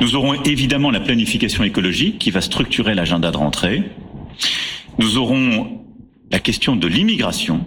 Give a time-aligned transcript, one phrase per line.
[0.00, 3.82] Nous aurons évidemment la planification écologique qui va structurer l'agenda de rentrée.
[4.98, 5.80] Nous aurons
[6.30, 7.66] la question de l'immigration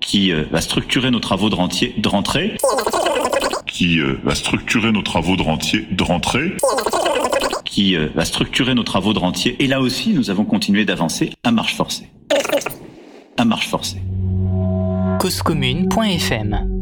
[0.00, 2.56] qui euh, va structurer nos travaux de, rentier, de rentrée.
[3.66, 6.56] Qui euh, va structurer nos travaux de, rentier, de rentrée
[7.64, 9.62] qui euh, va structurer nos travaux de rentier.
[9.62, 12.08] Et là aussi, nous avons continué d'avancer à marche forcée.
[13.36, 14.00] À marche forcée.
[15.20, 16.75] causecommune.fm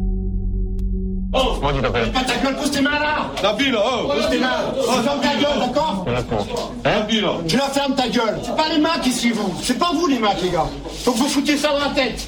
[1.34, 3.30] Oh Comment tu t'appelles Pas ta gueule, pose tes mains là.
[3.42, 4.72] La ville, oh Pose tes mains.
[5.02, 6.72] Ferme ta gueule, d'accord hein oh.
[6.84, 8.38] La ville Tu la fermes ta gueule.
[8.42, 9.52] C'est pas les Macs ici, vous.
[9.62, 10.66] C'est pas vous les Macs, les gars.
[11.04, 12.26] Donc vous foutez ça dans la tête.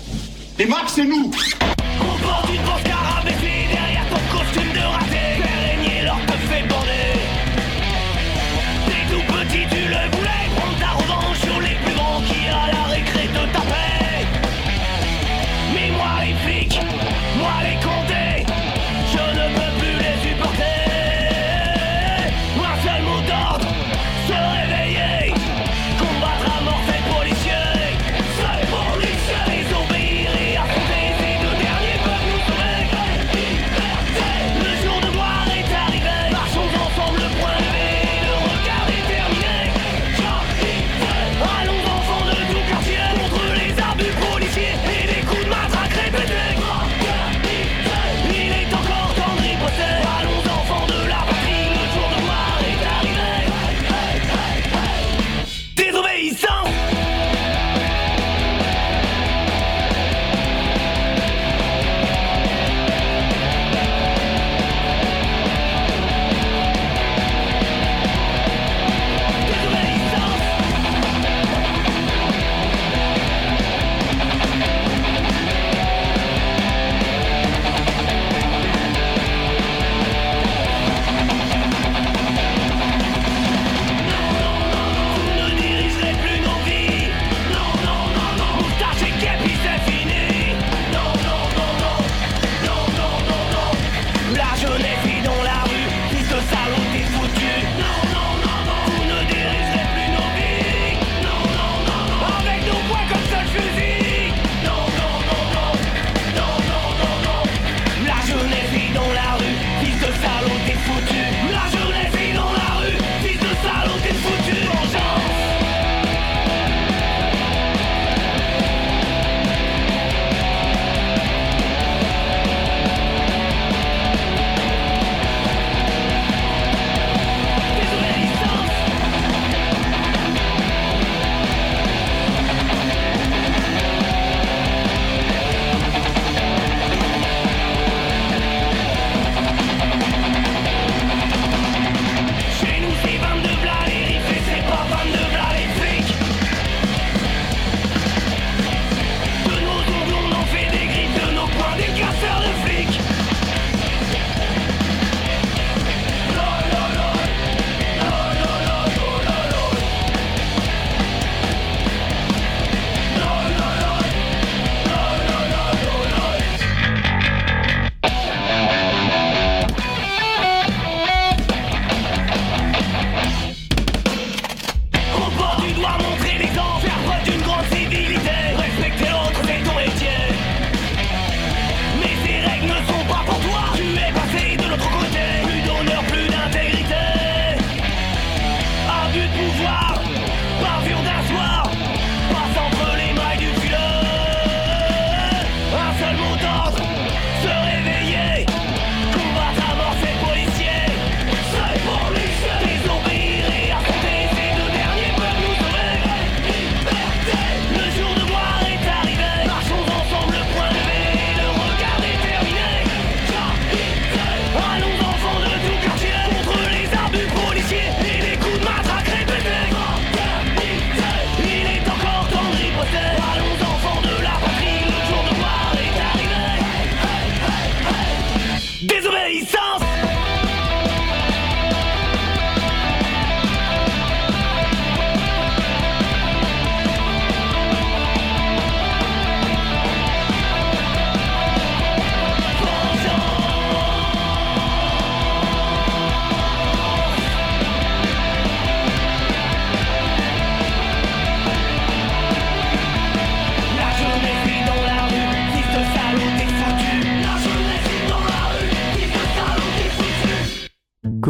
[0.58, 1.30] Les Macs, c'est nous.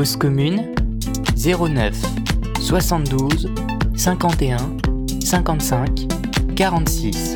[0.06, 0.74] cause commune
[1.36, 1.92] 09
[2.60, 3.48] 72
[3.96, 4.56] 51
[5.24, 5.88] 55
[6.56, 7.34] 46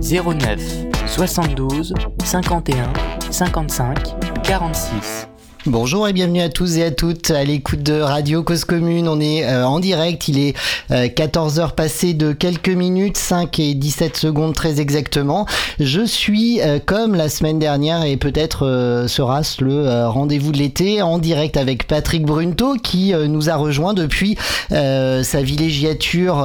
[0.00, 0.60] 09
[1.06, 2.92] 72 51
[3.30, 5.29] 55 46
[5.66, 9.06] Bonjour et bienvenue à tous et à toutes à l'écoute de Radio Cause Commune.
[9.06, 10.56] On est euh, en direct, il est
[10.88, 15.44] 14h passé de quelques minutes, 5 et 17 secondes très exactement.
[15.78, 21.02] Je suis euh, comme la semaine dernière et peut-être euh, sera-ce le rendez-vous de l'été
[21.02, 24.38] en direct avec Patrick Brunto qui nous a rejoint depuis
[24.70, 26.42] sa villégiature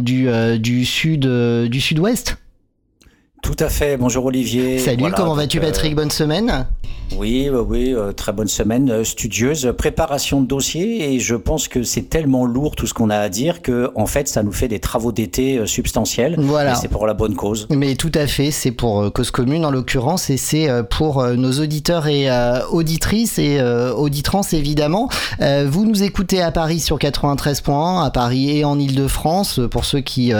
[0.00, 2.36] du sud du sud-ouest.
[3.42, 3.96] Tout à fait.
[3.96, 4.78] Bonjour Olivier.
[4.78, 6.66] Salut, comment vas-tu Patrick Bonne semaine
[7.16, 11.82] oui, oui, euh, très bonne semaine euh, studieuse, préparation de dossier et je pense que
[11.82, 14.68] c'est tellement lourd tout ce qu'on a à dire que en fait ça nous fait
[14.68, 16.36] des travaux d'été euh, substantiels.
[16.38, 16.74] Voilà.
[16.74, 17.66] c'est pour la bonne cause.
[17.70, 22.06] Mais tout à fait, c'est pour cause commune en l'occurrence et c'est pour nos auditeurs
[22.06, 22.28] et
[22.70, 25.08] auditrices et auditrances évidemment.
[25.40, 30.32] Vous nous écoutez à Paris sur 93.1, à Paris et en Ile-de-France pour ceux qui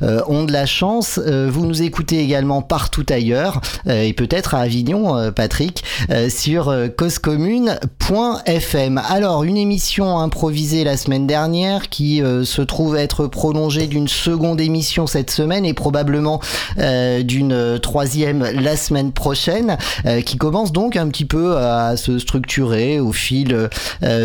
[0.00, 1.18] ont de la chance.
[1.18, 5.82] Vous nous écoutez également partout ailleurs et peut-être à Avignon, Patrick.
[6.10, 9.00] Euh, sur euh, causecommune.fm.
[9.08, 14.60] Alors, une émission improvisée la semaine dernière qui euh, se trouve être prolongée d'une seconde
[14.60, 16.40] émission cette semaine et probablement
[16.76, 19.76] d'une troisième la semaine prochaine,
[20.24, 23.68] qui commence donc un petit peu à se structurer au fil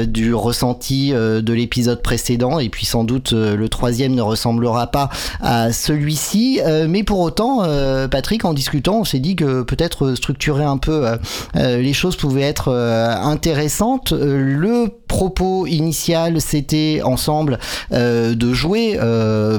[0.08, 5.10] du ressenti de l'épisode précédent et puis sans doute le troisième ne ressemblera pas
[5.42, 7.64] à celui-ci, mais pour autant,
[8.08, 11.18] Patrick, en discutant, on s'est dit que peut-être structurer un peu
[11.56, 14.14] euh, les choses pouvaient être euh, intéressantes.
[14.14, 17.60] Euh, le propos initial, c'était ensemble
[17.92, 18.98] de jouer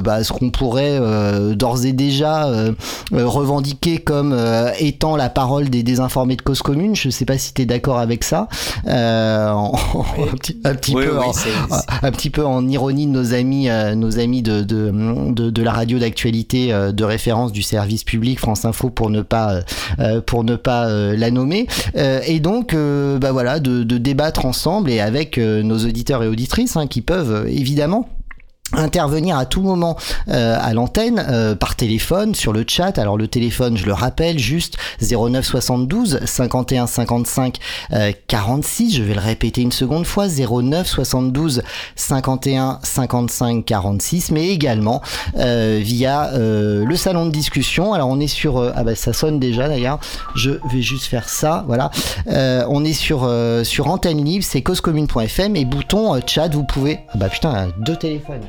[0.03, 0.99] bah, ce qu'on pourrait
[1.55, 2.47] d'ores et déjà
[3.11, 4.37] revendiquer comme
[4.79, 6.95] étant la parole des désinformés de cause commune.
[6.95, 8.47] Je ne sais pas si tu es d'accord avec ça.
[8.85, 9.71] un,
[10.75, 11.31] petit, peu en,
[12.01, 14.91] un petit peu en ironie de nos amis, nos amis de, de,
[15.49, 19.59] de, la radio d'actualité de référence du service public France Info pour ne pas,
[20.25, 21.67] pour ne pas la nommer.
[21.95, 26.27] Euh, et donc, euh, bah voilà, de, débattre ensemble et avec euh, nos auditeurs et
[26.27, 28.09] auditrices hein, qui peuvent évidemment
[28.73, 29.97] intervenir à tout moment
[30.29, 32.97] euh, à l'antenne euh, par téléphone sur le chat.
[32.97, 37.57] Alors le téléphone je le rappelle juste 09 72 51 55
[38.27, 41.63] 46 je vais le répéter une seconde fois 09 72
[41.95, 45.01] 51 55 46 mais également
[45.37, 47.93] euh, via le salon de discussion.
[47.93, 49.99] Alors on est sur ah bah ça sonne déjà d'ailleurs.
[50.35, 51.89] Je vais juste faire ça voilà.
[52.27, 53.29] On est sur
[53.63, 56.49] sur antenne libre c'est causecommune.fm et bouton chat.
[56.53, 58.41] Vous pouvez ah bah putain deux téléphones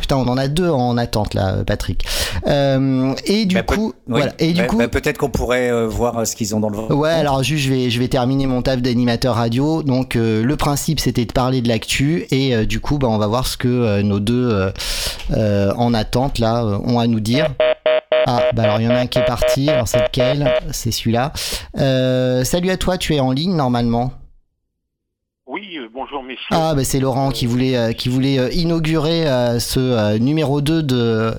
[0.00, 2.06] Putain, on en a deux en attente là, Patrick.
[2.46, 4.32] Euh, et du bah, coup, voilà.
[4.38, 6.76] Et du coup, bah, peut-être qu'on pourrait euh, voir euh, ce qu'ils ont dans le
[6.76, 6.94] ventre.
[6.94, 9.82] Ouais, alors juste, je vais, je vais terminer mon taf d'animateur radio.
[9.82, 13.46] Donc, le principe, c'était de parler de l'actu, et du coup, bah, on va voir
[13.46, 14.72] ce que nos deux
[15.30, 17.48] en attente là ont à nous dire.
[18.28, 19.70] Ah, bah alors il y en a un qui est parti.
[19.70, 20.52] Alors c'est lequel?
[20.72, 21.32] C'est celui-là.
[22.44, 24.12] salut à toi, tu es en ligne normalement?
[26.16, 26.36] Euh, bonjour.
[26.50, 29.24] Ah, bah c'est Laurent qui voulait, euh, qui voulait euh, inaugurer
[29.58, 31.34] ce numéro 2 de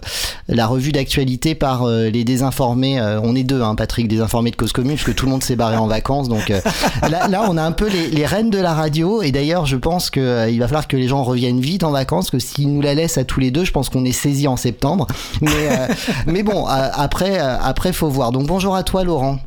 [0.47, 2.99] la revue d'actualité par les désinformés.
[3.23, 5.77] on est deux, hein, Patrick, désinformés de cause commune, puisque tout le monde s'est barré
[5.77, 6.29] en vacances.
[6.29, 6.49] Donc
[7.01, 9.21] là, là, on a un peu les, les reines de la radio.
[9.21, 12.39] Et d'ailleurs, je pense qu'il va falloir que les gens reviennent vite en vacances, que
[12.39, 15.07] s'ils nous la laissent à tous les deux, je pense qu'on est saisis en septembre.
[15.41, 15.69] Mais,
[16.27, 18.31] mais bon, après, après, faut voir.
[18.31, 19.37] Donc bonjour à toi, Laurent.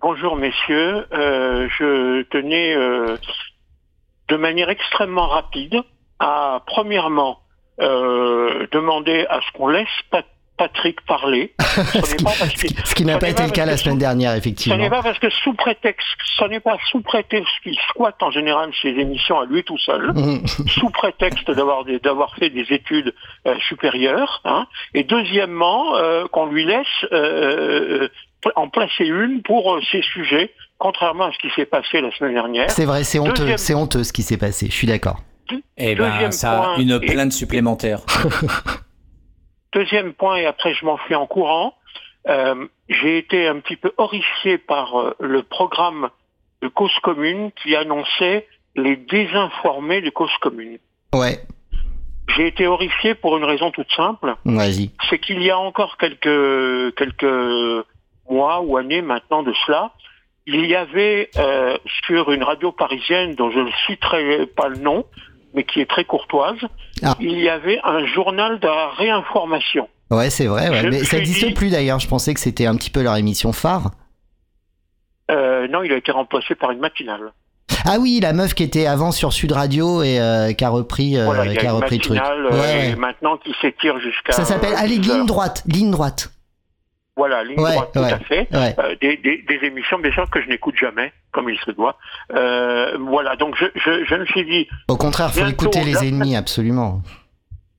[0.00, 3.16] Bonjour messieurs, euh, je tenais euh,
[4.28, 5.80] de manière extrêmement rapide
[6.18, 7.40] à premièrement
[7.80, 9.88] euh, demander à ce qu'on laisse
[10.56, 11.52] Patrick parler.
[11.58, 14.76] ce qui, n'a pas été le cas la semaine dernière, effectivement.
[14.76, 16.06] Ce n'est pas parce que sous prétexte,
[16.38, 20.12] ce n'est pas sous prétexte qu'il squatte en général ses émissions à lui tout seul,
[20.14, 20.46] mhm.
[20.68, 23.12] sous prétexte d'avoir d'avoir fait des études
[23.66, 24.66] supérieures, hein.
[24.94, 25.94] et deuxièmement
[26.30, 26.86] qu'on lui laisse
[28.56, 30.52] en placer une pour euh, ces sujets,
[30.84, 32.70] contrairement à ce qui s'est passé la semaine dernière.
[32.70, 35.16] C'est vrai, c'est honteux, c'est honteux ce qui s'est passé, je suis d'accord.
[35.78, 38.00] Eh ben, ça a une plainte supplémentaire.
[39.72, 41.72] Deuxième point, et après je m'en m'enfuis en courant,
[42.28, 46.10] euh, j'ai été un petit peu horrifié par euh, le programme
[46.60, 50.76] de cause commune qui annonçait les désinformés de cause commune.
[51.14, 51.40] Ouais.
[52.36, 54.34] J'ai été horrifié pour une raison toute simple.
[54.44, 54.90] Vas-y.
[55.08, 57.86] C'est qu'il y a encore quelques quelques
[58.28, 59.92] mois ou années maintenant de cela,
[60.46, 65.04] il y avait euh, sur une radio parisienne dont je ne citerai pas le nom,
[65.54, 66.58] mais qui est très courtoise,
[67.02, 67.14] ah.
[67.20, 69.88] il y avait un journal de réinformation.
[70.10, 71.98] Ouais, c'est vrai, mais ça n'existe plus d'ailleurs.
[71.98, 73.90] Je pensais que c'était un petit peu leur émission phare.
[75.30, 77.32] Euh, non, il a été remplacé par une matinale.
[77.86, 81.18] Ah oui, la meuf qui était avant sur Sud Radio et euh, qui a repris,
[81.18, 82.18] euh, Voilà, qui a repris le truc.
[82.18, 82.96] matinale, Ouais, et ouais.
[82.96, 84.32] maintenant qui s'étire jusqu'à.
[84.32, 86.30] Ça s'appelle Allez, 12 ligne droite, ligne droite.
[87.16, 88.48] Voilà, ligne Ouais, droite, tout ouais, à fait.
[88.52, 88.74] ouais.
[88.78, 91.96] Euh, des, des, des émissions, bien sûr, que je n'écoute jamais, comme il se doit.
[92.34, 96.04] Euh, voilà, donc je, je, je me suis dit, Au contraire, faut Bientôt, écouter les
[96.08, 97.02] ennemis, absolument.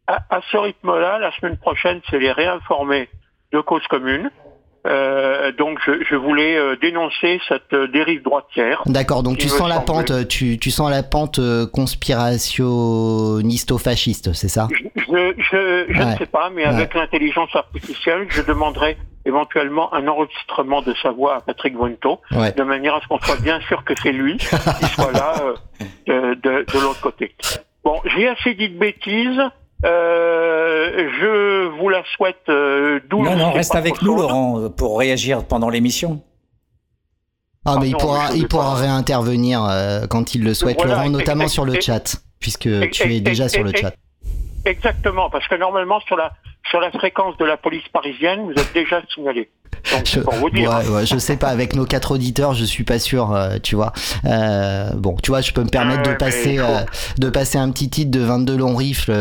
[0.07, 3.09] à, à ce rythme-là, la semaine prochaine, c'est les réinformer
[3.51, 4.31] de cause commune.
[4.87, 8.83] Euh, donc je, je voulais euh, dénoncer cette euh, dérive droitière.
[8.85, 11.39] D'accord, donc tu sens la pente, tu, tu sens la pente
[11.73, 14.67] conspirationisto-fasciste, c'est ça?
[14.71, 14.83] Je,
[15.37, 18.95] je, je ne sais pas, mais avec l'intelligence artificielle, je demanderai
[19.25, 22.51] éventuellement un enregistrement de sa voix à Patrick Vonto, Ouais.
[22.51, 25.33] de manière à ce qu'on soit bien sûr que c'est lui qui soit là
[26.09, 27.35] euh, de, de, de l'autre côté.
[27.83, 29.41] Bon, j'ai assez dit de bêtises.
[29.83, 33.27] Euh, je vous la souhaite euh, douce.
[33.27, 34.15] Non, non, reste avec nous.
[34.15, 36.21] Laurent, pour réagir pendant l'émission.
[37.65, 41.47] Ah, mais il pourra, il pourra réintervenir euh, quand il le souhaite, Voilà, Laurent, notamment
[41.47, 43.93] sur le chat, puisque tu es déjà sur le chat.
[44.65, 46.33] Exactement, parce que normalement sur la
[46.69, 49.49] sur la fréquence de la police parisienne, vous êtes déjà signalé.
[49.93, 50.71] Donc Je, pour vous dire.
[50.71, 53.75] ouais, ouais, je sais pas, avec nos quatre auditeurs, je suis pas sûr, euh, tu
[53.75, 53.93] vois.
[54.25, 56.79] Euh, bon, tu vois, je peux me permettre Ah de passer, euh,
[57.19, 59.13] de passer un petit titre de 22 longs rifles,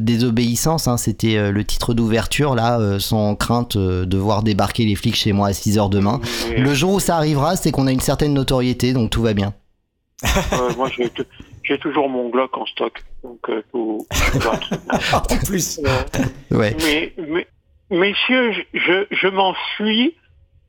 [0.00, 5.32] désobéissance, hein, c'était le titre d'ouverture, là, sans crainte de voir débarquer les flics chez
[5.32, 6.20] moi à 6 heures demain.
[6.48, 9.34] Mais, Le jour où ça arrivera, c'est qu'on a une certaine notoriété, donc tout va
[9.34, 9.52] bien.
[10.76, 11.10] moi t-
[11.70, 14.04] j'ai toujours mon Glock en stock, donc euh, tout-.
[15.14, 15.80] En plus.
[15.84, 16.02] Euh,
[16.58, 16.76] Ouais.
[16.82, 17.46] mais, mais-
[17.90, 20.16] messieurs, je, je, je m'en suis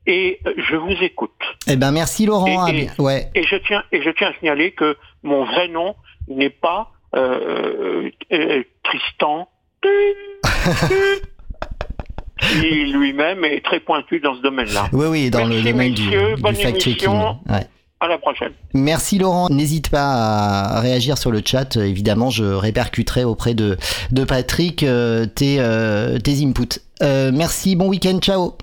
[0.06, 1.30] et je vous écoute.
[1.66, 2.68] Eh ben, merci Laurent.
[2.68, 3.30] Et- Ah, et- ouais.
[3.34, 5.94] Et je tiens et je tiens à signaler que mon vrai nom
[6.28, 9.48] n'est pas euh, euh, Tristan.
[12.38, 14.88] qui lui-même est très pointu dans ce domaine-là.
[14.92, 17.10] Oui, oui, dans le Merci, domaine du, messieurs, du bonne fact-checking.
[17.48, 17.66] Ouais.
[18.02, 18.50] À la prochaine.
[18.74, 19.48] Merci Laurent.
[19.48, 21.76] N'hésite pas à réagir sur le chat.
[21.76, 23.78] Évidemment, je répercuterai auprès de,
[24.10, 26.80] de Patrick euh, tes, euh, tes inputs.
[27.00, 28.56] Euh, merci, bon week-end, ciao.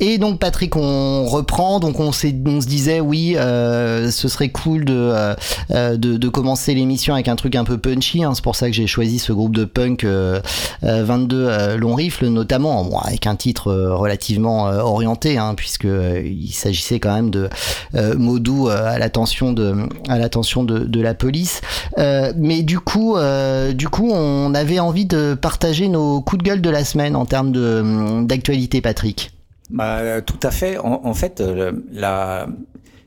[0.00, 1.78] Et donc Patrick, on reprend.
[1.80, 5.34] Donc on, on se disait oui, euh, ce serait cool de, euh,
[5.70, 8.24] euh, de, de commencer l'émission avec un truc un peu punchy.
[8.24, 8.32] hein.
[8.34, 10.40] C'est pour ça que j'ai choisi ce groupe de punk euh,
[10.82, 15.54] euh, 22 euh, long rifle, notamment bon, avec un titre euh, relativement euh, orienté, hein,
[15.56, 17.48] puisque euh, il s'agissait quand même de
[17.94, 19.74] euh, mots doux euh, à l'attention de
[20.08, 21.60] à l'attention de, de la police.
[21.98, 26.48] Euh, mais du coup, euh, du coup, on avait envie de partager nos coups de
[26.48, 29.33] gueule de la semaine en termes de d'actualité, Patrick.
[29.74, 30.78] Bah, tout à fait.
[30.78, 32.46] En, en fait, euh, la,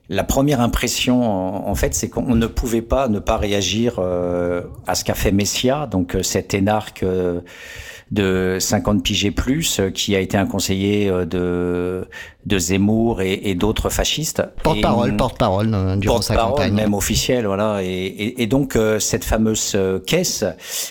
[0.10, 4.62] la première impression, en, en fait, c'est qu'on ne pouvait pas ne pas réagir euh,
[4.86, 7.40] à ce qu'a fait Messia, donc euh, cet énarque euh,
[8.12, 12.06] de 50 pigés plus, euh, qui a été un conseiller de,
[12.46, 14.44] de Zemmour et, et d'autres fascistes.
[14.62, 16.74] Porte-parole, porte-parole durant sa porte-parole, campagne.
[16.74, 17.82] même officiel, voilà.
[17.82, 20.44] Et, et, et donc cette fameuse caisse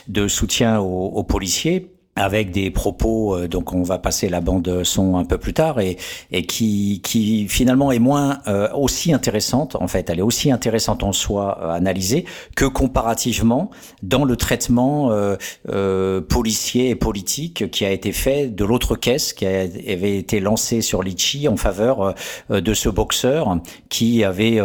[0.08, 4.82] de soutien aux, aux policiers avec des propos, euh, donc on va passer la bande
[4.84, 5.96] son un peu plus tard, et,
[6.32, 11.02] et qui, qui finalement est moins euh, aussi intéressante, en fait, elle est aussi intéressante
[11.02, 13.70] en soi euh, analysée que comparativement
[14.02, 15.36] dans le traitement euh,
[15.68, 20.80] euh, policier et politique qui a été fait de l'autre caisse qui avait été lancée
[20.80, 22.14] sur Litchi en faveur
[22.50, 23.58] euh, de ce boxeur
[23.88, 24.60] qui avait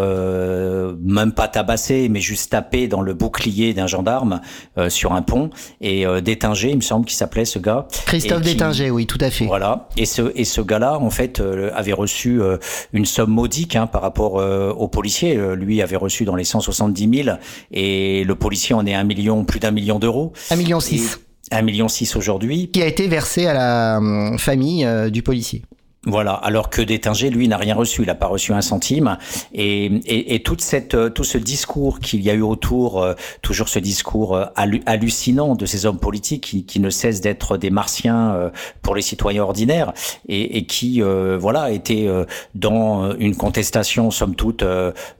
[1.02, 4.42] même pas tabassé, mais juste tapé dans le bouclier d'un gendarme
[4.90, 7.88] sur un pont et Détinger, il me semble qu'il s'appelait ce gars.
[8.06, 9.46] Christophe Détinger, oui, tout à fait.
[9.46, 9.88] Voilà.
[9.98, 12.58] Et ce et ce gars-là, en fait, euh, avait reçu euh,
[12.94, 15.40] une somme modique hein, par rapport euh, au policier.
[15.56, 17.38] Lui avait reçu dans les 170 000
[17.72, 20.34] et le policier en est un million, plus d'un million d'euros.
[20.50, 20.80] 1,6 million.
[20.80, 21.20] six,
[21.52, 22.70] Un million six aujourd'hui.
[22.72, 25.64] Qui a été versé à la famille du policier.
[26.08, 29.18] Voilà, alors que Détinger, lui, n'a rien reçu, il n'a pas reçu un centime.
[29.54, 33.14] Et, et, et toute cette, euh, tout ce discours qu'il y a eu autour, euh,
[33.44, 37.56] toujours ce discours euh, hallu- hallucinant de ces hommes politiques qui, qui ne cessent d'être
[37.58, 38.50] des martiens euh,
[38.82, 39.94] pour les citoyens ordinaires
[40.28, 42.08] et, et qui, euh, voilà, étaient
[42.56, 44.64] dans une contestation, somme toute,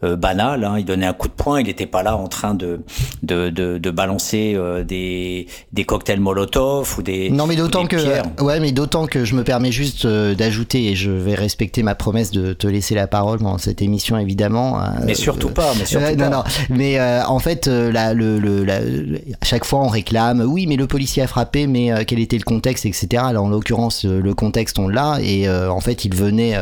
[0.02, 0.64] banale.
[0.64, 0.80] Hein.
[0.80, 2.82] Il donnait un coup de poing, il n'était pas là en train de,
[3.22, 4.58] de, de, de balancer
[4.88, 8.24] des, des cocktails Molotov ou des, Non, mais d'autant que, pierres.
[8.40, 10.34] ouais, mais d'autant que je me permets juste euh,
[10.80, 14.80] et je vais respecter ma promesse de te laisser la parole dans cette émission, évidemment.
[14.80, 16.30] euh, Mais surtout pas, mais surtout euh, pas.
[16.30, 19.88] non, mais euh, en fait, euh, la, le, le, la- le- à chaque fois on
[19.88, 23.08] réclame, oui, mais le policier a frappé, mais quel était le contexte, etc.
[23.34, 26.56] Là, en l'occurrence, le contexte on l'a, et en fait, il venait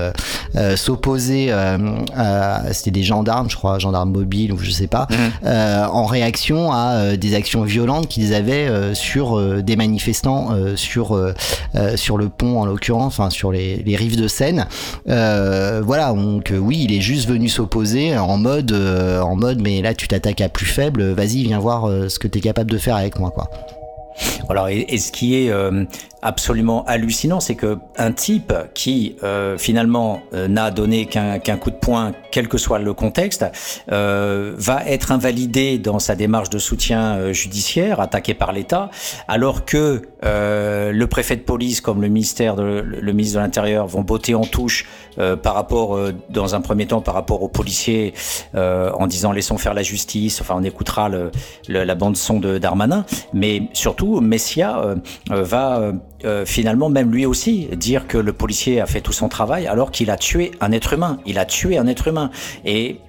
[0.76, 1.54] s'opposer
[2.72, 5.08] c'était des gendarmes, je crois, gendarmes mobiles ou je sais pas,
[5.46, 11.20] euh, en réaction à des actions violentes qu'ils avaient sur des manifestants, sur
[11.96, 14.66] sur le pont en l'occurrence, enfin sur les, les rives de Seine.
[15.06, 20.08] voilà, donc oui, il est juste venu s'opposer en mode, en mode, mais là tu
[20.08, 23.20] t'attaques à plus faible, vas-y, viens voir ce que tu es capable de faire avec
[23.20, 23.50] moi, quoi.
[24.50, 25.52] Alors, et, ce qui est
[26.22, 31.78] absolument hallucinant, c'est que un type qui euh, finalement euh, n'a donné qu'un coup de
[31.78, 33.46] poing, quel que soit le contexte,
[33.92, 38.90] euh, va être invalidé dans sa démarche de soutien judiciaire, attaqué par l'État,
[39.28, 44.02] alors que le préfet de police, comme le ministère, de, le, ministre de l'Intérieur, vont
[44.02, 44.86] botter en touche
[45.42, 45.98] par rapport,
[46.30, 48.14] dans un premier temps, par rapport aux policiers,
[48.54, 50.42] en disant laissons faire la justice.
[50.42, 51.32] Enfin, on écoutera le,
[51.68, 54.96] la bande son de Darmanin, mais surtout Messia
[55.30, 55.94] va
[56.26, 59.92] euh, finalement même lui aussi dire que le policier a fait tout son travail alors
[59.92, 61.20] qu'il a tué un être humain.
[61.26, 62.30] Il a tué un être humain.
[62.66, 63.00] Et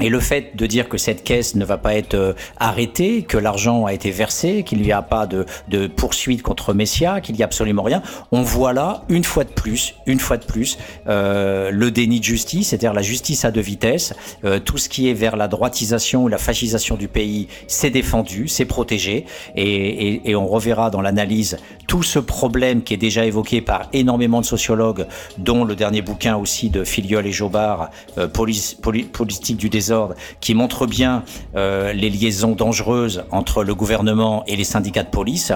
[0.00, 3.38] et le fait de dire que cette caisse ne va pas être euh, arrêtée, que
[3.38, 7.42] l'argent a été versé, qu'il n'y a pas de, de poursuite contre Messia, qu'il n'y
[7.42, 11.70] a absolument rien, on voit là, une fois de plus, une fois de plus, euh,
[11.70, 14.14] le déni de justice, c'est-à-dire la justice à deux vitesses.
[14.44, 18.48] Euh, tout ce qui est vers la droitisation ou la fascisation du pays, c'est défendu,
[18.48, 19.26] c'est protégé.
[19.54, 23.88] Et, et, et, on reverra dans l'analyse tout ce problème qui est déjà évoqué par
[23.92, 25.06] énormément de sociologues,
[25.38, 30.54] dont le dernier bouquin aussi de Filiol et Jobard, euh, police, Politique du désordre qui
[30.54, 31.24] montre bien
[31.56, 35.52] euh, les liaisons dangereuses entre le gouvernement et les syndicats de police.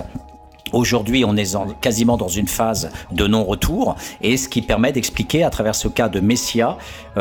[0.75, 5.49] Aujourd'hui, on est quasiment dans une phase de non-retour, et ce qui permet d'expliquer à
[5.49, 6.77] travers ce cas de Messia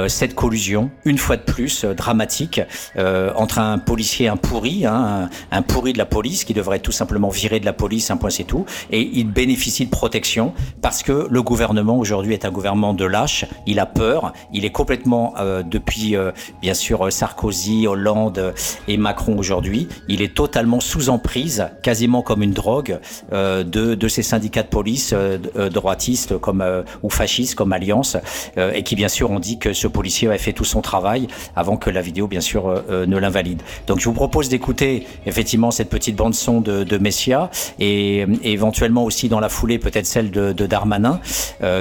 [0.08, 2.62] cette collusion, une fois de plus euh, dramatique,
[2.98, 6.92] euh, entre un policier un pourri, hein, un, pourri de la police qui devrait tout
[6.92, 11.04] simplement virer de la police, un point c'est tout, et il bénéficie de protection parce
[11.04, 15.34] que le gouvernement aujourd'hui est un gouvernement de lâche, il a peur, il est complètement
[15.66, 16.16] depuis
[16.62, 18.54] bien sûr Sarkozy, Hollande
[18.88, 23.00] et Macron aujourd'hui, il est totalement sous emprise, quasiment comme une drogue.
[23.34, 26.64] Euh, de, de, ces syndicats de police euh, euh, droitistes comme
[27.04, 28.18] ou fascistes comme Alliance
[28.58, 31.78] et qui bien sûr ont dit que ce policier avait fait tout son travail avant
[31.78, 33.62] que la vidéo bien sûr ne l'invalide.
[33.88, 39.04] Donc je vous propose d'écouter effectivement cette petite bande son de, de Messia et, éventuellement
[39.04, 41.20] aussi dans la foulée peut-être celle de, de Darmanin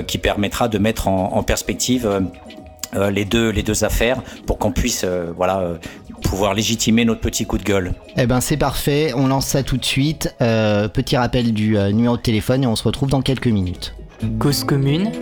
[0.07, 2.09] qui permettra de mettre en, en perspective
[3.11, 5.05] les deux les deux affaires pour qu'on puisse
[5.37, 5.77] voilà
[6.27, 7.93] pouvoir légitimer notre petit coup de gueule.
[8.17, 10.35] Eh ben c'est parfait, on lance ça tout de suite.
[10.41, 13.95] Euh, petit rappel du euh, numéro de téléphone et on se retrouve dans quelques minutes.
[14.39, 15.13] Cause commune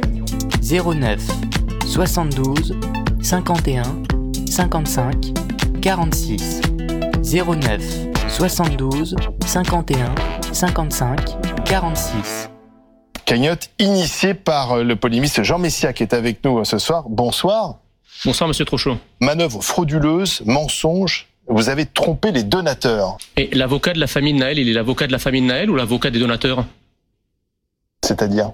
[0.63, 1.64] 09
[1.95, 2.75] 72
[3.23, 3.85] 51
[4.51, 5.33] 55
[5.81, 6.61] 46
[7.23, 7.85] 09
[8.29, 9.15] 72
[9.47, 10.13] 51
[10.53, 12.51] 55 46
[13.25, 17.05] Cagnotte initiée par euh, le polémiste Jean Messia qui est avec nous ce soir.
[17.09, 17.79] Bonsoir.
[18.25, 18.99] Bonsoir, monsieur Trochot.
[19.21, 21.29] Manœuvre frauduleuse, mensonge.
[21.47, 23.19] Vous avez trompé les donateurs.
[23.37, 25.71] Et l'avocat de la famille de Naël, il est l'avocat de la famille de Naël
[25.71, 26.65] ou l'avocat des donateurs?
[28.05, 28.51] C'est-à-dire?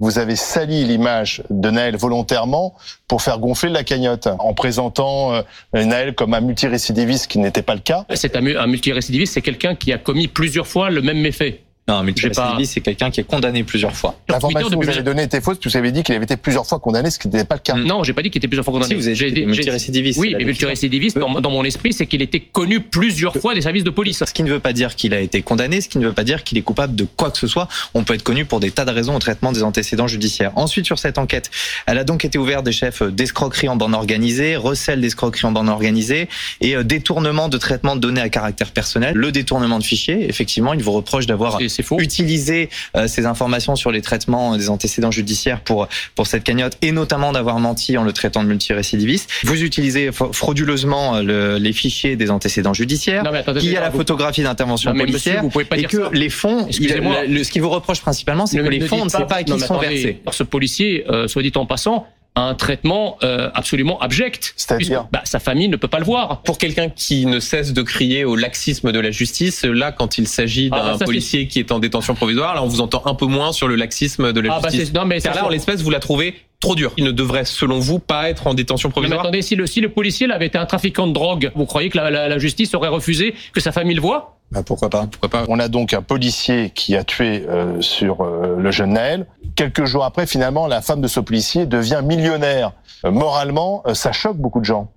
[0.00, 2.74] Vous avez sali l'image de Naël volontairement
[3.08, 7.74] pour faire gonfler la cagnotte en présentant euh, Naël comme un multirécidiviste qui n'était pas
[7.74, 8.04] le cas.
[8.14, 11.60] C'est un, un multirécidiviste, c'est quelqu'un qui a commis plusieurs fois le même méfait.
[11.86, 12.56] Non, mais pas...
[12.64, 14.18] c'est quelqu'un qui est condamné plusieurs fois.
[14.28, 16.78] L'information que vous avez donnée était fausse, vous avez dit qu'il avait été plusieurs fois
[16.78, 17.74] condamné, ce qui n'était pas le cas.
[17.74, 18.94] Non, j'ai pas dit qu'il était plusieurs fois condamné.
[18.94, 20.18] Si, vous avez dit multirécidiviste.
[20.18, 23.84] Oui, mais multirécidiviste, dans, dans mon esprit, c'est qu'il était connu plusieurs fois des services
[23.84, 24.24] de police.
[24.24, 26.24] Ce qui ne veut pas dire qu'il a été condamné, ce qui ne veut pas
[26.24, 27.68] dire qu'il est coupable de quoi que ce soit.
[27.92, 30.52] On peut être connu pour des tas de raisons au traitement des antécédents judiciaires.
[30.56, 31.50] Ensuite, sur cette enquête,
[31.84, 35.68] elle a donc été ouverte des chefs d'escroquerie en bande organisée, recel d'escroquerie en bande
[35.68, 36.30] organisée
[36.62, 39.14] et euh, détournement de traitement de données à caractère personnel.
[39.14, 41.58] Le détournement de fichiers, effectivement, il vous reproche d'avoir
[41.98, 46.92] utilisé euh, ces informations sur les traitements des antécédents judiciaires pour pour cette cagnotte et
[46.92, 49.30] notamment d'avoir menti en le traitant de multirécidiviste.
[49.44, 53.24] Vous utilisez frauduleusement euh, les fichiers des antécédents judiciaires.
[53.56, 56.68] il y a la photographie d'intervention policière vous pouvez pas et que les fonds.
[56.70, 59.58] ce qui vous reproche principalement, c'est que les fonds, on ne sait pas à qui
[59.58, 60.20] sont versés.
[60.30, 64.54] Ce policier, euh, soit dit en passant, un traitement euh, absolument abject.
[64.56, 66.42] C'est-à-dire bah, Sa famille ne peut pas le voir.
[66.42, 70.26] Pour quelqu'un qui ne cesse de crier au laxisme de la justice, là, quand il
[70.26, 73.14] s'agit ah, d'un bah, policier qui est en détention provisoire, là, on vous entend un
[73.14, 74.92] peu moins sur le laxisme de la ah, bah, justice.
[74.92, 76.92] non, mais Car là, en l'espèce, vous la trouvez trop dur.
[76.96, 79.20] Il ne devrait, selon vous, pas être en détention provisoire.
[79.20, 81.88] Mais attendez, si le, si le policier avait été un trafiquant de drogue, vous croyez
[81.88, 84.34] que la, la, la justice aurait refusé que sa famille le voie?
[84.50, 88.20] Bah, pourquoi pas Pourquoi pas On a donc un policier qui a tué euh, sur
[88.20, 89.26] euh, le jeune Naël.
[89.56, 92.72] Quelques jours après, finalement, la femme de ce policier devient millionnaire.
[93.04, 94.90] Euh, moralement, ça choque beaucoup de gens.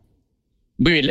[0.79, 1.01] Oui,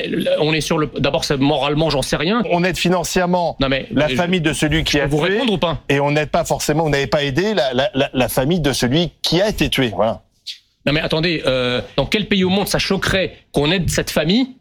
[0.40, 0.88] on est sur le.
[0.98, 2.42] D'abord, moralement, j'en sais rien.
[2.50, 5.34] On aide financièrement non, mais, la famille de celui qui a vous tué.
[5.34, 5.82] répondre ou pas?
[5.88, 6.84] Et on n'aide pas forcément.
[6.84, 9.92] On n'avait pas aidé la, la, la, famille de celui qui a été tué.
[9.94, 10.22] Voilà.
[10.86, 11.42] Non mais attendez,
[11.96, 14.56] dans quel pays au monde ça choquerait qu'on aide cette famille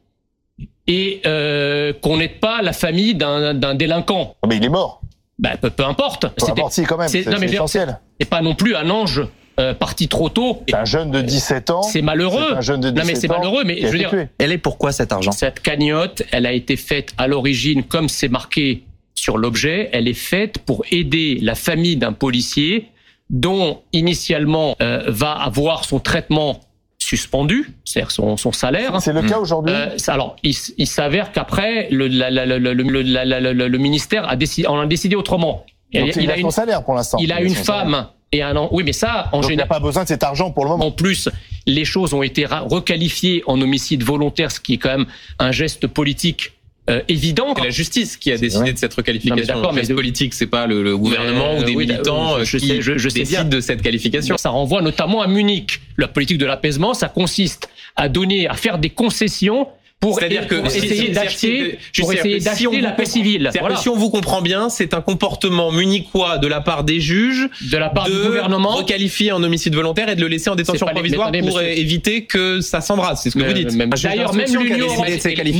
[0.87, 4.35] et euh, qu'on n'aide pas la famille d'un délinquant?
[4.41, 5.01] Ah, mais il est mort.
[5.37, 6.27] Ben, peu, peu importe.
[6.27, 7.99] Peu importe, si, quand même, c'est essentiel.
[8.19, 9.27] C'est pas non plus un ange
[9.59, 10.63] euh, parti trop tôt.
[10.67, 11.81] C'est un jeune de 17 ans.
[11.81, 12.47] C'est malheureux.
[12.49, 14.27] C'est un jeune de non mais 17 c'est malheureux, mais je veux dire, tué.
[14.37, 15.31] Elle est pourquoi cet argent?
[15.31, 20.13] cette cagnotte, elle a été faite à l'origine, comme c'est marqué sur l'objet, elle est
[20.13, 22.89] faite pour aider la famille d'un policier
[23.29, 26.59] dont initialement euh, va avoir son traitement
[27.05, 28.99] suspendu, c'est-à-dire son, son salaire.
[28.99, 29.75] C'est le cas aujourd'hui?
[29.75, 35.65] Euh, alors, il, s'avère qu'après, le, ministère a décidé, on a décidé autrement.
[35.93, 37.19] Donc, il, a, une, son salaire pour l'instant.
[37.21, 37.63] il a une salaire.
[37.63, 38.69] femme et un an.
[38.71, 39.67] Oui, mais ça, en Donc il n'a général.
[39.69, 40.87] pas besoin de cet argent pour le moment.
[40.87, 41.29] En plus,
[41.67, 45.05] les choses ont été requalifiées en homicide volontaire, ce qui est quand même
[45.37, 46.53] un geste politique
[46.89, 47.53] euh, évident.
[47.57, 49.55] C'est la justice qui a décidé de cette Non, requalification.
[49.55, 52.43] d'accord, mais mais de- politique, c'est pas le, le gouvernement Euh, ou des oui, militants
[52.43, 54.37] je qui sais, je- je sais décident de cette qualification.
[54.37, 55.81] Ça renvoie notamment à Munich.
[55.97, 59.67] La politique de l'apaisement, ça consiste à donner, à faire des concessions
[59.99, 63.49] pour, C'est-à-dire que pour essayer d'acheter, pour essayer si d'acheter la paix civile.
[63.59, 63.75] Voilà.
[63.77, 67.77] si on vous comprend bien, c'est un comportement munichois de la part des juges De
[67.77, 68.75] la part de du gouvernement.
[68.75, 71.61] requalifier en homicide volontaire et de le laisser en détention les- provisoire pour monsieur.
[71.79, 73.23] éviter que ça s'embrasse.
[73.23, 73.71] C'est ce que Mais- vous dites.
[73.71, 74.87] juge d'ailleurs, même l'Union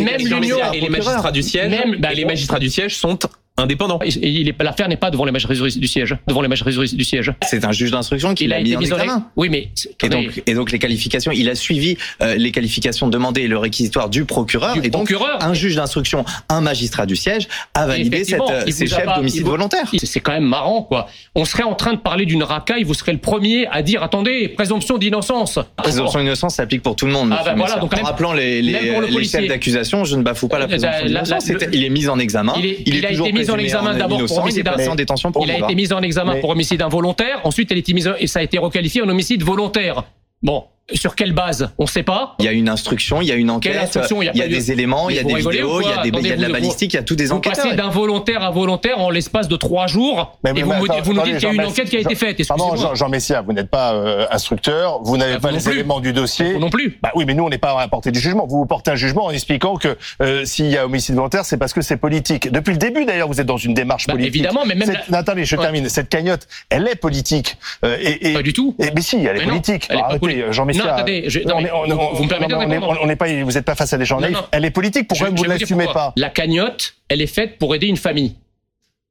[0.03, 3.17] même l'Union- et les magistrats du siège Même- bah, et les magistrats du siège sont
[3.57, 6.17] Et- et est- L'affaire n'est pas devant les magistrats du siège.
[6.27, 7.31] Devant les magistrats du siège.
[7.47, 9.27] C'est un juge d'instruction qui l'a mis en examen.
[9.37, 9.69] Oui, mais
[10.03, 13.57] Et donc, et donc les qualifications, il a suivi euh, les qualifications demandées et le
[13.57, 14.73] réquisitoire du procureur.
[14.73, 15.37] Du et donc procureur.
[15.41, 19.51] un juge d'instruction, un magistrat du siège a validé cette, euh, ces chefs d'homicide vous-
[19.51, 19.89] volontaire.
[20.03, 21.07] C'est quand même marrant, quoi.
[21.35, 24.49] On serait en train de parler d'une racaille, vous serez le premier à dire attendez,
[24.49, 25.59] présomption d'innocence.
[25.77, 27.29] Présomption d'innocence s'applique pour tout le monde.
[27.31, 27.79] Ah, monsieur bah voilà, Messia.
[27.81, 30.67] donc en même- rappelant les, les, le chefs d'accusation, je ne bafoue pas la Euh,
[30.67, 31.51] présomption la- la- d'innocence.
[31.71, 32.53] Il est mis en examen.
[32.57, 35.93] Il est- il toujours mis en examen d'abord pour homicide détention Il a été mis
[35.93, 37.39] en examen pour homicide involontaire.
[37.43, 40.03] Ensuite, elle a été mise en- et ça a été requalifié en homicide volontaire.
[40.43, 41.71] Bon, sur quelle base?
[41.79, 42.35] On ne sait pas.
[42.39, 44.21] Il y a une instruction, il y a une enquête, instruction?
[44.21, 46.03] Il y a, des éléments, il y a vous des vidéos, il y a, quoi
[46.03, 47.63] des, il y a de la vous- balistique, il y a tous des Vous enquêteurs.
[47.63, 51.01] passez d'involontaire à volontaire en l'espace de trois jours Mais- et mais- vous, mais attends,
[51.03, 52.37] vous nous dites qu'il y a une Jean- enquête qui a été faite.
[52.47, 52.93] Pardon, Excusez-moi.
[52.93, 55.99] Jean, Jean Messia, vous n'êtes pas euh, instructeur, vous n'avez Euh, pas vous les éléments
[55.99, 56.53] du dossier.
[56.53, 56.99] Vous non plus.
[57.01, 58.45] Bah oui, mais nous, on n'est pas à la portée du jugement.
[58.47, 61.57] Vous vous portez un jugement en expliquant que euh, s'il y a homicide volontaire, c'est
[61.57, 62.51] parce que c'est politique.
[62.51, 64.35] Depuis le début, d'ailleurs, vous êtes dans une démarche Bah, politique.
[64.35, 65.89] évidemment, mais même Attendez, je termine.
[65.89, 67.57] Cette cagnotte, elle est politique.
[67.83, 67.97] Euh,
[68.33, 68.75] Pas du tout.
[68.79, 69.87] et- mais si, elle est politique.
[69.87, 70.51] pas Arrêtez, politique.
[70.51, 72.59] Jean Non, attendez, je- non, on mais est- on- vous- on- vous me permettez non,
[72.61, 74.37] de on est- répondre on n'est pas, vous n'êtes pas face à des gens naïfs.
[74.51, 75.07] Elle est politique.
[75.07, 76.13] Pourquoi Je- vous je ne l'assumez pas?
[76.17, 78.35] La cagnotte, elle est faite pour aider une famille.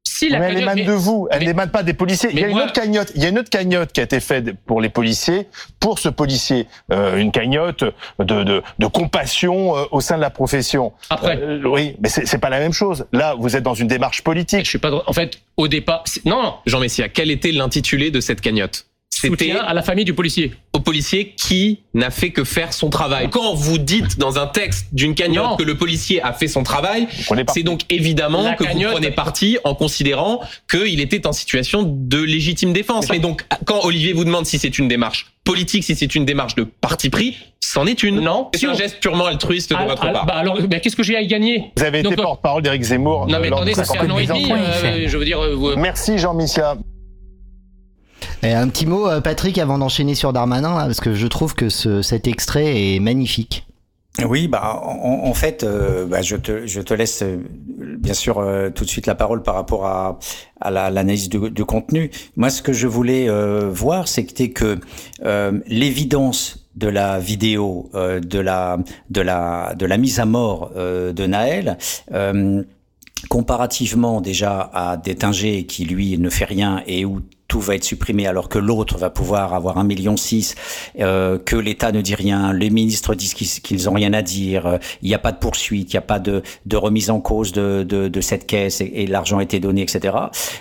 [0.06, 2.28] Si la mais elle émane mais- de vous, elle mais- n'émane pas des policiers.
[2.32, 4.20] Il y a une autre cagnotte, il y a une autre cagnotte qui a été
[4.20, 5.48] faite pour les policiers,
[5.80, 7.84] pour ce policier, Euh, une cagnotte
[8.18, 10.92] de, de, de compassion euh, au sein de la profession.
[11.10, 11.36] Après.
[11.40, 13.06] Euh, oui, mais c'est pas la même chose.
[13.12, 14.66] Là, vous êtes dans une démarche Je politique.
[14.66, 14.90] suis pas.
[15.06, 16.54] En fait, au départ, non.
[16.66, 18.86] Jean Messia, quel était l'intitulé de cette cagnotte?
[19.20, 20.52] C'était à la famille du policier.
[20.72, 23.30] au policier qui n'a fait que faire son travail.
[23.30, 25.56] Quand vous dites dans un texte d'une cagnotte Non.
[25.56, 27.06] que le policier a fait son travail,
[27.52, 31.82] c'est donc évidemment La que cagnotte- vous prenez parti en considérant qu'il était en situation
[31.84, 33.06] de légitime défense.
[33.12, 36.54] Et donc, quand Olivier vous demande si c'est une démarche politique, si c'est une démarche
[36.56, 38.20] de parti pris, c'en est une.
[38.20, 38.48] Non.
[38.52, 40.26] C'est Si un on- geste purement altruiste de Ah, votre ah, part.
[40.26, 41.70] bah alors, mais qu'est-ce que j'ai à y gagner?
[41.76, 43.26] Vous avez Donc, été euh, porte-parole d'Éric Zemmour.
[43.28, 44.50] Non, euh, mais de attendez, ça fait un an et demi.
[44.50, 46.76] Euh, je veux dire, euh, vous- Merci Jean Missia.
[48.52, 52.02] Un petit mot, euh, Patrick, avant d'enchaîner sur Darmanin, parce que je trouve que ce,
[52.02, 53.66] cet extrait est magnifique.
[54.24, 57.38] Oui, bah en, fait, euh, bah, je te laisse euh,
[57.98, 60.20] bien sûr tout de suite la parole par rapport à
[60.60, 62.12] à la- l'analyse du, contenu.
[62.36, 63.28] Moi, ce que je voulais
[63.70, 64.78] voir, c'était que
[65.66, 68.78] l'évidence de la vidéo, de la
[69.10, 69.20] de
[69.86, 71.76] la mise à mort de Naël.
[73.28, 78.26] Comparativement déjà à Détinger qui lui ne fait rien et où tout va être supprimé
[78.26, 80.54] alors que l'autre va pouvoir avoir un million six,
[80.98, 84.78] euh, que l'État ne dit rien, les ministres disent qu'ils qu'ils ont rien à dire,
[85.02, 87.84] il n'y a pas de poursuite, il n'y a pas de, remise en cause de,
[87.86, 90.16] de, de cette caisse et, et l'argent a été donné, etc.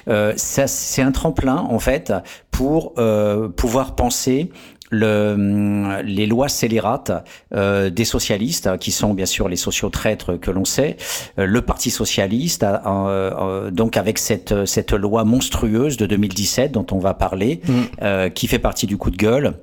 [0.07, 2.13] Euh, ça, c'est un tremplin en fait
[2.53, 4.51] pour euh, pouvoir penser
[4.93, 7.11] le, les lois scélérates
[7.53, 10.97] euh, des socialistes, qui sont bien sûr les sociotraîtres que l'on sait,
[11.39, 16.99] euh, le Parti socialiste, euh, donc avec cette, cette loi monstrueuse de 2017 dont on
[16.99, 17.61] va parler,
[18.01, 19.53] euh, qui fait partie du coup de gueule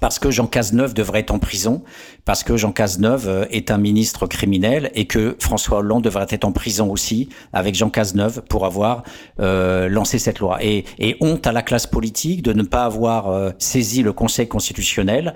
[0.00, 1.82] parce que Jean Cazeneuve devrait être en prison,
[2.24, 6.44] parce que Jean Cazeneuve euh, est un ministre criminel et que François Hollande devrait être
[6.44, 9.02] en prison aussi avec Jean Cazeneuve pour avoir
[9.40, 10.58] euh, lancé cette loi.
[10.62, 10.84] Et,
[11.20, 15.34] honte à la classe politique de ne pas avoir euh, saisi le Conseil constitutionnel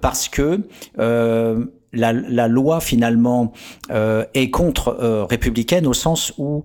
[0.00, 0.60] parce que
[0.96, 3.52] la, loi finalement
[3.90, 6.64] est contre républicaine au sens où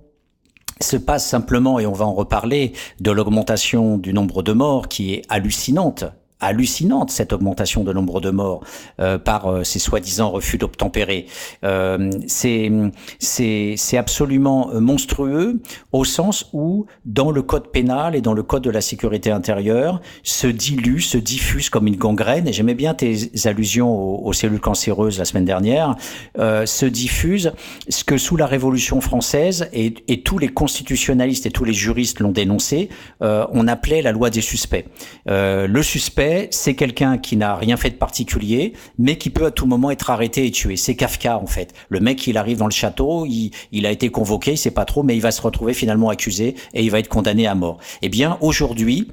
[0.81, 5.13] se passe simplement, et on va en reparler, de l'augmentation du nombre de morts qui
[5.13, 6.05] est hallucinante
[6.39, 8.63] hallucinante cette augmentation de nombre de morts
[8.99, 11.25] euh, par euh, ces soi-disant refus d'obtempérer.
[11.63, 12.71] Euh, c'est
[13.19, 15.59] c'est absolument monstrueux
[15.91, 20.01] au sens où dans le code pénal et dans le code de la sécurité intérieure
[20.23, 22.47] se dilue, se diffuse comme une gangrène.
[22.47, 25.95] Et j'aimais bien tes allusions aux, aux, cellules cancéreuses la semaine dernière.
[26.39, 27.51] Euh, se diffuse
[27.89, 32.19] ce que sous la Révolution française et, et tous les constitutionnalistes et tous les juristes
[32.19, 32.89] l'ont dénoncé,
[33.21, 34.85] euh, on appelait la loi des suspects.
[35.25, 39.65] le suspect c'est quelqu'un qui n'a rien fait de particulier, mais qui peut à tout
[39.65, 40.75] moment être arrêté et tué.
[40.75, 41.73] C'est Kafka en fait.
[41.89, 45.03] Le mec, il arrive dans le château, il, a été convoqué, il sait pas trop,
[45.03, 47.77] mais il va se retrouver finalement accusé et il va être condamné à mort.
[48.01, 49.07] Eh bien, aujourd'hui,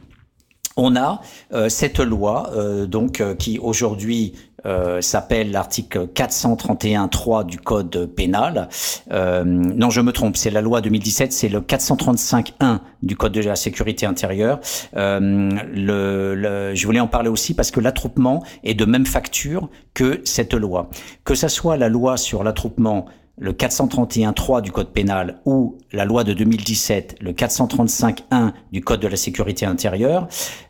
[0.77, 1.20] on a
[1.53, 4.35] euh, cette loi euh, donc euh, qui aujourd'hui
[4.66, 8.68] euh, s'appelle l'article 431.3 du code pénal.
[9.12, 13.40] Euh, non, je me trompe, c'est la loi 2017, c'est le 435.1 du code de
[13.40, 14.61] la sécurité intérieure.
[14.96, 20.20] Euh, le, je voulais en parler aussi parce que l'attroupement est de même facture que
[20.24, 20.90] cette loi.
[21.24, 23.07] Que ça soit la loi sur l'attroupement
[23.38, 29.09] le 431.3 du Code pénal ou la loi de 2017, le 435.1 du Code de
[29.09, 30.29] la sécurité intérieure,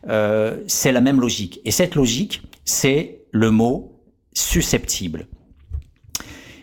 [0.09, 1.61] euh, c'est la même logique.
[1.65, 3.99] Et cette logique, c'est le mot
[4.33, 5.27] susceptible.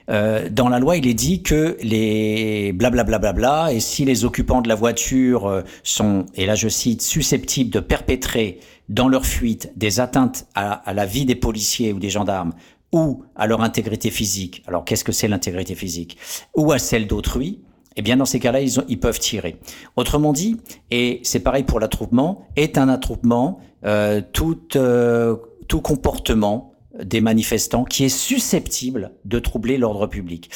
[0.09, 4.07] Euh, dans la loi, il est dit que les blablabla bla bla bla, et si
[4.07, 8.59] les occupants de la voiture euh, sont, et là je cite, susceptibles de perpétrer
[8.89, 12.55] dans leur fuite des atteintes à, la vie des policiers ou des gendarmes
[12.91, 14.63] ou à leur intégrité physique.
[14.67, 16.17] Alors qu'est-ce que c'est l'intégrité physique?
[16.57, 17.61] Ou à celle d'autrui.
[17.97, 19.59] Eh bien, dans ces cas-là, ils, peuvent tirer.
[19.97, 20.57] Autrement dit,
[20.91, 25.37] et c'est pareil pour l'attroupement, est un attroupement euh, tout euh,
[25.73, 30.51] tout comportement des manifestants qui est susceptible de troubler l'ordre public.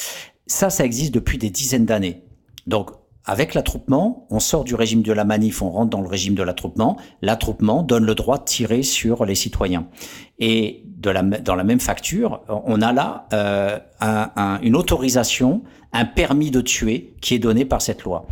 [0.47, 2.25] Ça, ça existe depuis des dizaines d'années.
[2.67, 2.91] Donc,
[3.25, 6.43] avec l'attroupement, on sort du régime de la manif, on rentre dans le régime de
[6.43, 6.99] l'attroupement.
[7.23, 9.89] L'attroupement donne le droit de tirer sur les citoyens.
[10.39, 15.63] Et dans la même facture, on a là euh, un, un, une autorisation,
[15.95, 18.27] un permis de tuer qui est donné par cette loi.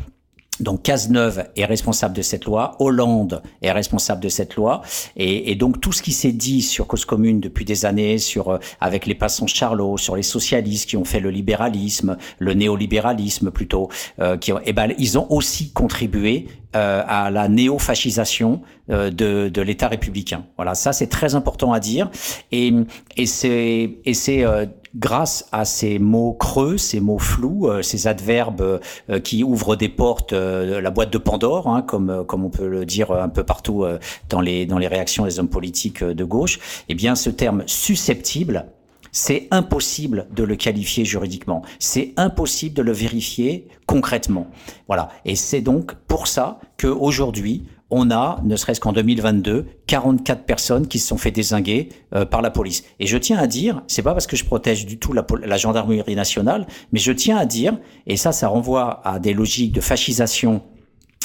[0.60, 4.82] Donc Cazeneuve est responsable de cette loi, Hollande est responsable de cette loi,
[5.16, 8.48] et, et donc tout ce qui s'est dit sur cause commune depuis des années, sur
[8.50, 13.50] euh, avec les passants Charlot, sur les socialistes qui ont fait le libéralisme, le néolibéralisme
[13.50, 13.88] plutôt,
[14.20, 19.48] euh, qui ont, eh ben, ils ont aussi contribué euh, à la néofascisation euh, de,
[19.48, 20.44] de l'État républicain.
[20.56, 22.10] Voilà, ça c'est très important à dire,
[22.52, 22.72] et,
[23.16, 28.06] et c'est et c'est euh, grâce à ces mots creux, ces mots flous, euh, ces
[28.06, 28.80] adverbes
[29.10, 32.68] euh, qui ouvrent des portes, euh, la boîte de Pandore, hein, comme comme on peut
[32.68, 33.84] le dire un peu partout
[34.28, 36.58] dans les dans les réactions des hommes politiques de gauche.
[36.88, 38.66] Eh bien, ce terme susceptible
[39.14, 41.62] c'est impossible de le qualifier juridiquement.
[41.78, 44.48] C'est impossible de le vérifier concrètement.
[44.88, 45.08] Voilà.
[45.24, 47.64] Et c'est donc pour ça qu'aujourd'hui,
[47.96, 52.42] on a, ne serait-ce qu'en 2022, 44 personnes qui se sont fait désinguer euh, par
[52.42, 52.82] la police.
[52.98, 56.16] Et je tiens à dire, c'est pas parce que je protège du tout la, gendarmerie
[56.16, 57.78] nationale, mais je tiens à dire,
[58.08, 60.62] et ça, ça renvoie à des logiques de fascisation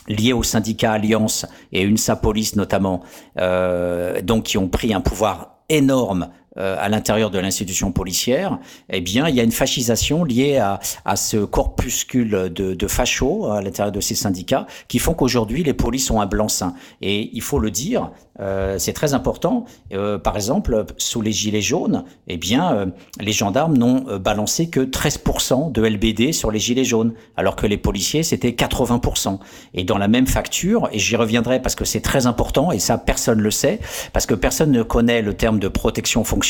[0.08, 3.02] liées au syndicat Alliance et une Police notamment,
[3.40, 6.30] euh, donc qui ont pris un pouvoir énorme
[6.60, 10.80] euh, à l'intérieur de l'institution policière, eh bien, il y a une fascisation liée à,
[11.06, 15.74] à ce corpuscule de, de fachos à l'intérieur de ces syndicats qui font qu'aujourd'hui, les
[15.74, 16.74] polices ont un blanc-seing.
[17.02, 19.66] Et il faut le dire, euh, c'est très important.
[19.94, 22.86] Euh, par exemple, sous les gilets jaunes, eh bien, euh,
[23.20, 27.68] les gendarmes n'ont euh, balancé que 13% de LBD sur les gilets jaunes, alors que
[27.68, 29.40] les policiers, c'était 80%.
[29.74, 32.98] Et dans la même facture, et j'y reviendrai parce que c'est très important, et ça,
[32.98, 33.80] personne le sait,
[34.14, 36.49] parce que personne ne connaît le terme de protection fonctionnelle.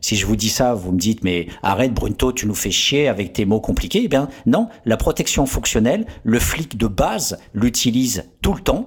[0.00, 3.08] Si je vous dis ça, vous me dites, mais arrête, Brunto, tu nous fais chier
[3.08, 4.02] avec tes mots compliqués.
[4.04, 8.86] Eh bien, non, la protection fonctionnelle, le flic de base l'utilise tout le temps,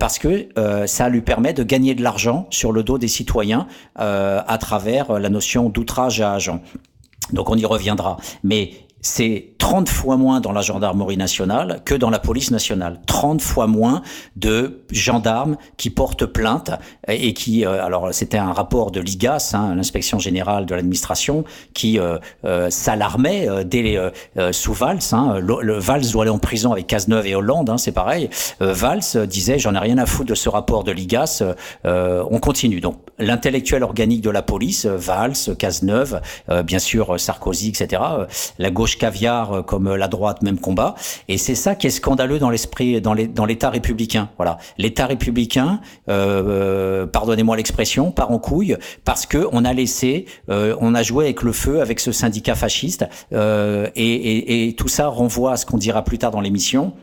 [0.00, 0.48] parce que
[0.86, 3.66] ça lui permet de gagner gagner de l'argent sur le dos des citoyens
[3.98, 6.62] euh, à travers la notion d'outrage à agent.
[7.34, 8.16] Donc on y reviendra.
[8.42, 8.70] Mais
[9.06, 13.00] c'est 30 fois moins dans la gendarmerie nationale que dans la police nationale.
[13.06, 14.02] 30 fois moins
[14.34, 16.72] de gendarmes qui portent plainte
[17.08, 21.98] et qui, euh, alors c'était un rapport de l'IGAS, hein, l'inspection générale de l'administration, qui
[21.98, 24.98] euh, euh, s'alarmait euh, dès euh, sous Valls.
[25.12, 28.28] Hein, le, le, Valls doit aller en prison avec Cazeneuve et Hollande, hein, c'est pareil.
[28.60, 31.42] Valls disait j'en ai rien à foutre de ce rapport de l'IGAS,
[31.84, 32.80] on continue.
[32.80, 36.20] Donc l'intellectuel organique de la police, Valls, Cazeneuve,
[36.64, 38.02] bien sûr Sarkozy, etc.
[38.58, 40.94] La gauche caviar euh, comme la droite, même combat.
[41.28, 44.30] Et c'est ça qui est scandaleux dans l'esprit, dans l'État républicain.
[44.36, 50.26] Voilà, l'État républicain, euh, euh, pardonnez-moi l'expression, part en couille parce que on a laissé,
[50.50, 54.72] euh, on a joué avec le feu avec ce syndicat fasciste, euh, et, et, et
[54.74, 56.94] tout ça renvoie à ce qu'on dira plus tard dans l'émission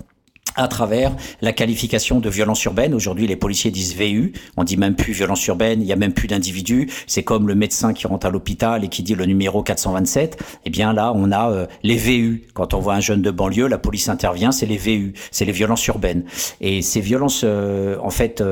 [0.56, 2.94] à travers la qualification de violence urbaine.
[2.94, 6.14] Aujourd'hui, les policiers disent VU, on dit même plus violence urbaine, il y a même
[6.14, 6.90] plus d'individus.
[7.08, 10.38] C'est comme le médecin qui rentre à l'hôpital et qui dit le numéro 427.
[10.66, 12.44] Eh bien là, on a euh, les VU.
[12.54, 15.52] Quand on voit un jeune de banlieue, la police intervient, c'est les VU, c'est les
[15.52, 16.24] violences urbaines.
[16.62, 18.44] Et ces violences, euh, en fait,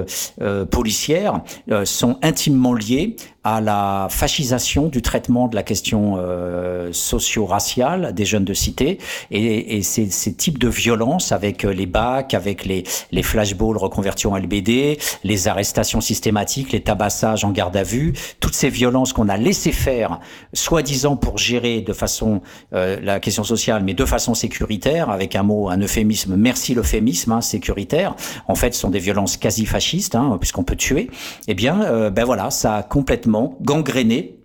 [0.42, 1.42] euh, policières,
[1.86, 8.46] sont intimement liées à la fascisation du traitement de la question euh, socio-raciale des jeunes
[8.46, 9.00] de cité.
[9.32, 14.28] Et, et ces, ces, types de violences avec les bacs, avec les, les flashballs reconvertis
[14.28, 19.30] en LBD, les arrestations systématiques, les tabassages en garde à vue, toutes ces violences qu'on
[19.30, 20.20] a laissé faire,
[20.54, 22.42] soi-disant pour gérer de façon
[22.74, 27.32] euh, la question sociale, mais de façon sécuritaire, avec un mot, un euphémisme, merci l'euphémisme,
[27.32, 28.16] hein, sécuritaire,
[28.48, 31.10] en fait, sont des violences quasi fascistes, hein, puisqu'on peut tuer,
[31.48, 33.31] eh bien, euh, ben voilà, ça a complètement
[33.62, 34.42] gangréné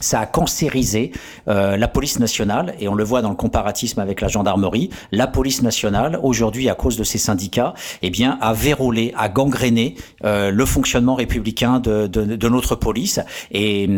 [0.00, 1.12] ça a cancérisé
[1.48, 4.90] euh, la police nationale et on le voit dans le comparatisme avec la gendarmerie.
[5.12, 9.94] La police nationale aujourd'hui, à cause de ces syndicats, eh bien, a vérolé, a gangréné
[10.24, 13.20] euh, le fonctionnement républicain de, de, de notre police.
[13.52, 13.88] Et,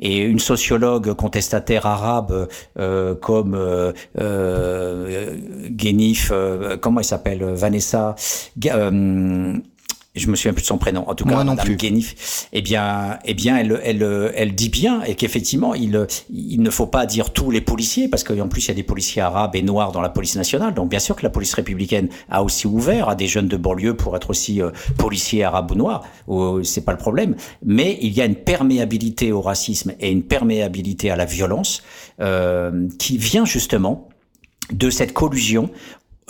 [0.00, 5.36] et, une sociologue contestataire arabe euh, comme euh, euh
[5.76, 8.14] Genif, euh, comment elle s'appelle, Vanessa
[10.16, 11.76] je me souviens plus de son prénom, en tout cas, Moi non Madame plus.
[11.76, 16.70] Guénif, eh bien, eh bien, elle, elle, elle dit bien et qu'effectivement, il, il ne
[16.70, 19.54] faut pas dire tous les policiers, parce qu'en plus, il y a des policiers arabes
[19.54, 20.74] et noirs dans la police nationale.
[20.74, 23.94] Donc, bien sûr que la police républicaine a aussi ouvert à des jeunes de banlieue
[23.94, 26.02] pour être aussi euh, policiers arabes ou noirs.
[26.28, 27.36] Euh, c'est pas le problème.
[27.64, 31.82] Mais il y a une perméabilité au racisme et une perméabilité à la violence
[32.20, 34.08] euh, qui vient justement
[34.72, 35.70] de cette collusion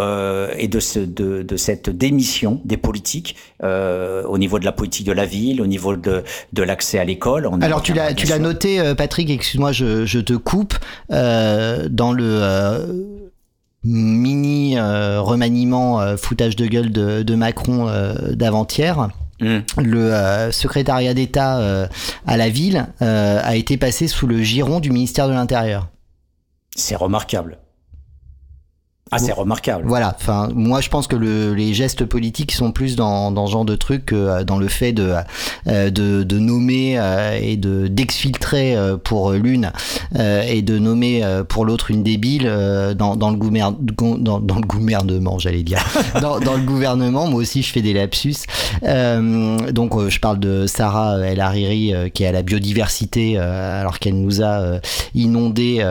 [0.01, 4.73] euh, et de, ce, de, de, cette démission des politiques euh, au niveau de la
[4.73, 7.51] politique de la ville, au niveau de, de l'accès à l'école.
[7.61, 9.29] Alors tu l'as tu l'as noté, euh, Patrick.
[9.29, 10.75] Excuse-moi, je, je, te coupe
[11.11, 13.11] euh, dans le
[13.85, 17.91] mini remaniement foutage de gueule de, de Macron
[18.33, 19.09] d'avant-hier.
[19.41, 19.59] Mmh.
[19.79, 21.89] Le secrétariat d'État
[22.27, 25.89] à la ville a été passé sous le giron du ministère de l'Intérieur.
[26.77, 27.59] C'est remarquable.
[29.13, 29.85] Ah, c'est remarquable.
[29.87, 30.15] Voilà.
[30.17, 33.65] Enfin, moi, je pense que le, les gestes politiques sont plus dans, dans ce genre
[33.65, 35.15] de truc que dans le fait de,
[35.67, 39.73] euh, de, de, nommer euh, et de d'exfiltrer euh, pour l'une
[40.17, 42.51] et de nommer pour l'autre une débile
[42.97, 45.85] dans, dans, le gouvernement, dans, dans, le gouvernement, j'allais dire.
[46.21, 48.37] dans, dans, le gouvernement, moi aussi, je fais des lapsus.
[48.83, 54.43] donc, je parle de Sarah El Hariri qui est à la biodiversité alors qu'elle nous
[54.43, 54.81] a
[55.15, 55.85] inondé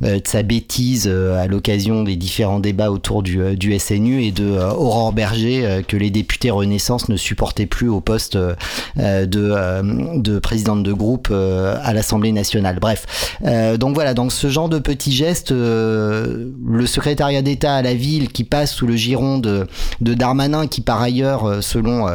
[0.00, 4.44] de sa bêtise à l'occasion des différents débat autour du, euh, du SNU et de
[4.44, 10.38] euh, Aurore Berger euh, que les députés Renaissance ne supportaient plus au poste de, de
[10.38, 12.78] présidente de groupe à l'Assemblée nationale.
[12.80, 13.36] Bref,
[13.78, 18.44] donc voilà, donc ce genre de petits gestes, le secrétariat d'État à la ville qui
[18.44, 19.66] passe sous le giron de,
[20.00, 22.06] de Darmanin, qui par ailleurs, selon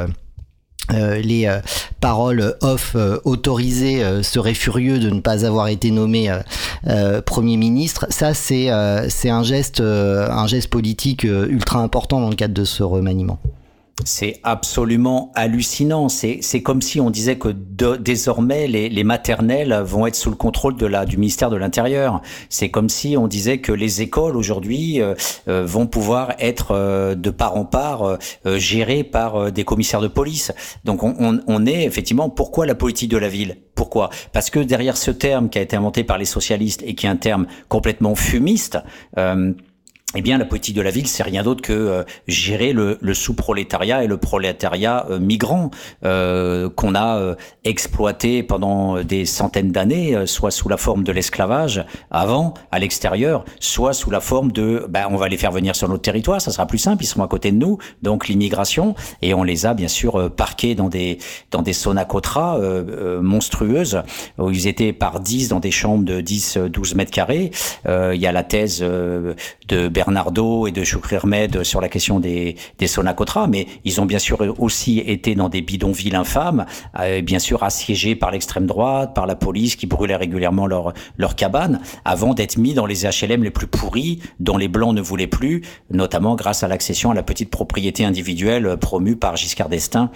[0.93, 1.59] euh, les euh,
[1.99, 6.33] paroles off euh, autorisées seraient furieux de ne pas avoir été nommé
[7.25, 8.05] premier ministre.
[8.09, 8.69] Ça, c'est
[9.09, 13.39] c'est un geste un geste politique ultra important dans le cadre de ce remaniement.
[14.05, 16.07] C'est absolument hallucinant.
[16.07, 20.35] C'est, comme si on disait que de, désormais les, les, maternelles vont être sous le
[20.35, 22.21] contrôle de la, du ministère de l'Intérieur.
[22.49, 25.15] C'est comme si on disait que les écoles aujourd'hui euh,
[25.47, 28.03] euh, vont pouvoir être euh, de part en part
[28.45, 30.51] euh, gérées par euh, des commissaires de police.
[30.85, 33.57] Donc on, on, on, est effectivement pourquoi la politique de la ville?
[33.75, 34.09] Pourquoi?
[34.33, 37.09] Parce que derrière ce terme qui a été inventé par les socialistes et qui est
[37.09, 38.79] un terme complètement fumiste.
[39.17, 39.53] Euh,
[40.15, 43.13] eh bien, la politique de la ville, c'est rien d'autre que euh, gérer le, le
[43.13, 45.69] sous-prolétariat et le prolétariat euh, migrant
[46.05, 51.11] euh, qu'on a euh, exploité pendant des centaines d'années, euh, soit sous la forme de
[51.11, 55.75] l'esclavage avant, à l'extérieur, soit sous la forme de, ben, on va les faire venir
[55.75, 58.95] sur notre territoire, ça sera plus simple, ils seront à côté de nous, donc l'immigration,
[59.21, 61.17] et on les a bien sûr parqués dans des
[61.51, 62.59] dans des sonacotras
[63.21, 64.01] monstrueuses
[64.37, 67.51] où ils étaient par 10 dans des chambres de 10-12 mètres carrés.
[67.85, 72.55] Il y a la thèse de Bernardo et de Choukri Ahmed sur la question des,
[72.77, 76.67] des Sonacotra, mais ils ont bien sûr aussi été dans des bidonvilles infâmes,
[76.99, 81.35] euh, bien sûr assiégés par l'extrême droite, par la police qui brûlait régulièrement leurs leur
[81.35, 85.25] cabanes, avant d'être mis dans les HLM les plus pourris, dont les Blancs ne voulaient
[85.25, 90.11] plus, notamment grâce à l'accession à la petite propriété individuelle promue par Giscard d'Estaing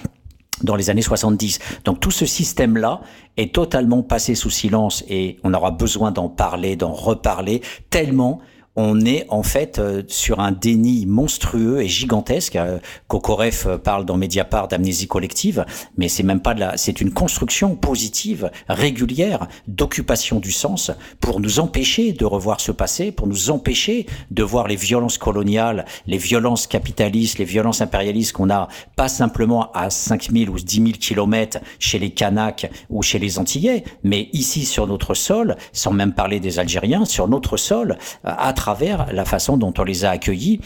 [0.62, 1.58] dans les années 70.
[1.86, 3.02] Donc tout ce système-là
[3.36, 8.42] est totalement passé sous silence et on aura besoin d'en parler, d'en reparler, tellement
[8.76, 12.56] on est en fait euh, sur un déni monstrueux et gigantesque.
[12.56, 15.66] Euh, Kokorev euh, parle dans Mediapart d'amnésie collective,
[15.98, 21.42] mais c'est même pas de la, c'est une construction positive, régulière, d'occupation du sens pour
[21.42, 26.18] nous empêcher de revoir ce passé, pour nous empêcher de voir les violences coloniales, les
[26.18, 31.60] violences capitalistes, les violences impérialistes qu'on a pas simplement à 5000 ou 10 000 kilomètres
[31.80, 36.40] chez les Kanaks ou chez les Antillais, mais ici sur notre sol, sans même parler
[36.40, 40.60] des Algériens, sur notre sol, à travers la façon dont on les a accueillis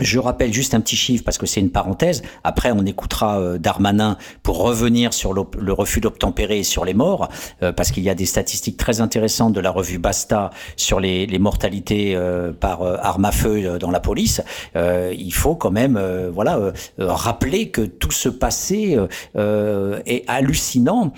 [0.00, 2.22] je rappelle juste un petit chiffre parce que c'est une parenthèse.
[2.42, 7.28] Après, on écoutera euh, Darmanin pour revenir sur le refus d'obtempérer et sur les morts,
[7.62, 11.26] euh, parce qu'il y a des statistiques très intéressantes de la revue Basta sur les,
[11.26, 14.42] les mortalités euh, par arme à feu dans la police.
[14.74, 16.00] il faut quand même,
[16.32, 18.98] voilà, rappeler que tout ce passé
[19.34, 21.12] est hallucinant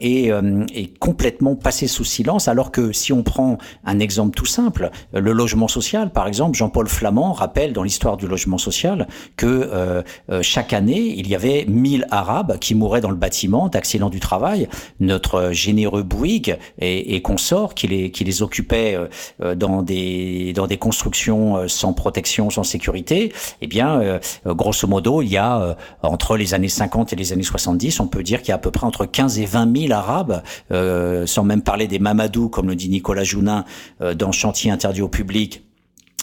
[0.00, 2.48] et est complètement passé sous silence.
[2.48, 6.88] Alors que si on prend un exemple tout simple, le logement social, par exemple, Jean-Paul
[6.88, 11.64] Flamand rappelle dans l'histoire du logement social que euh, euh, chaque année, il y avait
[11.66, 14.68] 1000 Arabes qui mouraient dans le bâtiment d'accidents du travail.
[15.00, 18.98] Notre généreux Bouygues et, et consorts qui les, qui les occupaient
[19.40, 25.28] euh, dans, des, dans des constructions sans protection, sans sécurité, eh bien, grosso modo, il
[25.28, 28.52] y a entre les années 50 et les années 70, on peut dire qu'il y
[28.52, 32.48] a à peu près entre 15 et 20 000 Arabes, sans même parler des Mamadou,
[32.48, 33.64] comme le dit Nicolas Jounin,
[34.14, 35.64] dans Chantier interdit au public,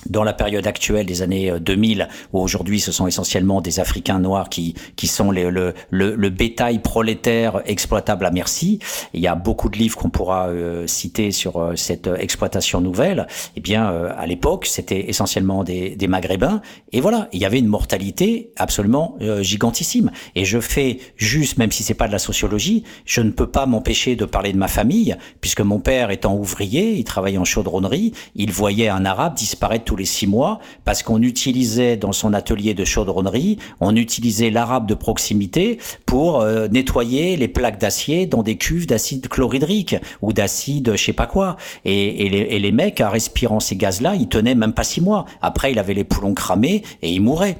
[0.10, 4.20] dans la période actuelle des années 2000, euh, où aujourd'hui ce sont essentiellement des Africains
[4.20, 8.80] noirs qui, qui sont le, le, le, bétail prolétaire exploitable à merci,
[9.14, 13.28] il y a beaucoup de livres qu'on pourra euh, citer sur euh, cette exploitation nouvelle,
[13.56, 17.68] eh bien à l'époque c'était essentiellement des, des, Maghrébins, et voilà, il y avait une
[17.68, 20.12] mortalité absolument gigantissime.
[20.36, 23.66] Et je fais juste, même si c'est pas de la sociologie, je ne peux pas
[23.66, 28.14] m'empêcher de parler de ma famille, puisque mon père étant ouvrier, il travaillait en chaudronnerie,
[28.36, 32.74] il voyait un arabe disparaître tous les six mois parce qu'on utilisait dans son atelier
[32.74, 38.56] de chaudronnerie, on utilisait l'arabe de proximité pour euh, nettoyer les plaques d'acier dans des
[38.56, 41.58] cuves d'acide chlorhydrique ou d'acide je sais pas quoi.
[41.84, 45.26] Et, les, mecs, en respirant ces gaz-là, ils tenaient même pas six mois.
[45.42, 47.58] Après, il avait les poulons cramés et il mourait.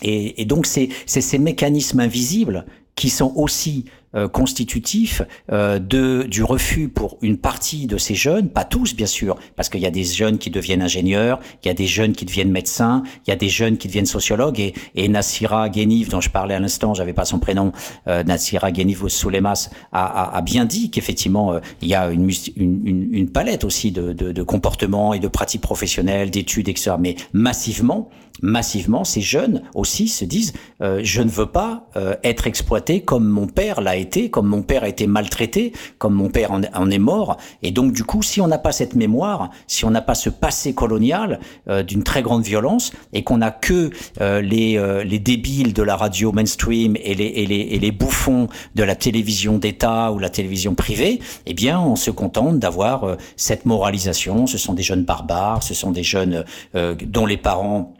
[0.00, 2.64] Et donc, c'est ces mécanismes invisibles
[2.96, 3.84] qui sont aussi
[4.14, 9.06] euh, constitutif euh, de du refus pour une partie de ces jeunes, pas tous bien
[9.06, 12.12] sûr, parce qu'il y a des jeunes qui deviennent ingénieurs, il y a des jeunes
[12.12, 16.10] qui deviennent médecins, il y a des jeunes qui deviennent sociologues et, et Nassira Guéniv
[16.10, 17.72] dont je parlais à l'instant, j'avais pas son prénom,
[18.08, 22.30] euh, Nassira Guéniv Soulemas a, a, a, bien dit qu'effectivement euh, il y a une,
[22.56, 26.96] une, une palette aussi de, de, de comportements et de pratiques professionnelles, d'études, etc.
[26.98, 28.10] Mais massivement,
[28.42, 31.86] massivement, ces jeunes aussi se disent euh, je ne veux pas
[32.22, 36.28] être exploité comme mon père l'a été, comme mon père a été maltraité, comme mon
[36.28, 37.36] père en, est mort.
[37.62, 40.30] Et donc, du coup, si on n'a pas cette mémoire, si on n'a pas ce
[40.30, 43.90] passé colonial euh, d'une très grande violence, et qu'on n'a que
[44.20, 49.58] euh, les, euh, les débiles de la radio mainstream et les bouffons de la télévision
[49.58, 54.46] d'État ou la télévision privée, eh bien, on se contente d'avoir cette moralisation.
[54.46, 56.44] Ce sont des jeunes barbares, ce sont des jeunes
[56.74, 57.94] dont les parents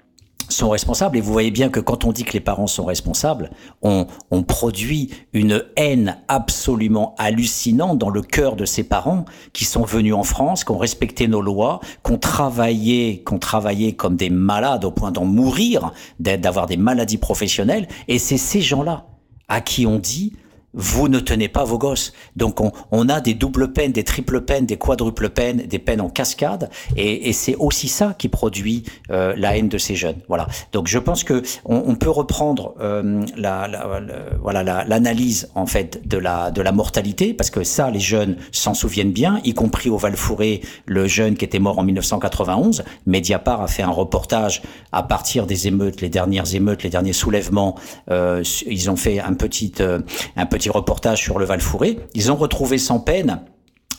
[0.52, 1.16] sont responsables.
[1.16, 3.50] Et vous voyez bien que quand on dit que les parents sont responsables,
[3.82, 4.06] on,
[4.46, 10.22] produit une haine absolument hallucinante dans le cœur de ces parents qui sont venus en
[10.22, 14.84] France, qui ont respecté nos lois, qui ont travaillé, qui ont travaillé comme des malades
[14.84, 17.86] au point d'en mourir, d'avoir des maladies professionnelles.
[18.08, 19.06] Et c'est ces gens-là
[19.48, 20.32] à qui on dit
[20.74, 22.12] vous ne tenez pas vos gosses.
[22.36, 26.00] Donc on, on, a des doubles peines, des triples peines, des quadruples peines, des peines
[26.00, 30.18] en cascade, et, et c'est aussi ça qui produit euh, la haine de ces jeunes.
[30.28, 30.46] Voilà.
[30.72, 35.66] Donc je pense que on, on peut reprendre euh, la, la, la, voilà l'analyse en
[35.66, 39.54] fait de la de la mortalité parce que ça les jeunes s'en souviennent bien, y
[39.54, 42.84] compris au Val Fouré, le jeune qui était mort en 1991.
[43.06, 44.62] Mediapart a fait un reportage
[44.92, 47.76] à partir des émeutes, les dernières émeutes, les derniers soulèvements.
[48.10, 50.00] Euh, ils ont fait un petit euh,
[50.36, 51.98] un petit petit reportage sur le Val Fouré.
[52.12, 53.40] Ils ont retrouvé sans peine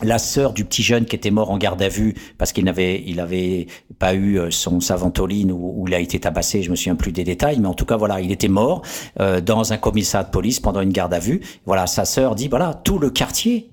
[0.00, 3.02] la sœur du petit jeune qui était mort en garde à vue parce qu'il n'avait
[3.04, 3.66] il
[3.98, 7.24] pas eu euh, son saventoline ou, il a été tabassé, je me souviens plus des
[7.24, 8.82] détails, mais en tout cas voilà, il était mort
[9.20, 11.40] euh, dans un commissariat de police pendant une garde à vue.
[11.66, 13.71] Voilà, sa sœur dit voilà, tout le quartier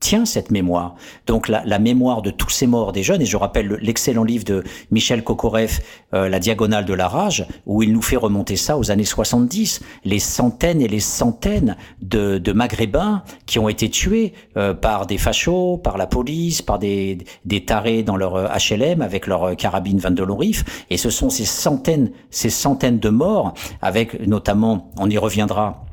[0.00, 0.94] tient cette mémoire.
[1.26, 4.44] Donc la, la, mémoire de tous ces morts des jeunes, et je rappelle l'excellent livre
[4.44, 5.80] de Michel Kokorev,
[6.14, 9.80] euh, La diagonale de la rage, où il nous fait remonter ça aux années 70,
[10.04, 15.18] les centaines et les centaines de, de Maghrébins qui ont été tués euh, par des
[15.18, 20.10] fachos, par la police, par des, des tarés dans leur HLM avec leur carabine Van
[20.10, 25.18] de Lorif, et ce sont ces centaines, ces centaines de morts, avec notamment, on y
[25.18, 25.84] reviendra,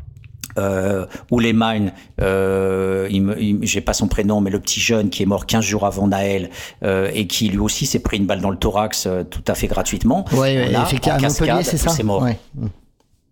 [0.58, 1.91] euh, Ouleman,
[2.22, 3.10] euh,
[3.62, 6.49] j'ai pas son prénom, mais le petit jeune qui est mort 15 jours avant Naël
[6.84, 9.56] euh, et qui lui aussi s'est pris une balle dans le thorax euh, tout à
[9.56, 10.26] fait gratuitement.
[10.32, 11.89] Oui, ouais, effectivement, à Montpellier, c'est ça.
[11.89, 12.22] C'est mort.
[12.22, 12.38] Ouais.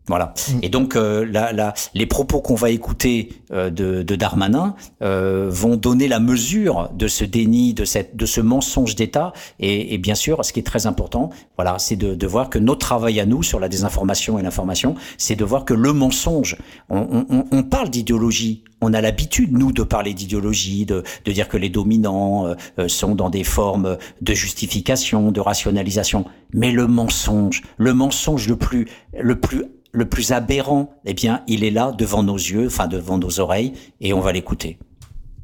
[0.08, 0.34] Voilà.
[0.62, 5.48] Et donc, euh, la, la, les propos qu'on va écouter euh, de, de, Darmanin euh,
[5.50, 9.32] vont donner la mesure de ce déni, de, cette, de ce mensonge d'État.
[9.60, 12.60] Et, et, bien sûr, ce qui est très important, voilà, c'est de, de, voir que
[12.60, 16.58] notre travail à nous sur la désinformation et l'information, c'est de voir que le mensonge,
[16.90, 21.48] on, on, on parle d'idéologie, on a l'habitude, nous, de parler d'idéologie, de, de, dire
[21.48, 26.26] que les dominants euh, sont dans des formes de justification, de rationalisation.
[26.54, 29.64] Mais le mensonge, le mensonge le plus, le plus
[29.94, 33.74] le plus aberrant, eh bien, il est là devant nos yeux, enfin devant nos oreilles,
[34.02, 34.80] et on va l'écouter.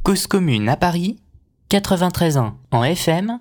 [0.04, 1.20] Cause commune à Paris,
[1.70, 3.40] 93.1 en FM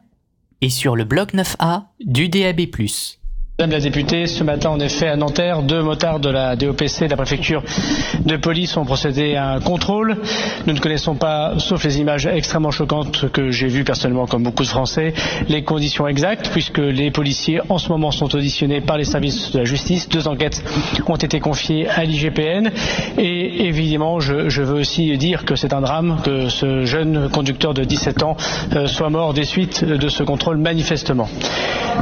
[0.61, 2.61] et sur le bloc 9A du DAB+.
[3.61, 7.11] Madame la députée, ce matin en effet à Nanterre, deux motards de la DOPC, de
[7.11, 7.61] la préfecture
[8.24, 10.16] de police, ont procédé à un contrôle.
[10.68, 14.62] Nous ne connaissons pas, sauf les images extrêmement choquantes que j'ai vues personnellement comme beaucoup
[14.62, 15.12] de Français,
[15.48, 19.59] les conditions exactes, puisque les policiers en ce moment sont auditionnés par les services de
[19.59, 20.09] la justice.
[20.09, 20.62] Deux enquêtes
[21.09, 22.70] ont été confiées à l'IGPN.
[23.18, 27.74] Et évidemment, je, je, veux aussi dire que c'est un drame que ce jeune conducteur
[27.74, 28.36] de 17 ans
[28.76, 31.28] euh, soit mort des suites de ce contrôle manifestement.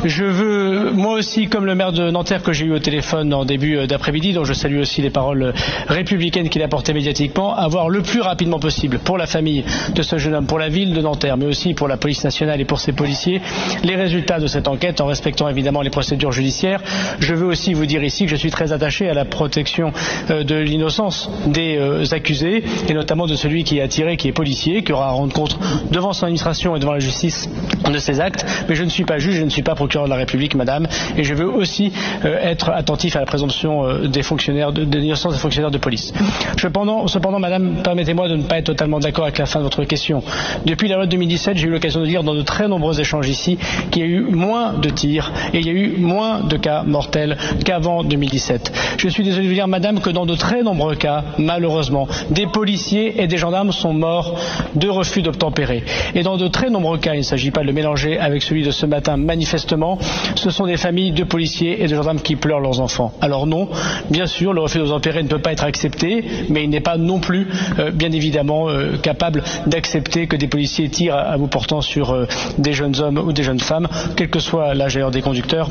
[0.05, 3.45] Je veux moi aussi comme le maire de Nanterre que j'ai eu au téléphone en
[3.45, 5.53] début d'après-midi, dont je salue aussi les paroles
[5.89, 10.19] républicaines qu'il a portées médiatiquement, avoir le plus rapidement possible pour la famille de ce
[10.19, 12.81] jeune homme, pour la ville de Nanterre, mais aussi pour la police nationale et pour
[12.81, 13.41] ses policiers,
[13.85, 16.81] les résultats de cette enquête en respectant évidemment les procédures judiciaires.
[17.21, 19.93] Je veux aussi vous dire ici que je suis très attaché à la protection
[20.29, 21.79] de l'innocence des
[22.13, 25.33] accusés et notamment de celui qui a tiré, qui est policier, qui aura à rendre
[25.33, 25.59] compte
[25.91, 27.49] devant son administration et devant la justice
[27.91, 28.45] de ses actes.
[28.69, 30.87] Mais je ne suis pas juge, je ne suis pas procureur de la République, madame,
[31.17, 31.93] et je veux aussi
[32.25, 35.79] euh, être attentif à la présomption euh, des fonctionnaires de, de l'innocence des fonctionnaires de
[35.79, 36.13] police.
[36.61, 39.85] Cependant, cependant madame, permettez-moi de ne pas être totalement d'accord avec la fin de votre
[39.85, 40.23] question.
[40.65, 43.29] Depuis la loi de 2017, j'ai eu l'occasion de dire dans de très nombreux échanges
[43.29, 43.59] ici
[43.91, 46.83] qu'il y a eu moins de tirs et il y a eu moins de cas
[46.83, 48.73] mortels qu'avant 2017.
[48.99, 52.47] Je suis désolé de vous dire, madame, que dans de très nombreux cas, malheureusement, des
[52.47, 54.39] policiers et des gendarmes sont morts
[54.75, 55.83] de refus d'obtempérer.
[56.15, 58.63] Et dans de très nombreux cas, il ne s'agit pas de le mélanger avec celui
[58.63, 59.99] de ce matin, manifestement,
[60.35, 63.13] ce sont des familles de policiers et de gendarmes qui pleurent leurs enfants.
[63.21, 63.69] Alors non,
[64.11, 67.21] bien sûr, le refus d'obtempérer ne peut pas être accepté, mais il n'est pas non
[67.21, 67.49] plus,
[67.79, 72.27] euh, bien évidemment, euh, capable d'accepter que des policiers tirent à bout portant sur euh,
[72.59, 75.71] des jeunes hommes ou des jeunes femmes, quel que soit l'âge d'ailleurs des conducteurs,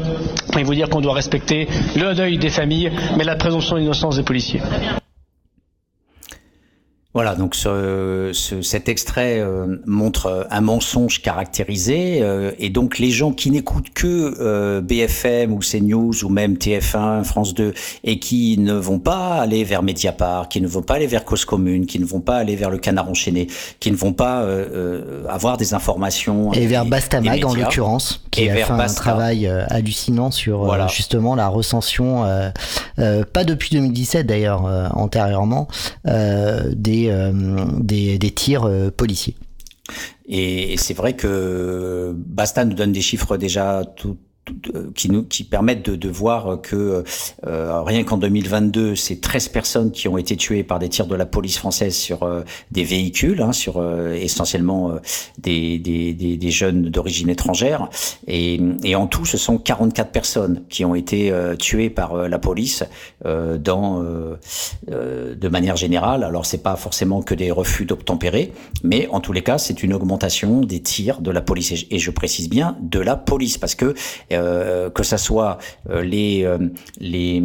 [0.58, 4.24] et vous dire qu'on doit respecter le deuil des familles, mais la présomption d'innocence des
[4.24, 4.62] policiers.
[7.16, 13.09] Voilà, donc ce, ce, cet extrait euh, montre un mensonge caractérisé, euh, et donc les
[13.09, 18.57] gens qui n'écoutent que euh, BFM ou CNews ou même TF1, France 2, et qui
[18.57, 21.99] ne vont pas aller vers Mediapart, qui ne vont pas aller vers Cause Commune, qui
[21.99, 23.47] ne vont pas aller vers le Canard enchaîné,
[23.80, 24.45] qui ne vont pas
[25.30, 30.32] avoir des informations et vers Bastamag en l'occurrence, qui et a fait un travail hallucinant
[30.32, 30.88] sur voilà.
[30.88, 32.26] justement la recension,
[32.97, 35.70] pas depuis 2017 d'ailleurs, antérieurement,
[36.03, 37.05] des
[37.80, 39.36] des, des, tirs policiers.
[40.28, 44.18] Et c'est vrai que Basta nous donne des chiffres déjà tout,
[44.95, 47.03] qui nous qui permettent de, de voir que
[47.45, 51.15] euh, rien qu'en 2022, c'est 13 personnes qui ont été tuées par des tirs de
[51.15, 52.41] la police française sur euh,
[52.71, 54.93] des véhicules, hein, sur euh, essentiellement
[55.37, 57.89] des, des, des, des, jeunes d'origine étrangère.
[58.27, 62.83] Et, et, en tout, ce sont 44 personnes qui ont été tuées par la police
[63.23, 64.03] dans
[64.87, 66.23] de manière générale.
[66.23, 69.93] Alors c'est pas forcément que des refus d'obtempérer, mais en tous les cas, c'est une
[69.93, 71.85] augmentation des tirs de la police.
[71.89, 73.93] Et je précise bien de la police parce que
[74.36, 75.57] euh, que ça soit
[75.89, 76.57] euh, les, euh,
[76.99, 77.41] les,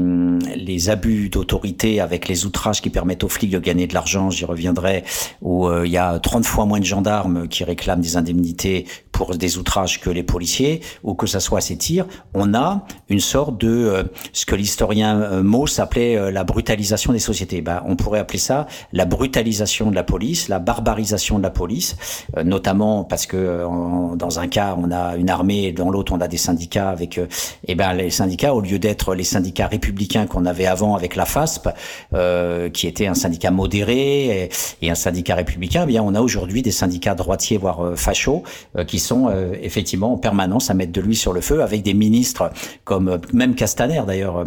[0.57, 4.45] les abus d'autorité avec les outrages qui permettent aux flics de gagner de l'argent, j'y
[4.45, 5.05] reviendrai,
[5.43, 8.87] où il y a 30 fois moins de gendarmes qui réclament des indemnités
[9.21, 13.21] pour des outrages que les policiers, ou que ça soit ces tirs, on a une
[13.21, 17.61] sorte de ce que l'historien Mauss appelait la brutalisation des sociétés.
[17.61, 21.97] Ben, on pourrait appeler ça la brutalisation de la police, la barbarisation de la police,
[22.43, 26.21] notamment parce que en, dans un cas on a une armée, et dans l'autre on
[26.21, 27.27] a des syndicats avec euh,
[27.67, 31.27] eh ben les syndicats au lieu d'être les syndicats républicains qu'on avait avant avec la
[31.27, 31.69] FASP
[32.15, 34.49] euh, qui était un syndicat modéré et,
[34.83, 38.43] et un syndicat républicain eh bien on a aujourd'hui des syndicats droitiers voire euh, fachos
[38.77, 41.83] euh, qui sont euh, effectivement en permanence à mettre de l'huile sur le feu avec
[41.83, 42.51] des ministres
[42.85, 44.45] comme même Castaner d'ailleurs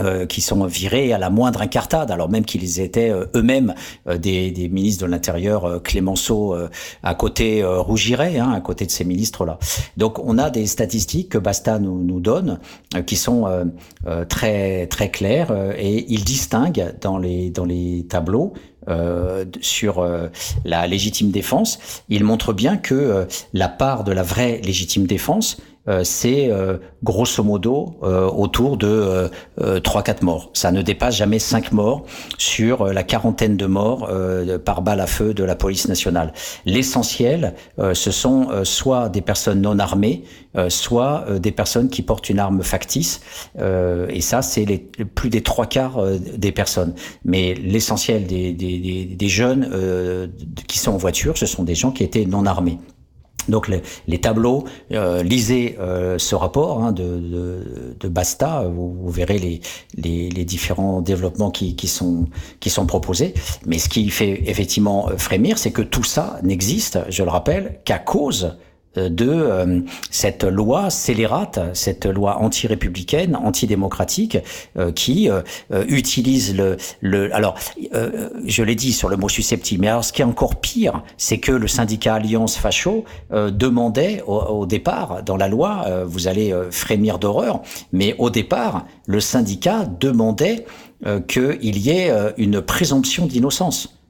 [0.00, 3.74] euh, qui sont virés à la moindre incartade, alors même qu'ils étaient euh, eux-mêmes
[4.08, 6.56] euh, des, des, ministres de l'Intérieur, Clémenceau
[7.04, 9.58] à côté Rougiret, hein, à côté de ces ministres-là.
[9.96, 12.58] Donc on a des statistiques que Basta nous, nous donne
[13.06, 13.46] qui sont
[14.28, 18.54] très très claires et il distingue dans les dans les tableaux
[18.88, 20.06] euh, sur
[20.64, 21.78] la légitime défense,
[22.08, 27.42] il montre bien que la part de la vraie légitime défense euh, c'est euh, grosso
[27.42, 29.30] modo euh, autour de
[29.60, 30.50] 3-4 morts.
[30.54, 32.04] Ça ne dépasse jamais 5 morts
[32.38, 34.10] sur la quarantaine de morts
[34.64, 36.32] par balle à feu de la police nationale.
[36.64, 40.24] L'essentiel, ce sont soit des personnes non armées,
[40.68, 43.20] soit des personnes qui portent une arme factice.
[43.58, 44.64] et ça, c'est
[45.14, 46.02] plus des trois quarts
[46.36, 46.94] des personnes.
[47.24, 50.30] Mais l'essentiel des, des, des, jeunes
[50.66, 52.78] qui sont en voiture, ce sont des gens qui étaient non armés.
[53.48, 53.70] Donc
[54.06, 59.60] les, tableaux, euh, lisez euh, ce rapport hein, de, Basta, vous, verrez
[59.96, 62.26] les, différents développements qui, sont,
[62.86, 63.34] proposés.
[63.66, 67.98] Mais ce qui fait effectivement frémir, c'est que tout ça n'existe, je le rappelle, qu'à
[67.98, 68.56] cause
[68.96, 69.80] de euh,
[70.10, 74.38] cette loi scélérate, cette loi anti-républicaine, anti-démocratique,
[74.78, 75.28] euh, qui
[75.88, 77.56] utilise le, le alors
[78.44, 81.38] je l'ai dit sur le mot susceptible, mais alors ce qui est encore pire, c'est
[81.38, 87.18] que le syndicat Alliance Facho demandait au, au, départ dans la loi, vous allez frémir
[87.18, 90.64] d'horreur, mais au départ le syndicat demandait
[91.28, 94.03] qu'il y ait une présomption d'innocence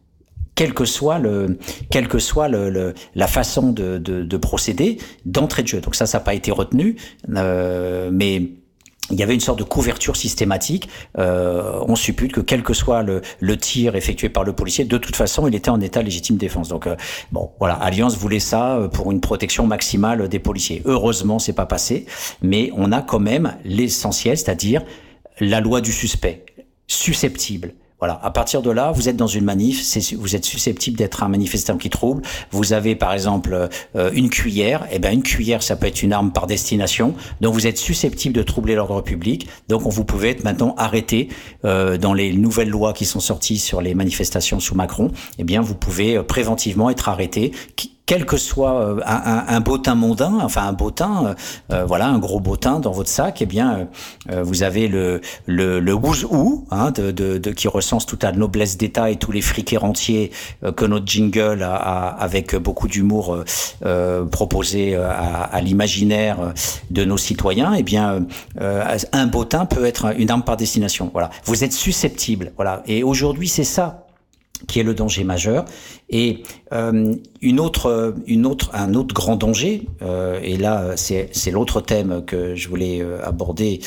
[0.54, 1.58] quelle que soit le,
[1.90, 5.80] quelle que soit le, la façon de, de, de procéder d'entrée de jeu.
[5.80, 6.96] Donc ça, ça n'a pas été retenu,
[7.34, 8.50] euh, mais
[9.10, 10.88] il y avait une sorte de couverture systématique.
[11.18, 14.96] Euh, on suppute que quel que soit le, le, tir effectué par le policier, de
[14.96, 16.68] toute façon, il était en état légitime défense.
[16.68, 16.96] Donc euh,
[17.30, 20.82] bon, voilà, Alliance voulait ça euh, pour une protection maximale des policiers.
[20.86, 22.06] Heureusement, c'est pas passé,
[22.40, 24.82] mais on a quand même l'essentiel, c'est-à-dire
[25.38, 26.46] la loi du suspect,
[26.86, 27.74] susceptible
[28.04, 28.20] voilà.
[28.22, 29.82] À partir de là, vous êtes dans une manif,
[30.18, 32.20] vous êtes susceptible d'être un manifestant qui trouble.
[32.50, 34.86] Vous avez par exemple euh, une cuillère.
[34.92, 37.14] Eh ben une cuillère, ça peut être une arme par destination.
[37.40, 39.48] Donc vous êtes susceptible de troubler l'ordre public.
[39.70, 41.30] Donc on vous pouvez être maintenant arrêté
[41.64, 45.10] euh, dans les nouvelles lois qui sont sorties sur les manifestations sous Macron.
[45.38, 47.52] Eh bien vous pouvez euh, préventivement être arrêté
[48.06, 51.34] quel que soit euh, un, un, bottin mondain, enfin un bottin, euh,
[51.72, 53.88] euh, voilà, un gros bottin dans votre sac, eh bien,
[54.42, 58.76] vous avez le le, le ou hein, de, de, de, qui recense toute la noblesse
[58.76, 60.30] d'État et tous les friquets rentiers
[60.76, 63.38] que notre jingle a, avec beaucoup d'humour
[64.30, 66.52] proposé à, à l'imaginaire
[66.90, 67.74] de nos citoyens.
[67.74, 68.26] Eh bien,
[68.60, 71.10] un bottin peut être une arme par destination.
[71.12, 72.52] Voilà, vous êtes susceptible.
[72.56, 74.04] Voilà, et aujourd'hui, c'est ça
[74.66, 75.64] qui est le danger majeur.
[76.10, 76.42] Et
[76.74, 77.14] euh,
[77.44, 82.54] une autre, une autre, un autre grand danger, euh, et là c'est, l'autre thème que
[82.54, 83.80] je voulais euh, aborder,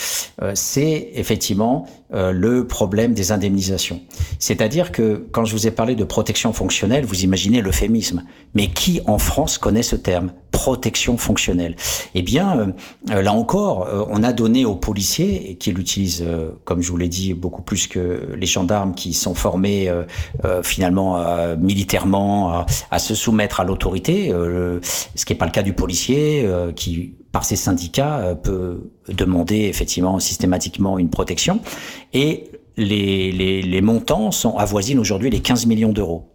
[0.44, 4.02] euh, c'est effectivement euh, le problème des indemnisations.
[4.38, 8.24] C'est-à-dire que quand je vous ai parlé de protection fonctionnelle, vous imaginez l'euphémisme.
[8.54, 11.76] Mais qui en France connaît ce terme protection fonctionnelle?
[12.16, 12.74] Eh bien,
[13.08, 16.26] là encore, on a donné aux policiers, et qui l'utilisent,
[16.64, 19.92] comme je vous l'ai dit, beaucoup plus que les gendarmes qui sont formés
[20.64, 21.22] finalement
[21.58, 22.66] militairement à,
[23.00, 27.16] se soumettre à l'autorité, euh, ce qui n'est pas le cas du policier euh, qui
[27.32, 31.62] par ses syndicats euh, peut demander effectivement systématiquement une protection
[32.14, 36.34] et les, les, les montants sont avoisinent aujourd'hui les 15 millions d'euros.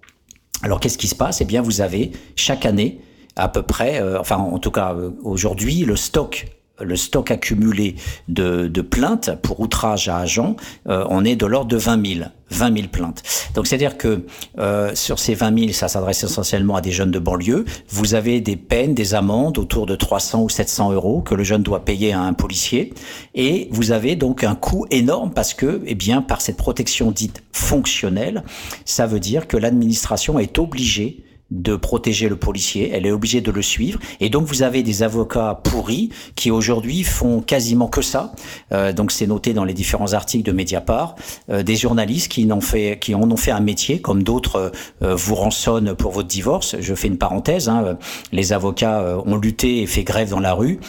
[0.63, 1.41] Alors qu'est-ce qui se passe?
[1.41, 3.01] Eh bien vous avez chaque année
[3.37, 6.47] à peu près, enfin en tout cas aujourd'hui, le stock
[6.83, 7.97] le stock accumulé
[8.29, 10.57] de, de, plaintes pour outrage à agent,
[10.89, 12.25] euh, on est de l'ordre de 20 000.
[12.53, 13.23] 20 000 plaintes.
[13.55, 14.25] Donc c'est-à-dire que
[14.59, 17.65] euh, sur ces 20 000, ça s'adresse essentiellement à des jeunes de banlieue.
[17.89, 21.63] Vous avez des peines, des amendes autour de 300 ou 700 euros que le jeune
[21.63, 22.93] doit payer à un policier,
[23.35, 27.43] et vous avez donc un coût énorme parce que, eh bien, par cette protection dite
[27.53, 28.45] fonctionnelle,
[28.85, 33.51] ça veut dire que l'administration est obligée de protéger le policier, elle est obligée de
[33.51, 38.33] le suivre, et donc vous avez des avocats pourris qui aujourd'hui font quasiment que ça.
[38.73, 41.15] Euh, donc c'est noté dans les différents articles de Mediapart,
[41.51, 44.73] euh, des journalistes qui en fait, qui en ont fait un métier, comme d'autres
[45.03, 46.77] euh, vous rançonnent pour votre divorce.
[46.81, 47.99] Je fais une parenthèse, hein,
[48.33, 50.81] les avocats ont lutté et fait grève dans la rue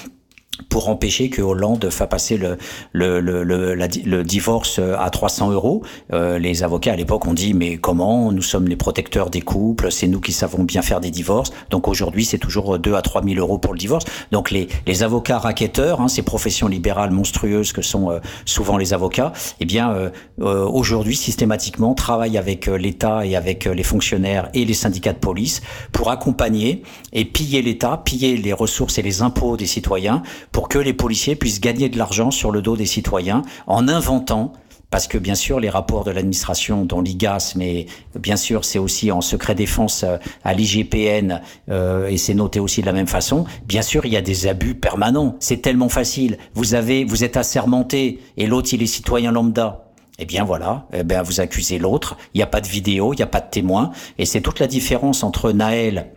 [0.70, 2.58] pour empêcher que Hollande fasse passer le,
[2.92, 5.82] le, le, le, divorce à 300 euros.
[6.12, 9.92] Euh, les avocats à l'époque ont dit mais comment Nous sommes les protecteurs des couples,
[9.92, 11.52] c'est nous qui savons bien faire des divorces.
[11.72, 14.06] Donc aujourd'hui c'est toujours 2 à 3 000 euros pour le divorce.
[14.32, 18.94] Donc les, les avocats raquetteurs, hein, ces professions libérales monstrueuses que sont euh, souvent les
[18.94, 20.10] avocats, eh bien euh,
[20.42, 25.20] euh aujourd'hui systématiquement travaillent avec euh, l'État et avec les fonctionnaires et les syndicats de
[25.20, 30.22] police pour accompagner et piller l'État, piller les ressources et les impôts des citoyens
[30.54, 34.54] pour que les policiers puissent gagner de l'argent sur le dos des citoyens en inventant
[34.94, 37.88] parce que bien sûr les rapports de l'administration, dont l'IGAS, mais
[38.20, 42.82] bien sûr c'est aussi en secret défense euh, à l'IGPN euh, et c'est noté aussi
[42.82, 43.46] de la même façon.
[43.66, 45.36] Bien sûr, il y a des abus permanents.
[45.40, 46.38] C'est tellement facile.
[46.54, 49.86] Vous avez, vous êtes assermenté et l'autre il est citoyen lambda.
[50.20, 52.16] Eh bien voilà, eh bien vous accusez l'autre.
[52.36, 53.90] Il n'y a pas de vidéo, il n'y a pas de témoin,
[54.20, 56.12] et c'est toute la différence entre Naël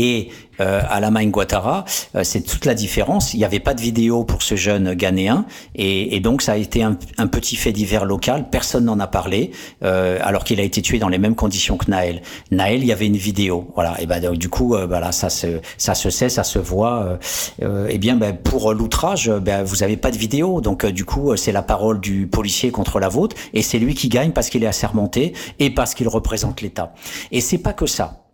[0.00, 0.30] et
[0.60, 1.84] euh, Alama Ouattara,
[2.16, 3.34] euh, c'est toute la différence.
[3.34, 5.44] Il n'y avait pas de vidéo pour ce jeune Ghanéen,
[5.74, 6.96] et, et donc ça a été un,
[7.26, 8.48] petit fait divers local.
[8.50, 9.50] Personne n'en a parlé,
[9.84, 12.22] euh, alors qu'il a été tué dans les mêmes conditions que Naël.
[12.50, 14.00] Naël, il y avait une vidéo, voilà.
[14.00, 17.18] Et ben du coup, euh, voilà, ça se ça se sait, ça se voit.
[17.62, 21.36] Euh, et bien, ben, pour l'outrage, ben, vous avez pas de vidéo, donc du coup,
[21.36, 24.64] c'est la parole du policier contre la vôtre, et c'est lui qui gagne parce qu'il
[24.64, 26.94] est assermenté et parce qu'il représente l'État.
[27.32, 28.29] Et c'est pas que ça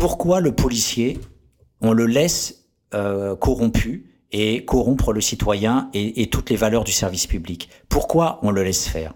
[0.00, 1.20] pourquoi le policier,
[1.82, 7.26] on le laisse euh, corrompu et corrompre le citoyen et, toutes les valeurs du service
[7.26, 7.68] public?
[7.90, 9.12] Pourquoi on le laisse faire?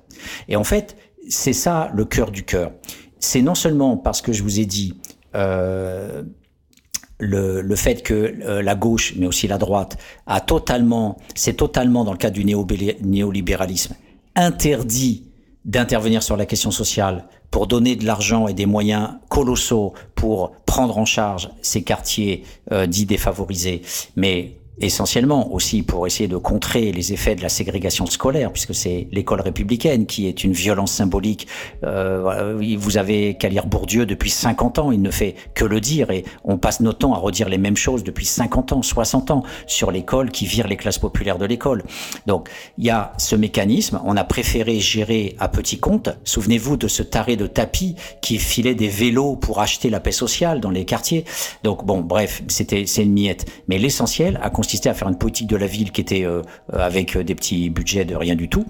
[0.47, 2.73] Et en fait, c'est ça le cœur du cœur.
[3.19, 5.01] C'est non seulement parce que je vous ai dit
[5.35, 6.23] euh,
[7.19, 12.05] le, le, fait que euh, la gauche, mais aussi la droite, a totalement, c'est totalement
[12.05, 13.95] dans le cadre du néolibéralisme,
[14.37, 15.31] interdit
[15.65, 20.99] d'intervenir sur la question sociale pour donner de l'argent et des moyens colossaux pour prendre
[20.99, 23.83] en charge ces quartiers euh, dits défavorisés,
[24.17, 29.09] mais essentiellement aussi pour essayer de contrer les effets de la ségrégation scolaire, puisque c'est
[29.13, 31.47] l'école républicaine qui est une violence symbolique.
[31.85, 36.11] Euh, vous avez qu'à lire Bourdieu depuis 50 ans, il ne fait que le dire,
[36.11, 39.43] et on passe notre temps à redire les mêmes choses depuis 50 ans, 60 ans,
[39.67, 41.85] sur l'école qui vire les classes populaires de l'école.
[42.27, 42.49] Donc
[42.79, 46.09] il y a ce mécanisme, on a préféré gérer à petit compte.
[46.25, 50.61] Souvenez-vous de ce taré de tapis qui filait des vélos pour acheter la paix sociale
[50.61, 51.25] dans les quartiers.
[51.63, 53.47] Donc bon, bref, c'était c'est une miette.
[53.69, 56.43] Mais l'essentiel consisté à faire une politique de la ville qui était euh,
[56.73, 58.65] avec des petits budgets de rien du tout.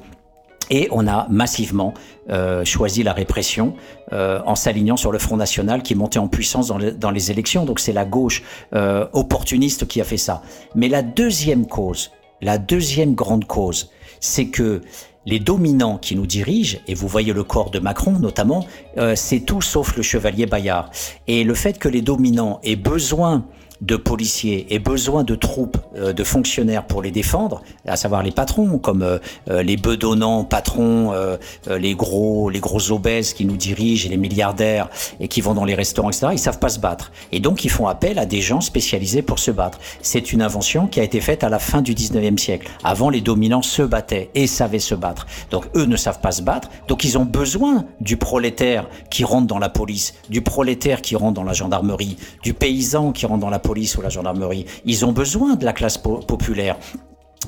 [0.71, 1.93] Et on a massivement
[2.31, 3.75] euh, choisi la répression
[4.13, 7.65] euh, en s'alignant sur le Front National qui montait en puissance dans, dans les élections.
[7.65, 8.43] Donc c'est la gauche
[8.75, 10.43] euh, opportuniste qui a fait ça.
[10.75, 13.91] Mais la deuxième cause, la deuxième grande cause,
[14.21, 14.81] c'est que
[15.27, 18.67] les dominants qui nous dirigent, et vous voyez le corps de Macron notamment,
[18.99, 20.91] euh, c'est tout sauf le chevalier Bayard.
[21.27, 23.47] Et le fait que les dominants aient besoin
[23.81, 28.31] de policiers et besoin de troupes, euh, de fonctionnaires pour les défendre, à savoir les
[28.31, 29.19] patrons, comme euh,
[29.51, 31.37] euh les bedonnants patrons, euh,
[31.69, 34.89] euh, les gros, les gros obèses qui nous dirigent et les milliardaires
[35.21, 36.29] et qui vont dans les restaurants, etc.
[36.33, 37.13] Ils savent pas se battre.
[37.33, 39.79] Et donc, ils font appel à des gens spécialisés pour se battre.
[40.03, 42.71] C'est une invention qui a été faite à la fin du 19e siècle.
[42.85, 45.27] Avant, les dominants se battaient et savaient se battre.
[45.51, 46.69] Donc, eux ne savent pas se battre.
[46.89, 51.35] Donc, ils ont besoin du prolétaire qui rentre dans la police, du prolétaire qui rentre
[51.35, 54.67] dans la gendarmerie, du paysan qui rentre dans la police ou la gendarmerie.
[54.85, 56.77] Ils ont besoin de la classe po populaire.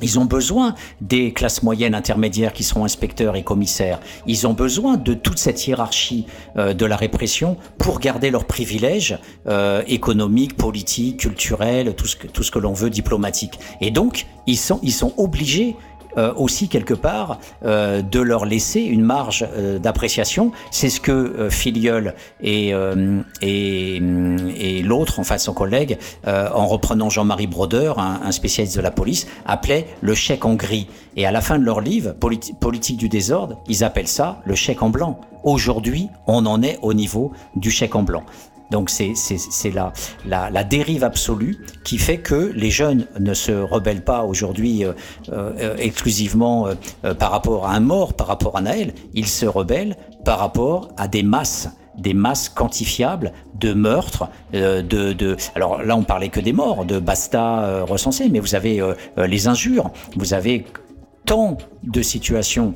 [0.03, 4.01] Ils ont besoin des classes moyennes intermédiaires qui seront inspecteurs et commissaires.
[4.27, 9.19] Ils ont besoin de toute cette hiérarchie euh, de la répression pour garder leurs privilèges
[9.49, 13.59] euh, économiques, politiques, culturels, tout ce que, que l'on veut, diplomatiques.
[13.81, 15.77] Et donc, ils sont, ils sont obligés
[16.17, 20.53] euh, aussi quelque part euh, de leur laisser une marge euh, d'appréciation.
[20.71, 26.67] C'est ce que euh, Filiol et, euh, et, et l'autre, enfin son collègue, euh, en
[26.67, 30.89] reprenant Jean-Marie Broder, un, un, spécialiste de la police, appelait le chèque en gris.
[31.17, 34.55] Et à la fin de leur livre, Politi Politique du désordre, ils appellent ça le
[34.55, 35.21] chèque en blanc.
[35.45, 38.25] Aujourd'hui, on en est au niveau du chèque en blanc.
[38.71, 39.15] Donc c'est
[39.73, 39.93] la,
[40.27, 44.93] la, la, dérive absolue qui fait que les jeunes ne se rebellent pas aujourd'hui euh,
[45.33, 49.97] euh, exclusivement euh, par rapport à un mort, par rapport à Naël, ils se rebellent
[50.25, 55.97] par rapport à des masses des masses quantifiables de meurtres, euh, de, de, alors là
[55.97, 58.95] on parlait que des morts, de basta euh, recensés, mais vous avez euh,
[59.27, 60.67] les injures, vous avez
[61.25, 62.75] tant de situations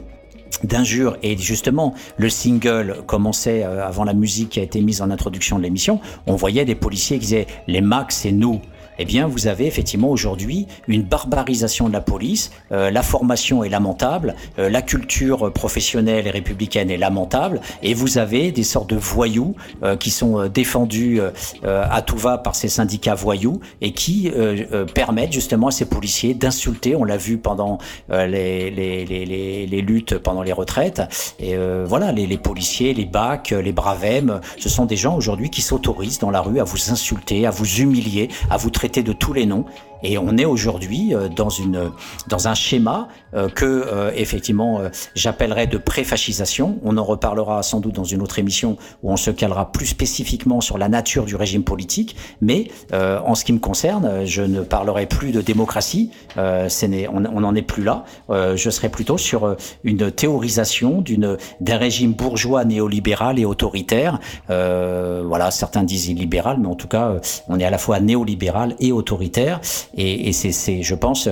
[0.64, 1.16] d'injures.
[1.22, 5.58] Et justement le single commençait euh, avant la musique qui a été mise en introduction
[5.58, 8.60] de l'émission on voyait des policiers qui disaient les max c'est nous
[8.98, 12.50] eh bien, vous avez effectivement aujourd'hui une barbarisation de la police.
[12.72, 18.18] Euh, la formation est lamentable, euh, la culture professionnelle et républicaine est lamentable, et vous
[18.18, 22.68] avez des sortes de voyous euh, qui sont défendus euh, à tout va par ces
[22.68, 26.96] syndicats voyous et qui euh, permettent justement à ces policiers d'insulter.
[26.96, 27.78] On l'a vu pendant
[28.08, 31.02] les, les, les, les, luttes pendant les retraites.
[31.38, 35.62] Et voilà, les, les policiers, les bacs, les bravem, ce sont des gens aujourd'hui qui
[35.62, 39.32] s'autorisent dans la rue à vous insulter, à vous humilier, à vous traiter de tous
[39.32, 39.64] les noms.
[40.02, 41.90] Et on est aujourd'hui euh, dans une
[42.28, 44.80] dans un schéma euh, que euh, effectivement
[45.14, 46.78] j'appellerais de préfascisation.
[46.84, 50.60] On en reparlera sans doute dans une autre émission où on se calera plus spécifiquement
[50.60, 52.16] sur la nature du régime politique.
[52.40, 56.10] Mais en ce qui me concerne, je ne parlerai plus de démocratie.
[56.36, 58.04] on n'en est plus là.
[58.28, 64.18] je serai plutôt sur une théorisation d'une d'un régime bourgeois néolibéral et autoritaire.
[64.48, 67.16] voilà, certains disent illibéral, mais en tout cas,
[67.48, 69.60] on est à la fois néolibéral et autoritaire.
[69.96, 71.28] Et, c'est, je pense,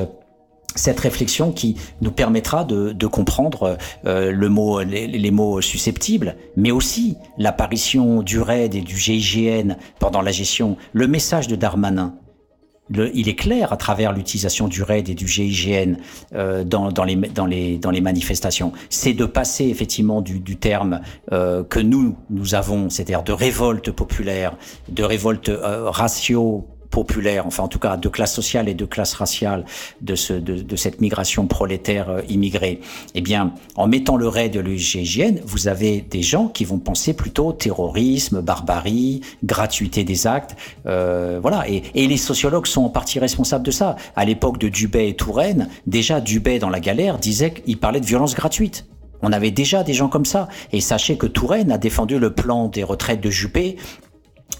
[0.75, 7.17] cette réflexion qui nous permettra de, comprendre euh, le mot, les, mots susceptibles, mais aussi
[7.37, 12.15] l'apparition du RAID et du GIGN pendant la gestion, le message de Darmanin.
[12.91, 15.97] il est clair à travers l'utilisation du RAID et du GIGN
[16.35, 21.01] euh, dans, les, dans, les, dans les manifestations, c'est de passer effectivement du, terme
[21.33, 24.57] euh, que nous, nous avons, c'est-à-dire de révolte populaire,
[24.89, 29.65] de révolte ratio populaire, enfin en tout cas de classe sociale et de classe raciale
[30.01, 32.81] de, ce, de, cette migration prolétaire euh, immigrée,
[33.15, 37.15] eh bien, en mettant le raid de l'UGIN, vous avez des gens qui vont penser
[37.15, 41.69] plutôt terrorisme, barbarie, gratuité des actes, euh, voilà.
[41.69, 43.97] Et, et, les sociologues sont en partie responsables de ça.
[44.17, 48.07] À l'époque de Dubé et Touraine, déjà Dubé dans la galère disait qu'il parlait de
[48.07, 48.87] violence gratuite.
[49.23, 50.49] On avait déjà des gens comme ça.
[50.73, 53.77] Et sachez que Touraine a défendu le plan des retraites de Juppé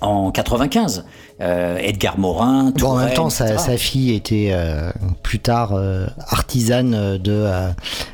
[0.01, 1.05] en 95.
[1.41, 2.73] Euh, Edgar Morin.
[2.79, 4.91] Bon, en même temps, sa, sa, fille était euh,
[5.23, 7.47] plus tard euh, artisane de,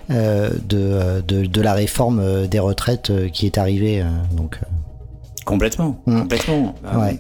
[0.08, 4.04] de, de, de, la réforme des retraites qui est arrivée.
[4.32, 4.58] donc,
[5.44, 6.20] complètement, mm.
[6.20, 6.74] complètement.
[6.94, 7.18] Ouais.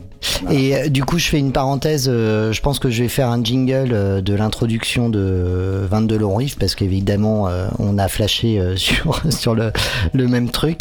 [0.50, 2.08] Et euh, du coup, je fais une parenthèse.
[2.08, 6.36] Euh, je pense que je vais faire un jingle euh, de l'introduction de 22 Long
[6.36, 7.48] Riff parce qu'évidemment,
[7.78, 9.72] on a flashé sur, sur le,
[10.12, 10.80] le même truc,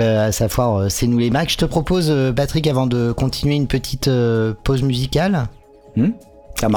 [0.00, 1.50] à savoir C'est nous les Macs.
[1.50, 4.10] Je te propose, Patrick, avant de continuer, une petite
[4.64, 5.48] pause musicale.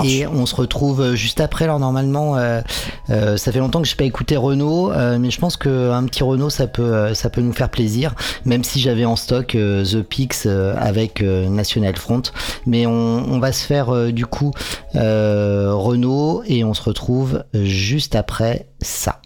[0.03, 1.65] Et on se retrouve euh, juste après.
[1.65, 2.61] Alors normalement, euh,
[3.09, 6.23] euh, ça fait longtemps que je n'ai pas écouté Renault, mais je pense qu'un petit
[6.23, 8.15] Renault, ça peut, ça peut nous faire plaisir,
[8.45, 12.23] même si j'avais en stock The Pix avec National Front.
[12.65, 14.51] Mais on, on va se faire du coup
[14.93, 19.21] Renault et on se retrouve juste après ça.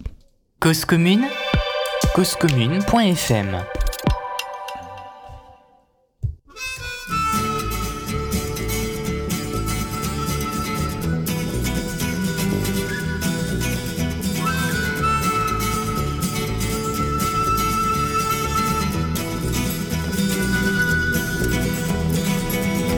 [0.59, 1.25] Cause commune,
[2.15, 3.57] causecommune.fm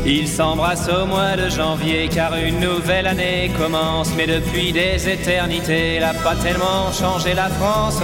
[0.10, 4.10] Ils s'embrassent au mois de janvier car une nouvelle année commence.
[4.16, 8.00] Mais depuis des éternités, elle a pas tellement changé la France.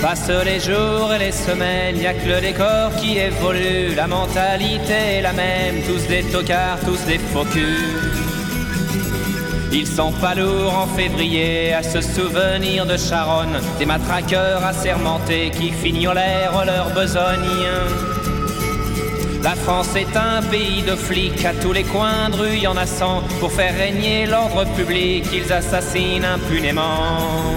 [0.00, 3.96] Passent les jours et les semaines, y a que le décor qui évolue.
[3.96, 7.44] La mentalité est la même, tous des tocards, tous des faux
[9.72, 15.72] Ils sont pas lourds en février à se souvenir de Charonne, des matraqueurs assermentés qui
[15.72, 18.13] fignolèrent leur besogne.
[19.44, 22.78] La France est un pays de flics, à tous les coins de rue, y en
[22.78, 22.86] a.
[23.40, 27.52] Pour faire régner l'ordre public, ils assassinent impunément.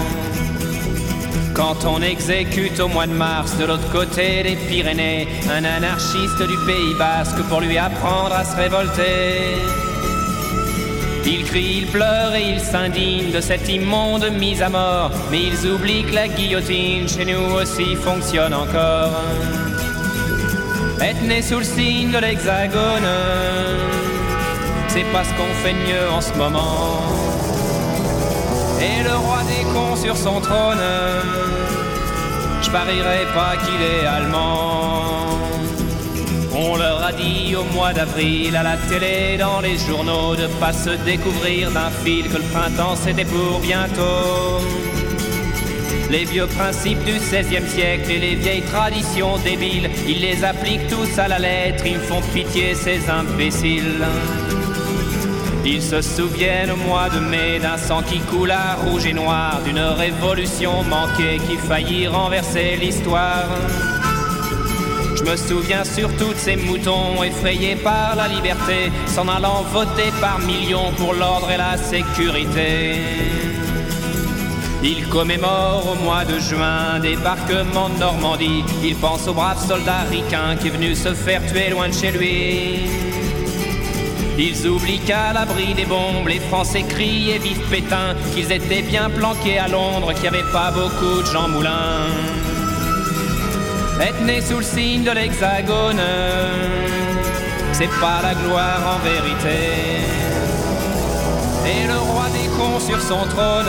[1.53, 6.57] Quand on exécute au mois de mars de l'autre côté des Pyrénées un anarchiste du
[6.65, 9.55] Pays basque pour lui apprendre à se révolter.
[11.25, 15.71] Il crie, il pleure et il s'indigne de cette immonde mise à mort, mais ils
[15.71, 19.11] oublient que la guillotine chez nous aussi fonctionne encore
[21.01, 23.07] être né sous le signe de l'hexagone,
[24.87, 27.01] c'est pas ce qu'on fait de mieux en ce moment.
[28.81, 30.83] Et le roi des cons sur son trône,
[32.61, 35.25] je parierais pas qu'il est allemand.
[36.59, 40.73] On leur a dit au mois d'avril à la télé, dans les journaux, de pas
[40.73, 44.96] se découvrir d'un fil que le printemps c'était pour bientôt.
[46.09, 51.19] Les vieux principes du XVIe siècle et les vieilles traditions débiles, ils les appliquent tous
[51.19, 54.05] à la lettre, ils font pitié ces imbéciles.
[55.65, 59.59] Ils se souviennent au mois de mai d'un sang qui coule à rouge et noir,
[59.65, 63.49] d'une révolution manquée qui faillit renverser l'histoire.
[65.13, 70.39] Je me souviens surtout de ces moutons effrayés par la liberté, s'en allant voter par
[70.39, 72.95] millions pour l'ordre et la sécurité.
[74.83, 78.63] Il commémore au mois de juin débarquement de Normandie.
[78.83, 82.11] Il pense au brave soldat ricain qui est venu se faire tuer loin de chez
[82.11, 82.81] lui.
[84.37, 89.09] Ils oublient qu'à l'abri des bombes, les Français crient et vivent Pétain, qu'ils étaient bien
[89.09, 92.05] planqués à Londres, qu'il n'y avait pas beaucoup de Jean Moulin.
[93.99, 95.99] Être né sous le signe de l'hexagone,
[97.73, 100.05] c'est pas la gloire en vérité.
[101.65, 103.65] Et le roi des cons sur son trône.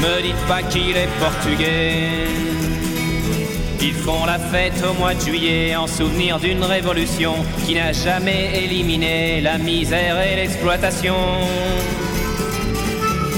[0.00, 2.28] Me dites pas qu'il est portugais.
[3.80, 7.34] Ils font la fête au mois de juillet en souvenir d'une révolution
[7.64, 11.14] qui n'a jamais éliminé la misère et l'exploitation.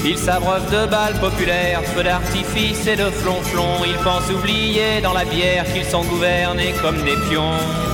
[0.05, 3.83] Ils s'abreuvent de balles populaires, feux d'artifice et de flonflons.
[3.85, 7.88] Ils pensent oublier dans la bière qu'ils sont gouvernés comme des pions.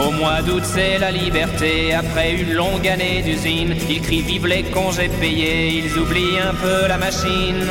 [0.00, 1.92] Au mois d'août, c'est la liberté.
[1.92, 5.82] Après une longue année d'usine, ils crient vive les congés payés.
[5.82, 7.66] Ils oublient un peu la machine.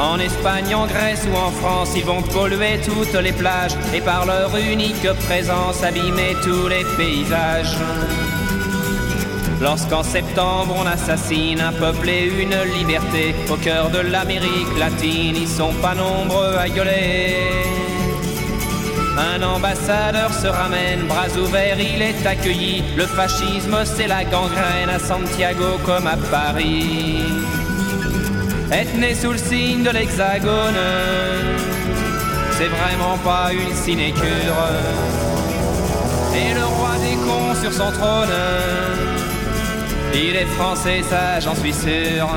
[0.00, 4.24] En Espagne, en Grèce ou en France, ils vont polluer toutes les plages et par
[4.26, 7.76] leur unique présence abîmer tous les paysages.
[9.60, 15.48] Lorsqu'en septembre on assassine un peuple et une liberté au cœur de l'Amérique latine, ils
[15.48, 17.87] sont pas nombreux à gueuler.
[19.18, 22.84] Un ambassadeur se ramène, bras ouverts, il est accueilli.
[22.96, 27.24] Le fascisme, c'est la gangrène à Santiago comme à Paris.
[28.70, 30.78] Être né sous le signe de l'hexagone,
[32.52, 34.60] c'est vraiment pas une sinécure.
[36.36, 38.36] Et le roi des cons sur son trône,
[40.14, 42.28] il est français, ça j'en suis sûr.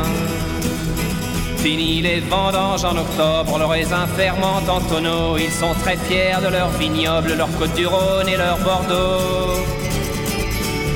[1.62, 5.38] Fini les vendanges en octobre, le raisin fermente en tonneaux.
[5.38, 9.62] Ils sont très fiers de leur vignoble, leur côte du Rhône et leur Bordeaux.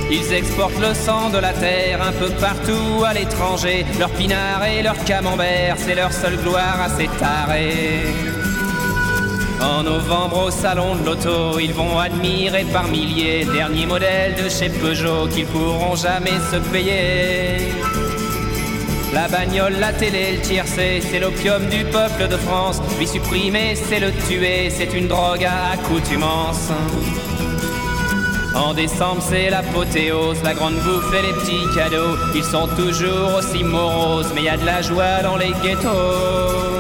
[0.09, 3.86] Ils exportent le sang de la terre un peu partout à l'étranger.
[3.99, 8.07] Leur pinard et leur camembert, c'est leur seule gloire à s'étarer.
[9.61, 14.70] En novembre au salon de l'auto, ils vont admirer par milliers derniers modèles de chez
[14.70, 18.04] Peugeot qu'ils pourront jamais se payer.
[19.16, 22.82] La bagnole, la télé, le tiercé, c'est l'opium du peuple de France.
[22.99, 26.70] Lui supprimer, c'est le tuer, c'est une drogue à accoutumance.
[28.53, 32.18] En décembre, c'est l'apothéose, la grande bouffe et les petits cadeaux.
[32.36, 36.76] Ils sont toujours aussi moroses, mais y a de la joie dans les ghettos.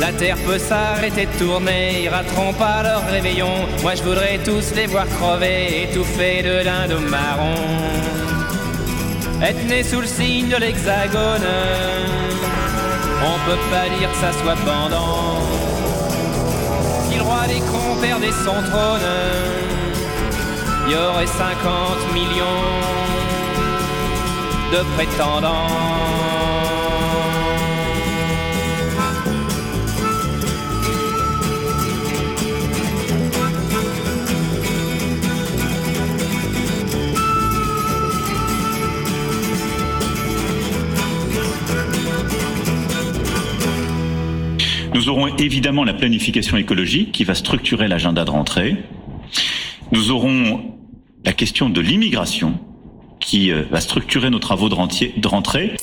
[0.00, 3.54] La terre peut s'arrêter de tourner, ils rateront pas leur réveillon.
[3.82, 8.23] Moi je voudrais tous les voir crever, étouffés de dindon marron.
[9.46, 11.46] Être né sous le signe de l'hexagone,
[13.22, 15.38] on peut pas dire que ça soit pendant.
[17.06, 19.02] Si le roi des cons perdait son trône,
[20.86, 22.64] il y aurait 50 millions
[24.72, 26.23] de prétendants.
[45.04, 48.76] Nous aurons évidemment la planification écologique qui va structurer l'agenda de rentrée.
[49.92, 50.62] Nous aurons
[51.26, 52.58] la question de l'immigration
[53.20, 55.76] qui euh, va structurer nos travaux de, rentier- de rentrée.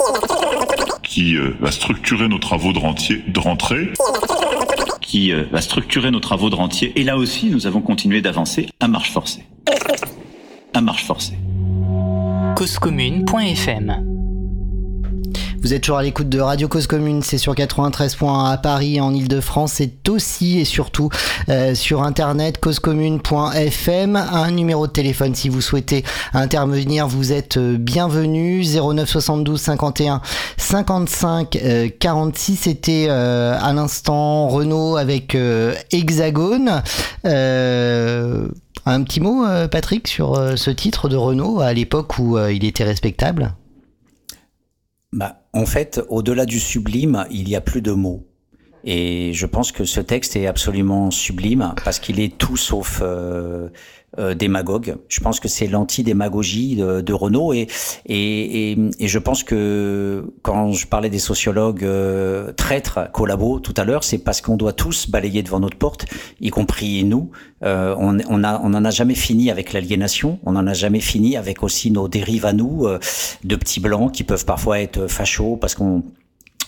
[1.04, 3.92] qui euh, va structurer nos travaux de, rentier- de rentrée.
[5.02, 6.92] qui euh, va structurer nos travaux de rentier.
[7.00, 9.44] Et là aussi, nous avons continué d'avancer à marche forcée.
[10.74, 11.38] À marche forcée.
[12.58, 14.11] causecommune.fm
[15.62, 19.14] Vous êtes toujours à l'écoute de Radio Cause Commune, c'est sur 93.1 à Paris, en
[19.14, 21.10] Ile-de-France, c'est aussi et surtout
[21.50, 26.04] euh, sur internet causecommune.fm, un numéro de téléphone si vous souhaitez
[26.34, 30.22] intervenir, vous êtes bienvenue, 09 72 51
[30.58, 36.82] 55 euh, 46, c'était euh, à l'instant Renault avec euh, Hexagone.
[37.26, 38.48] Euh,
[38.88, 42.84] un petit mot, euh, Patrick, sur ce titre de Renault à l'époque où il était
[42.84, 43.54] respectable?
[45.14, 48.31] Bah, en fait, au-delà du sublime, il y a plus de mots.
[48.84, 53.70] Et je pense que ce texte est absolument sublime parce qu'il est tout sauf euh,
[54.20, 54.98] euh, démagogue.
[55.08, 57.68] Je pense que c'est l'anti-démagogie de, de Renaud et,
[58.08, 63.86] et, et, je pense que quand je parlais des sociologues euh, traîtres, collabos tout à
[63.86, 66.08] l'heure, c'est parce qu'on doit tous balayer devant notre porte,
[66.42, 67.32] y compris nous.
[67.64, 71.00] Euh, on, on, a, on en a jamais fini avec l'aliénation, on en a jamais
[71.00, 73.00] fini avec aussi nos dérives à nous, euh,
[73.46, 76.04] de petits blancs qui peuvent parfois être fachos parce qu'on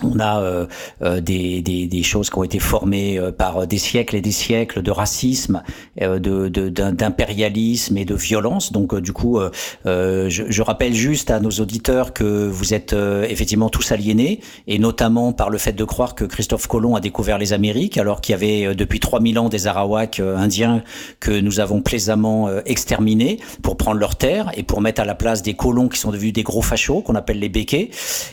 [0.02, 0.66] on a euh,
[1.02, 4.32] euh, des, des, des, choses qui ont été formées euh, par des siècles et des
[4.32, 5.62] siècles de racisme,
[6.02, 8.72] euh, de, d'impérialisme et de violence.
[8.72, 9.38] Donc euh, du coup,
[9.84, 12.94] je, je, rappelle juste à nos auditeurs que vous êtes
[13.28, 17.38] effectivement tous aliénés, et notamment par le fait de croire que Christophe Colomb a découvert
[17.38, 20.82] les Amériques, alors qu'il y avait depuis 3000 ans des Arawaks indiens
[21.20, 25.42] que nous avons plaisamment exterminés pour prendre leurs terres et pour mettre à la place
[25.42, 27.90] des colons qui sont devenus des gros fachos qu'on appelle les béquets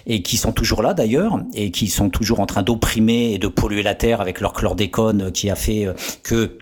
[0.08, 3.48] et qui sont toujours là d'ailleurs et qui sont toujours en train d'opprimer et de
[3.48, 5.88] polluer la terre avec leur chlordécone qui a fait
[6.24, 6.58] que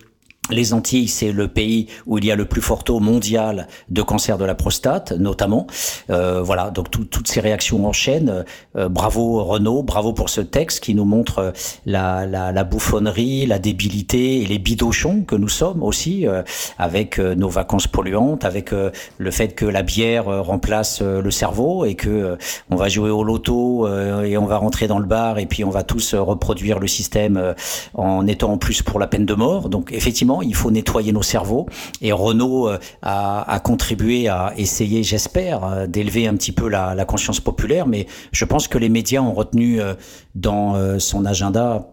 [0.50, 4.02] les Antilles, c'est le pays où il y a le plus fort taux mondial de
[4.02, 5.68] cancer de la prostate, notamment.
[6.10, 8.46] Euh, voilà, donc toutes ces réactions enchaînent.
[8.76, 11.52] Euh, bravo Renaud, bravo pour ce texte qui nous montre euh,
[11.86, 16.44] la, la, la bouffonnerie, la débilité et les bidochons que nous sommes aussi, euh,
[16.78, 21.96] avec euh, nos vacances polluantes, avec le fait que la bière remplace le cerveau et
[21.96, 22.38] que
[22.70, 23.88] on va jouer au loto
[24.24, 27.56] et on va rentrer dans le bar et puis on va tous reproduire le système
[27.94, 29.70] en étant en plus pour la peine de mort.
[29.70, 31.68] Donc effectivement il faut nettoyer nos cerveaux.
[32.02, 37.40] Et Renault euh, a, contribué à essayer, j'espère, euh, d'élever un petit peu la, conscience
[37.40, 37.88] populaire.
[37.88, 39.94] Mais je pense que les médias ont retenu euh,
[40.36, 41.90] dans son agenda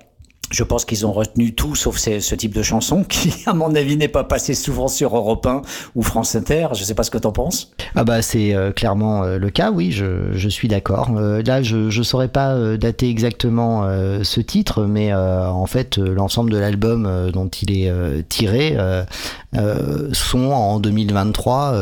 [0.50, 3.96] je pense qu'ils ont retenu tout sauf ce type de chanson qui, à mon avis,
[3.96, 5.62] n'est pas passé souvent sur Europe 1
[5.94, 6.68] ou France Inter.
[6.74, 7.72] Je sais pas ce que tu en penses.
[7.94, 11.10] Ah bah c'est euh, clairement euh, le cas, oui, je, suis d'accord.
[11.16, 13.86] Euh, là, je je saurais pas dater exactement
[14.22, 18.76] ce titre, mais en fait, l'ensemble de l'album dont il est tiré
[20.12, 21.74] sont en 2023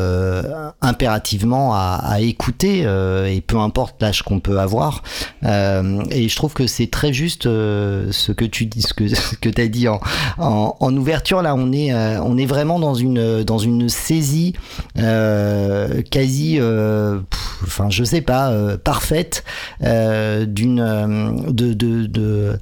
[0.81, 5.03] impérativement à, à écouter et peu importe l'âge qu'on peut avoir.
[5.43, 9.03] et je trouve que c'est très juste ce que tu tu dis ce que
[9.41, 9.99] que t'as dit en,
[10.37, 14.53] en, ouverture là on est euh, on est vraiment dans une dans une saisie
[14.97, 17.19] euh, quasi euh,
[17.63, 19.43] enfin je sais pas parfaite
[19.81, 22.57] d'une de de, de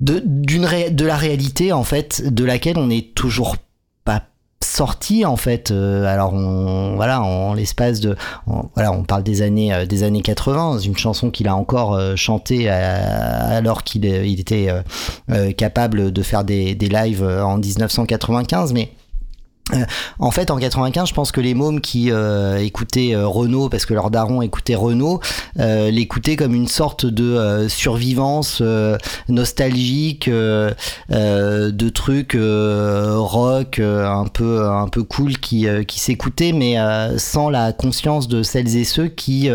[0.00, 3.56] d'une de la réalité en fait de laquelle on est toujours
[4.64, 8.16] sorti en fait euh, alors on voilà en l'espace de
[8.74, 12.16] voilà on parle des années euh, des années 80 une chanson qu'il a encore euh,
[12.16, 14.68] chantée alors qu'il il était
[15.56, 18.90] capable de faire des, des lives en 1995 mais
[19.74, 19.84] euh,
[20.18, 23.86] en fait, en 95, je pense que les mômes qui euh, écoutaient euh, Renault, parce
[23.86, 25.20] que leur daron écoutait Renault,
[25.56, 28.62] l'écoutaient comme une sorte de survivance
[29.28, 36.76] nostalgique, de trucs rock un peu un peu cool qui qui s'écoutaient, mais
[37.18, 39.50] sans la conscience de celles et ceux qui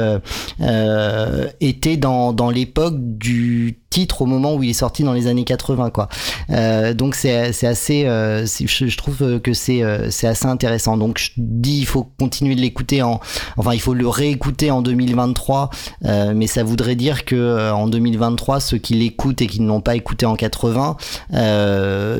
[1.61, 5.43] étaient dans dans l'époque du titre au moment où il est sorti dans les années
[5.43, 6.09] 80 quoi.
[6.49, 7.31] Euh, donc c'est
[7.63, 10.97] assez euh, je, trouve que c'est euh, c'est assez intéressant.
[10.97, 13.19] Donc je dis il faut continuer de l'écouter en
[13.57, 15.69] enfin il faut le réécouter en 2023
[16.05, 19.81] euh, mais ça voudrait dire que en 2023 ceux qui l'écoutent et qui ne l'ont
[19.81, 20.97] pas écouté en 80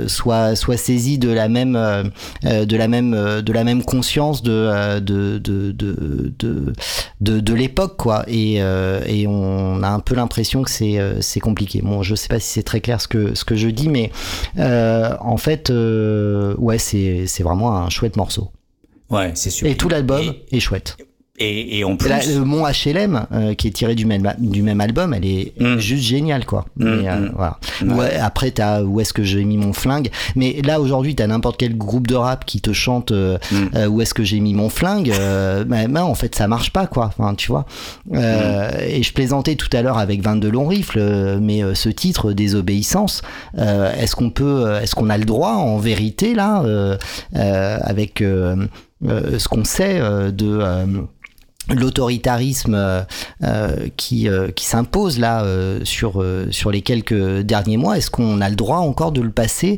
[0.08, 1.74] soient soient saisis de la même
[2.44, 3.12] de la même
[3.42, 6.74] de la même conscience de de de de de,
[7.22, 11.63] de, de l'époque quoi et et on a un peu l'impression que c'est c'est compliqué
[11.84, 14.12] Bon, je sais pas si c'est très clair ce que, ce que je dis, mais
[14.58, 18.52] euh, en fait, euh, ouais, c'est vraiment un chouette morceau.
[19.10, 19.68] Ouais, c'est sûr.
[19.68, 20.98] Et tout l'album est chouette.
[21.44, 24.80] Et, et en plus, le mon HLM euh, qui est tiré du même du même
[24.80, 25.78] album, elle est mm.
[25.78, 26.66] juste géniale quoi.
[26.78, 27.32] Mm, mais, euh, mm.
[27.36, 27.58] voilà.
[27.82, 30.10] Ouais, après t'as où est-ce que j'ai mis mon flingue?
[30.36, 33.38] Mais là aujourd'hui t'as n'importe quel groupe de rap qui te chante euh,
[33.90, 35.12] où est-ce que j'ai mis mon flingue.
[35.68, 37.06] bah, bah, en fait ça marche pas quoi.
[37.18, 37.66] Enfin tu vois.
[38.14, 43.22] Et je plaisantais tout à l'heure avec 22 longs rifles, mais ce titre désobéissance,
[43.58, 46.64] est-ce qu'on peut, est-ce qu'on a le droit en vérité là
[47.34, 50.00] avec ce qu'on sait
[50.32, 50.60] de
[51.70, 53.02] l'autoritarisme euh,
[53.44, 55.46] euh, qui, euh, qui s'impose là
[55.84, 59.78] sur, sur les quelques derniers mois, est-ce qu'on a le droit encore de le passer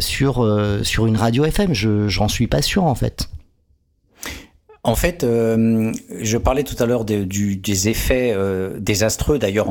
[0.00, 0.46] sur,
[0.82, 3.28] sur une radio FM Je j'en suis pas sûr en fait.
[4.86, 9.36] En fait, euh, je parlais tout à l'heure de, des effets euh, désastreux.
[9.36, 9.66] D'ailleurs,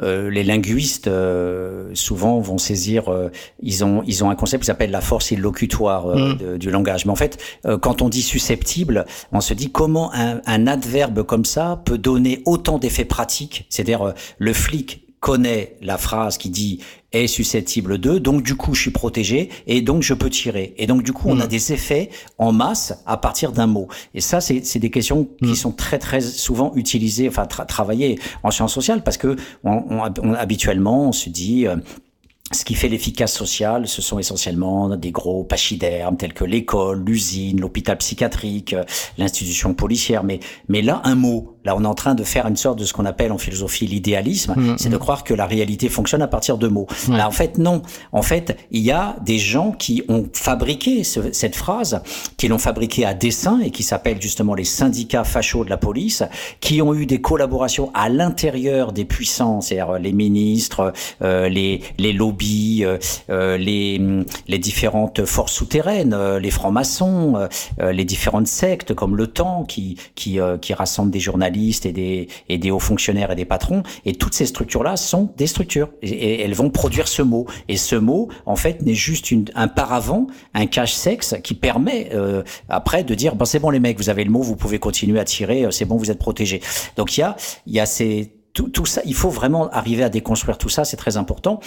[0.00, 3.08] euh, les linguistes euh, souvent vont saisir.
[3.08, 3.30] Euh,
[3.60, 6.36] ils ont ils ont un concept qui s'appelle la force illocutoire mm.
[6.36, 7.04] de, du langage.
[7.04, 7.42] Mais en fait,
[7.82, 12.40] quand on dit susceptible, on se dit comment un, un adverbe comme ça peut donner
[12.46, 13.66] autant d'effets pratiques.
[13.70, 16.80] C'est-à-dire le flic connaît la phrase qui dit
[17.14, 20.74] est susceptible de, donc du coup je suis protégé et donc je peux tirer.
[20.78, 21.48] Et donc du coup on a mm.
[21.48, 23.88] des effets en masse à partir d'un mot.
[24.14, 25.54] Et ça c'est des questions qui mm.
[25.54, 30.02] sont très très souvent utilisées, enfin travaillées en sciences sociales parce que on,
[30.34, 31.76] habituellement on se dit euh,
[32.52, 37.60] ce qui fait l'efficace sociale, ce sont essentiellement des gros pachydermes tels que l'école, l'usine,
[37.60, 38.84] l'hôpital psychiatrique, euh,
[39.18, 40.24] l'institution policière.
[40.24, 42.84] Mais, mais là, un mot, Là, on est en train de faire une sorte de
[42.84, 44.98] ce qu'on appelle en philosophie l'idéalisme, mm, c'est de mm.
[44.98, 46.86] croire que la réalité fonctionne à partir de mots.
[47.08, 47.82] Là, en fait, non.
[48.12, 52.02] En fait, il y a des gens qui ont fabriqué cette phrase,
[52.36, 56.22] qui l'ont fabriquée à dessein et qui s'appellent justement les syndicats fachos de la police,
[56.60, 60.92] qui ont eu des collaborations à l'intérieur des puissances, c'est-à-dire les ministres,
[61.22, 62.98] euh, les, les lobbies, euh,
[63.30, 64.00] euh les,
[64.48, 67.48] les différentes forces souterraines, euh, les francs-maçons,
[67.80, 71.53] euh, les différentes sectes comme le Temps qui, qui, qui rassemblent des journalistes
[71.86, 73.82] et des, hauts fonctionnaires et des patrons.
[74.04, 75.90] Et toutes ces structures-là sont des structures.
[76.02, 77.46] Et, elles vont produire ce mot.
[77.68, 83.04] Et ce mot, en fait, n'est juste un paravent, un cache-sexe qui permet euh, après
[83.04, 85.24] de dire, ben, c'est bon les mecs, vous avez le mot, vous pouvez continuer à
[85.24, 86.60] tirer, euh, c'est bon, vous êtes protégés.
[86.96, 87.36] Donc il y a,
[87.66, 90.84] il y a ces tout, tout ça, il faut vraiment arriver à déconstruire tout ça,
[90.84, 91.60] c'est très important.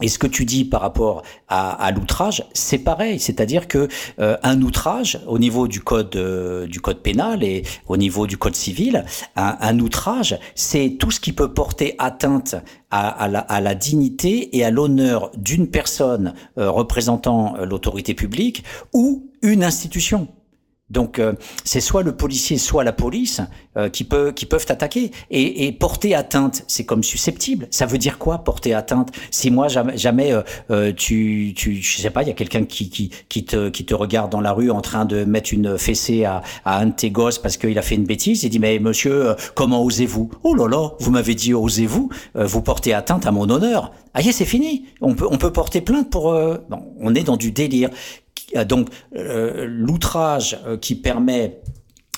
[0.00, 3.88] Et ce que tu dis par rapport à, l'outrage, c'est pareil, c'est-à-dire que
[4.20, 8.38] euh, un outrage au niveau du code euh, du code pénal et au niveau du
[8.38, 9.04] code civil,
[9.36, 12.56] un, outrage, c'est tout ce qui peut porter atteinte
[12.90, 18.64] à, à, la, à la, dignité et à l'honneur d'une personne euh, représentant l'autorité publique
[18.94, 20.26] ou une institution.
[20.92, 21.32] Donc euh,
[21.64, 23.40] c'est soit le policier, soit la police
[23.76, 26.64] euh, qui, peut, qui peuvent attaquer et, et porter atteinte.
[26.68, 27.66] C'est comme susceptible.
[27.70, 29.10] Ça veut dire quoi porter atteinte?
[29.30, 32.64] Si moi jamais, jamais euh, euh, tu, tu, je sais pas, il y a quelqu'un
[32.64, 35.78] qui, qui, qui, te, qui te regarde dans la rue en train de mettre une
[35.78, 38.58] fessée à, à un de tes gosses parce qu'il a fait une bêtise, il dit
[38.58, 40.30] mais monsieur, euh, comment osez-vous?
[40.42, 42.10] Oh là là, vous m'avez dit osez-vous?
[42.34, 43.92] Vous portez atteinte à mon honneur.
[44.14, 44.84] Ah c'est fini.
[45.00, 46.32] On peut, on peut porter plainte pour.
[46.68, 47.88] Bon, on est dans du délire.
[48.66, 51.60] Donc euh, l'outrage euh, qui permet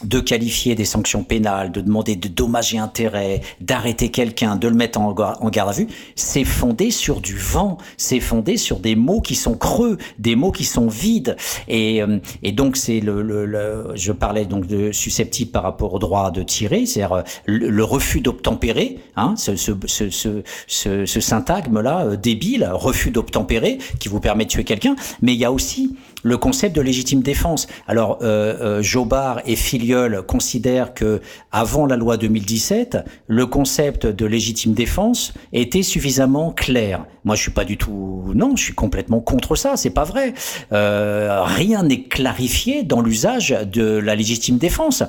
[0.02, 4.74] de qualifier des sanctions pénales, de demander de dommages et intérêts, d'arrêter quelqu'un, de le
[4.74, 5.86] mettre en, garde à vue,
[6.16, 10.51] c'est fondé sur du vent, c'est fondé sur des mots qui sont creux, des mots
[10.51, 11.36] qui sont vides.
[11.69, 15.94] Et, euh, et donc c'est le, le, le, je parlais donc de susceptible par rapport
[15.94, 21.20] au droit de tirer, c'est-à-dire le, le, refus d'obtempérer, hein, ce, ce, ce, ce, ce
[21.20, 24.97] syntagme là débile, refus d'obtempérer, qui vous permet de tuer quelqu'un.
[25.23, 25.94] Mais il y a aussi
[26.24, 27.68] le concept de légitime défense.
[27.86, 31.20] Alors, euh, euh, Jobard et Filiol considèrent que
[31.52, 32.98] avant la loi 2017,
[33.28, 37.06] le concept de légitime défense était suffisamment clair.
[37.24, 39.76] Moi, je suis pas du tout, non, je suis complètement contre ça.
[39.76, 40.34] C'est pas vrai.
[40.72, 45.05] Euh, rien n'est clarifié dans l'usage de la légitime défense.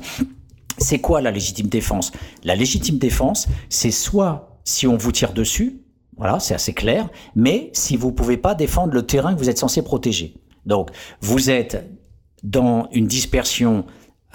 [0.78, 2.12] C'est quoi la légitime défense?
[2.44, 5.80] La légitime défense, c'est soit si on vous tire dessus,
[6.18, 9.58] voilà, c'est assez clair, mais si vous pouvez pas défendre le terrain que vous êtes
[9.58, 10.36] censé protéger.
[10.66, 10.90] Donc,
[11.22, 11.90] vous êtes
[12.44, 13.86] dans une dispersion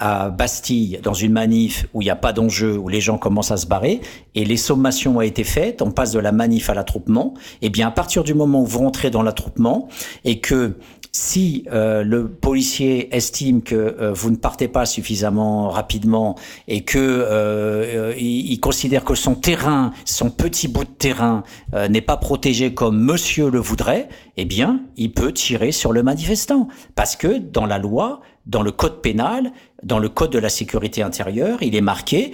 [0.01, 3.51] à Bastille, dans une manif où il n'y a pas d'enjeu, où les gens commencent
[3.51, 4.01] à se barrer,
[4.33, 7.87] et les sommations ont été faites, on passe de la manif à l'attroupement, et bien
[7.89, 9.87] à partir du moment où vous rentrez dans l'attroupement,
[10.25, 10.77] et que
[11.11, 16.97] si euh, le policier estime que euh, vous ne partez pas suffisamment rapidement et que
[16.99, 21.43] euh, il, il, considère que son terrain, son petit bout de terrain
[21.73, 24.07] euh, n'est pas protégé comme monsieur le voudrait,
[24.37, 26.69] eh bien, il peut tirer sur le manifestant.
[26.95, 29.51] Parce que dans la loi, dans le code pénal,
[29.83, 32.31] dans le code de la sécurité intérieure, il est marqué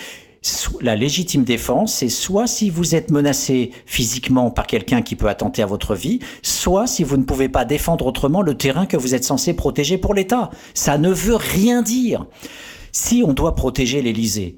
[0.81, 5.61] la légitime défense, c'est soit si vous êtes menacé physiquement par quelqu'un qui peut attenter
[5.61, 9.15] à votre vie, soit si vous ne pouvez pas défendre autrement le terrain que vous
[9.15, 10.49] êtes censé protéger pour l'État.
[10.73, 12.25] Ça ne veut rien dire.
[12.91, 14.57] Si on doit protéger l'Élysée,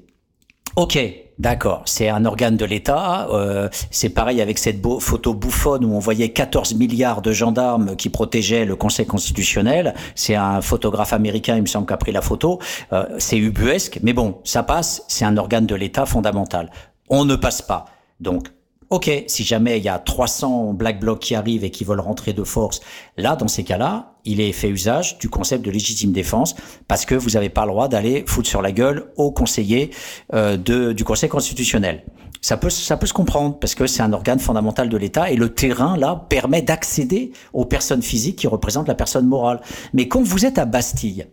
[0.76, 0.98] ok,
[1.40, 3.26] D'accord, c'est un organe de l'État.
[3.30, 7.96] Euh, c'est pareil avec cette beau, photo bouffonne où on voyait 14 milliards de gendarmes
[7.96, 9.94] qui protégeaient le Conseil constitutionnel.
[10.14, 12.58] C'est un photographe américain, il me semble, qui a pris la photo.
[12.92, 15.02] Euh, c'est ubuesque, mais bon, ça passe.
[15.08, 16.70] C'est un organe de l'État fondamental.
[17.08, 17.86] On ne passe pas.
[18.20, 18.48] Donc,
[18.90, 22.32] Ok, si jamais il y a 300 black blocs qui arrivent et qui veulent rentrer
[22.32, 22.80] de force,
[23.16, 26.56] là, dans ces cas-là, il est fait usage du concept de légitime défense
[26.88, 29.90] parce que vous n'avez pas le droit d'aller foutre sur la gueule aux conseillers
[30.34, 32.04] euh, de, du Conseil constitutionnel.
[32.40, 35.36] Ça peut, ça peut se comprendre parce que c'est un organe fondamental de l'État et
[35.36, 39.60] le terrain, là, permet d'accéder aux personnes physiques qui représentent la personne morale.
[39.92, 41.26] Mais quand vous êtes à Bastille,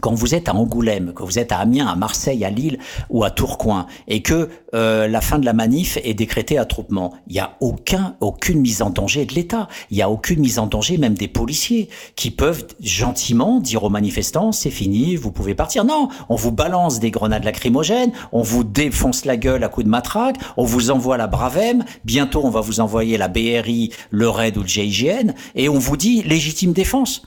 [0.00, 2.78] quand vous êtes à Angoulême, que vous êtes à Amiens, à Marseille, à Lille
[3.10, 7.34] ou à Tourcoing, et que euh, la fin de la manif est décrétée attroupement, il
[7.34, 9.68] n'y a aucun, aucune mise en danger de l'État.
[9.90, 13.90] Il n'y a aucune mise en danger même des policiers qui peuvent gentiment dire aux
[13.90, 15.84] manifestants c'est fini, vous pouvez partir.
[15.84, 19.90] Non, on vous balance des grenades lacrymogènes, on vous défonce la gueule à coups de
[19.90, 24.56] matraque, on vous envoie la Bravem, bientôt on va vous envoyer la BRI, le RAID
[24.56, 27.22] ou le GIGN, et on vous dit légitime défense.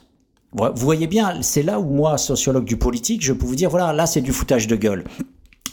[0.54, 3.94] Vous voyez bien, c'est là où moi, sociologue du politique, je peux vous dire, voilà,
[3.94, 5.06] là c'est du foutage de gueule.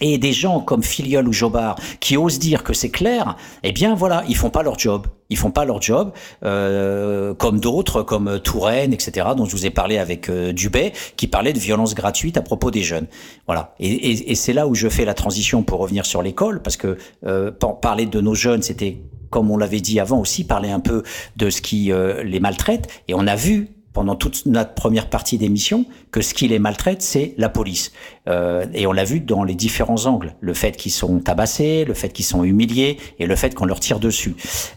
[0.01, 3.97] Et des gens comme Filiol ou Jobard qui osent dire que c'est clair, eh bien
[3.97, 5.09] voilà, ils font pas leur job.
[5.31, 6.13] Ils font pas leur job,
[6.45, 11.27] euh, comme d'autres, comme Touraine, etc., dont je vous ai parlé avec euh, Dubé, qui
[11.27, 13.09] parlait de violence gratuite à propos des jeunes.
[13.47, 13.75] Voilà.
[13.81, 16.97] Et c'est là où je fais la transition pour revenir sur l'école, parce que
[17.27, 17.51] euh,
[17.83, 21.03] parler de nos jeunes, c'était comme on l'avait dit avant aussi, parler un peu
[21.37, 22.89] de ce qui euh, les maltraite.
[23.09, 27.03] Et on a vu pendant toute notre première partie d'émission que ce qui les maltraite,
[27.03, 27.91] c'est la police.
[28.29, 30.37] Euh, et on l'a vu dans les différents angles.
[30.41, 33.81] Le fait qu'ils sont tabassés, le fait qu'ils sont humiliés et le fait qu'on leur
[33.81, 34.37] tire dessus.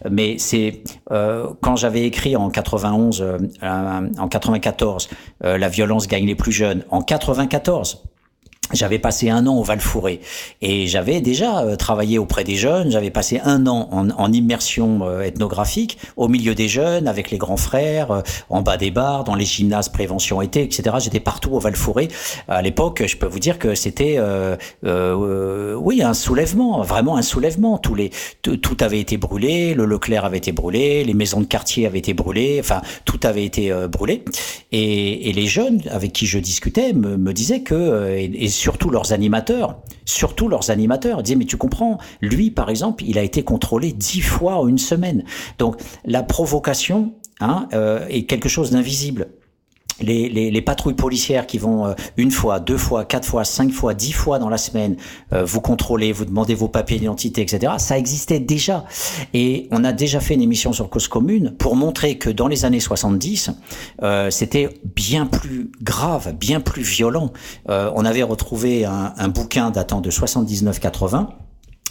[0.10, 0.82] Mais c'est
[1.12, 5.08] euh, quand j'avais écrit en 91, euh, en 94,
[5.44, 6.84] euh, la violence gagne les plus jeunes.
[6.90, 8.02] En 94,
[8.74, 10.22] j'avais passé un an au Val-Fouré
[10.62, 12.92] et j'avais déjà euh, travaillé auprès des jeunes.
[12.92, 17.38] J'avais passé un an en, en immersion euh, ethnographique au milieu des jeunes, avec les
[17.38, 20.96] grands frères, euh, en bas des bars, dans les gymnases prévention été, etc.
[21.00, 22.08] J'étais partout au Val-Fouré.
[22.48, 27.22] À l'époque, je peux vous dire que c'était, euh, euh, oui, un soulèvement, vraiment un
[27.22, 27.78] soulèvement.
[27.78, 28.12] Tous les,
[28.42, 32.14] tout, avait été brûlé, le Leclerc avait été brûlé, les maisons de quartier avaient été
[32.14, 34.24] brûlées, enfin tout avait été brûlé.
[34.72, 39.12] Et, et, les jeunes avec qui je discutais me, me disaient que et surtout leurs
[39.12, 43.92] animateurs, surtout leurs animateurs, disaient mais tu comprends, lui par exemple, il a été contrôlé
[43.92, 45.24] dix fois en une semaine.
[45.58, 49.30] Donc la provocation hein, euh, est quelque chose d'invisible.
[50.02, 53.72] Les, les, les, patrouilles policières qui vont euh, une fois, deux fois, quatre fois, cinq
[53.72, 54.98] fois, dix fois dans la semaine
[55.34, 57.74] euh, vous contrôler, vous demander vos papiers d'identité, etc.
[57.78, 58.86] Ça existait déjà.
[59.34, 62.66] Et on a déjà fait une émission sur Cause Commune pour montrer que dans les
[62.66, 63.52] années 70,
[64.04, 67.32] euh, c'était bien plus grave, bien plus violent.
[67.70, 71.28] Euh, on avait retrouvé un, un bouquin datant de 79-80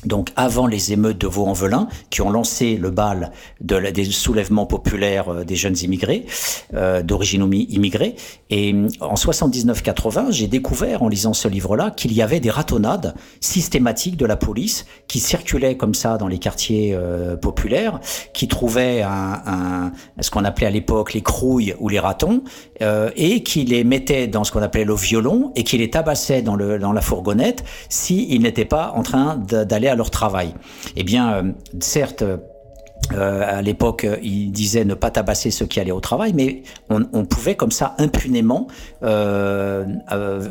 [0.04, 5.44] donc avant les émeutes de Vaux-en-Velin, qui ont lancé le bal des soulèvements populaires euh,
[5.44, 6.26] des jeunes immigrés,
[6.74, 8.16] euh, d'origine immigrée.
[8.50, 14.16] Et en 79-80, j'ai découvert en lisant ce livre-là qu'il y avait des ratonnades systématiques
[14.16, 18.00] de la police qui circulaient comme ça dans les quartiers euh, populaires,
[18.32, 22.42] qui trouvaient un, un, ce qu'on appelait à l'époque les crouilles ou les ratons,
[22.82, 26.42] euh, et qui les mettaient dans ce qu'on appelait le violon, et qui les tabassaient
[26.42, 30.54] dans, le, dans la fourgonnette s'ils n'étaient pas en train d'aller à leur travail.
[30.96, 32.24] Eh bien, euh, certes,
[33.12, 37.24] euh, à l'époque, il disait ne pas tabasser ceux qui allaient au travail, mais on,
[37.24, 38.68] pouvait comme ça impunément
[39.02, 39.84] euh,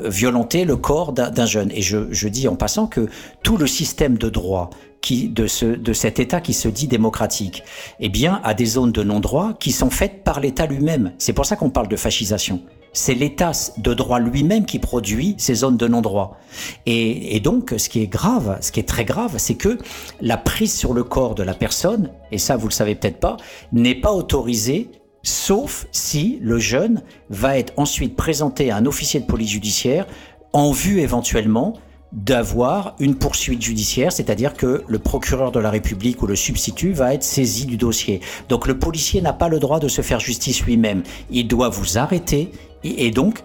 [0.05, 1.71] violenter le corps d'un jeune.
[1.71, 3.07] Et je, dis en passant que
[3.43, 4.69] tout le système de droit
[5.01, 7.63] qui, de, ce, de cet État qui se dit démocratique,
[7.99, 11.13] eh bien, a des zones de non-droit qui sont faites par l'État lui-même.
[11.17, 12.61] C'est pour ça qu'on parle de fascisation
[12.93, 16.37] c'est l'État de droit lui-même qui produit ces zones de non-droit.
[16.85, 19.77] Et, donc, ce qui est grave, ce qui est très grave, c'est que
[20.21, 23.37] la prise sur le corps de la personne, et ça vous le savez peut-être pas,
[23.71, 24.89] n'est pas autorisée
[25.21, 30.07] sauf si le jeune va être ensuite présenté à un officier de police judiciaire
[30.53, 31.75] en vue éventuellement
[32.11, 37.13] d'avoir une poursuite judiciaire, c'est-à-dire que le procureur de la République ou le substitut va
[37.13, 38.19] être saisi du dossier.
[38.47, 41.03] Donc le policier n'a pas le droit de se faire justice lui-même.
[41.29, 42.51] Il doit vous arrêter,
[42.83, 43.43] et donc,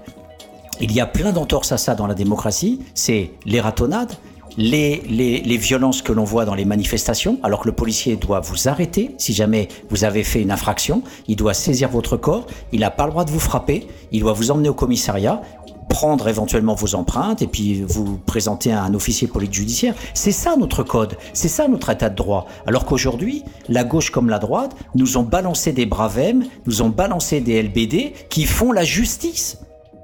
[0.80, 2.80] il y a plein d'entorses à ça dans la démocratie.
[2.94, 4.12] C'est les ratonnades,
[4.56, 8.40] les, les, les, violences que l'on voit dans les manifestations, alors que le policier doit
[8.40, 12.80] vous arrêter si jamais vous avez fait une infraction, il doit saisir votre corps, il
[12.80, 15.42] n'a pas le droit de vous frapper, il doit vous emmener au commissariat,
[15.88, 19.94] prendre éventuellement vos empreintes et puis vous présenter à un officier police judiciaire.
[20.14, 22.46] C'est ça notre code, c'est ça notre état de droit.
[22.66, 27.40] Alors qu'aujourd'hui, la gauche comme la droite nous ont balancé des bravem, nous ont balancé
[27.40, 29.58] des LBD qui font la justice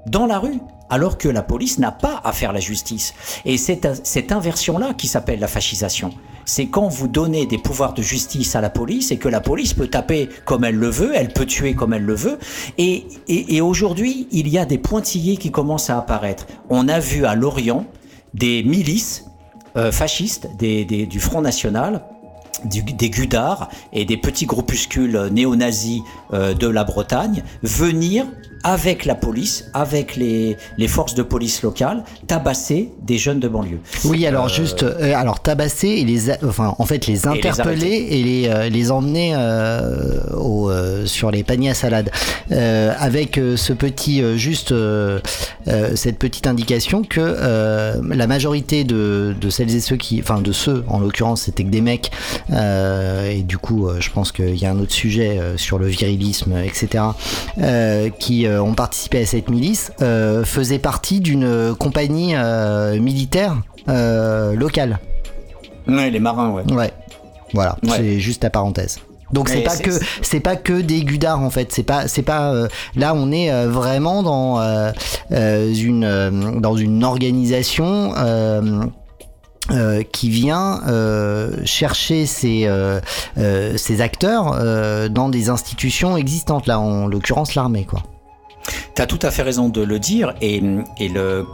[0.07, 0.59] dans la rue
[0.91, 3.15] alors que la police n'a pas à faire la justice.
[3.45, 6.11] Et c'est cette inversion-là qui s'appelle la fascisation.
[6.45, 9.73] C'est quand vous donnez des pouvoirs de justice à la police et que la police
[9.73, 12.37] peut taper comme elle le veut, elle peut tuer comme elle le veut.
[12.77, 16.45] Et, aujourd'hui, il y a des pointillés qui commencent à apparaître.
[16.69, 17.85] On a vu à Lorient
[18.33, 19.25] des milices
[19.77, 22.03] euh, fascistes des, du Front National
[22.65, 26.01] des Gudards et des petits groupuscules néo-nazis
[26.33, 28.27] euh, de la Bretagne venir
[28.63, 33.79] avec la police, avec les, les forces de police locales, tabasser des jeunes de banlieue.
[34.05, 34.49] Oui, alors euh...
[34.49, 38.47] juste, euh, alors tabasser et les, enfin, en fait, les interpeller et les, et les,
[38.47, 40.71] euh, les, emmener euh, au,
[41.05, 42.11] sur les paniers à salade,
[42.49, 44.73] avec ce petit, juste
[45.95, 50.83] cette petite indication que la majorité de, de celles et ceux qui, enfin, de ceux,
[50.87, 52.11] en l'occurrence, c'était que des mecs,
[52.51, 57.03] et du coup, je pense qu'il y a un autre sujet sur le virilisme, etc.,
[58.19, 63.57] qui euh, ont participé à cette milice euh, faisaient partie d'une compagnie euh, militaire
[63.87, 64.99] locale.
[65.87, 66.63] Les marins, ouais.
[66.71, 66.91] Ouais.
[67.53, 67.97] Voilà, ouais.
[67.97, 68.99] c'est juste la parenthèse.
[69.33, 69.91] Donc c'est pas que
[70.21, 71.71] c'est pas que des gudards en fait.
[71.71, 74.91] C'est pas c'est pas euh, là on est euh, vraiment dans euh,
[75.73, 78.13] une dans une organisation.
[79.69, 82.99] Euh, qui vient euh, chercher ces, euh,
[83.77, 84.59] ces acteurs
[85.09, 87.85] dans des institutions existantes, là en l'occurrence l'armée.
[87.85, 88.01] quoi.
[88.95, 90.61] Tu as tout à fait raison de le dire et,
[90.99, 91.45] et le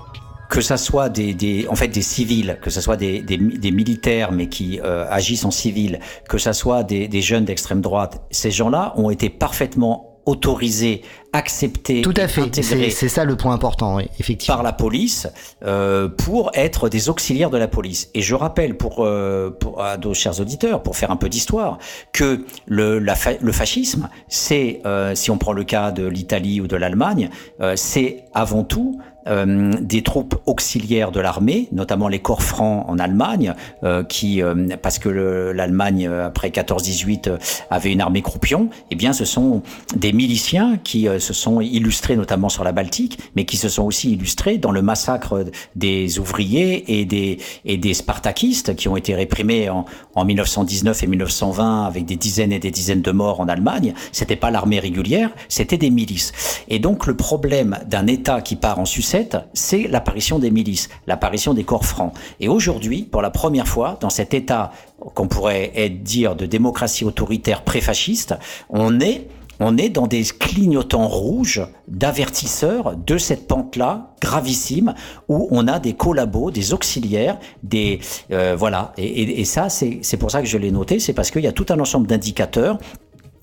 [0.50, 3.72] que ça soit des, des, en fait des civils, que ça soit des, des, des
[3.72, 8.22] militaires mais qui euh, agissent en civil, que ça soit des, des jeunes d'extrême droite,
[8.32, 11.02] ces gens-là ont été parfaitement autorisés
[11.34, 12.49] acceptés, Tout à fait.
[12.91, 14.56] C'est ça le point important, oui, effectivement.
[14.56, 15.28] par la police
[15.66, 18.10] euh, pour être des auxiliaires de la police.
[18.14, 21.78] Et je rappelle pour, euh, pour à nos chers auditeurs, pour faire un peu d'histoire,
[22.14, 26.62] que le, la fa- le fascisme, c'est, euh, si on prend le cas de l'Italie
[26.62, 27.30] ou de l'Allemagne,
[27.62, 28.99] euh, c'est avant tout
[29.30, 34.68] euh, des troupes auxiliaires de l'armée, notamment les corps francs en Allemagne, euh, qui, euh,
[34.82, 37.38] parce que le- l'Allemagne euh, après 14-18 euh,
[37.70, 39.62] avait une armée croupion, eh bien ce sont
[39.95, 44.14] des miliciens qui se sont illustrés notamment sur la Baltique, mais qui se sont aussi
[44.14, 45.45] illustrés dans le massacre
[45.76, 49.86] des ouvriers et des et des spartakistes qui ont été réprimés en,
[50.16, 53.94] en 1919 et 1920 avec des dizaines et des dizaines de morts en Allemagne.
[54.12, 56.32] C'était pas l'armée régulière, c'était des milices.
[56.70, 59.16] Et donc le problème d'un État qui part en sucette,
[59.53, 62.14] c'est l'apparition des milices, l'apparition des corps francs.
[62.39, 64.72] Et aujourd'hui, pour la première fois, dans cet État
[65.14, 68.35] qu'on pourrait dire de démocratie autoritaire pré-fasciste,
[68.69, 69.27] on est
[69.60, 74.94] on est dans des clignotants rouges d'avertisseurs de cette pente-là gravissime
[75.30, 77.99] où on a des collabos, des auxiliaires, des
[78.31, 78.94] euh, voilà.
[78.98, 81.52] Et, et- ça, c'est pour ça que je l'ai noté, c'est parce qu'il y a
[81.53, 82.77] tout un ensemble d'indicateurs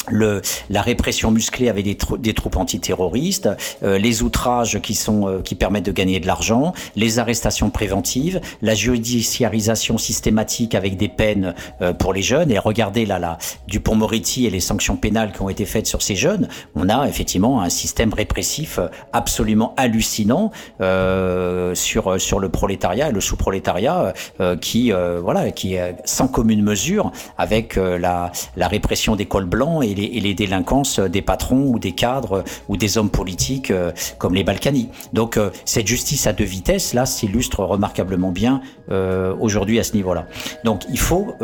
[0.09, 3.48] le, la répression musclée avec des, des troupes antiterroristes,
[3.82, 8.40] euh, les outrages qui sont euh, qui permettent de gagner de l'argent, les arrestations préventives,
[8.62, 12.51] la judiciarisation systématique avec des peines euh, pour les jeunes.
[12.51, 16.16] Et regardez là, là, Dupont-Moretti et les sanctions pénales qui ont été faites sur ces
[16.16, 18.78] jeunes, on a effectivement un système répressif
[19.12, 20.51] absolument hallucinant
[20.81, 26.62] euh, sur sur le prolétariat et le sous-prolétariat euh, qui euh, voilà qui sans commune
[26.62, 31.65] mesure avec la la répression des cols blancs et les, et les délinquances des patrons
[31.66, 34.89] ou des cadres ou des hommes politiques euh, comme les Balkany.
[35.12, 38.61] Donc euh, cette justice à deux vitesses là s'illustre remarquablement bien
[38.91, 40.27] euh, aujourd'hui à ce niveau-là.
[40.65, 41.35] Donc il faut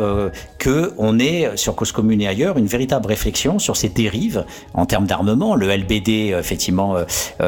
[0.57, 4.85] que on ait sur cause commune et ailleurs une véritable réflexion sur ces dérives en
[4.85, 5.55] termes d'armement.
[5.55, 6.95] Le LBD effectivement,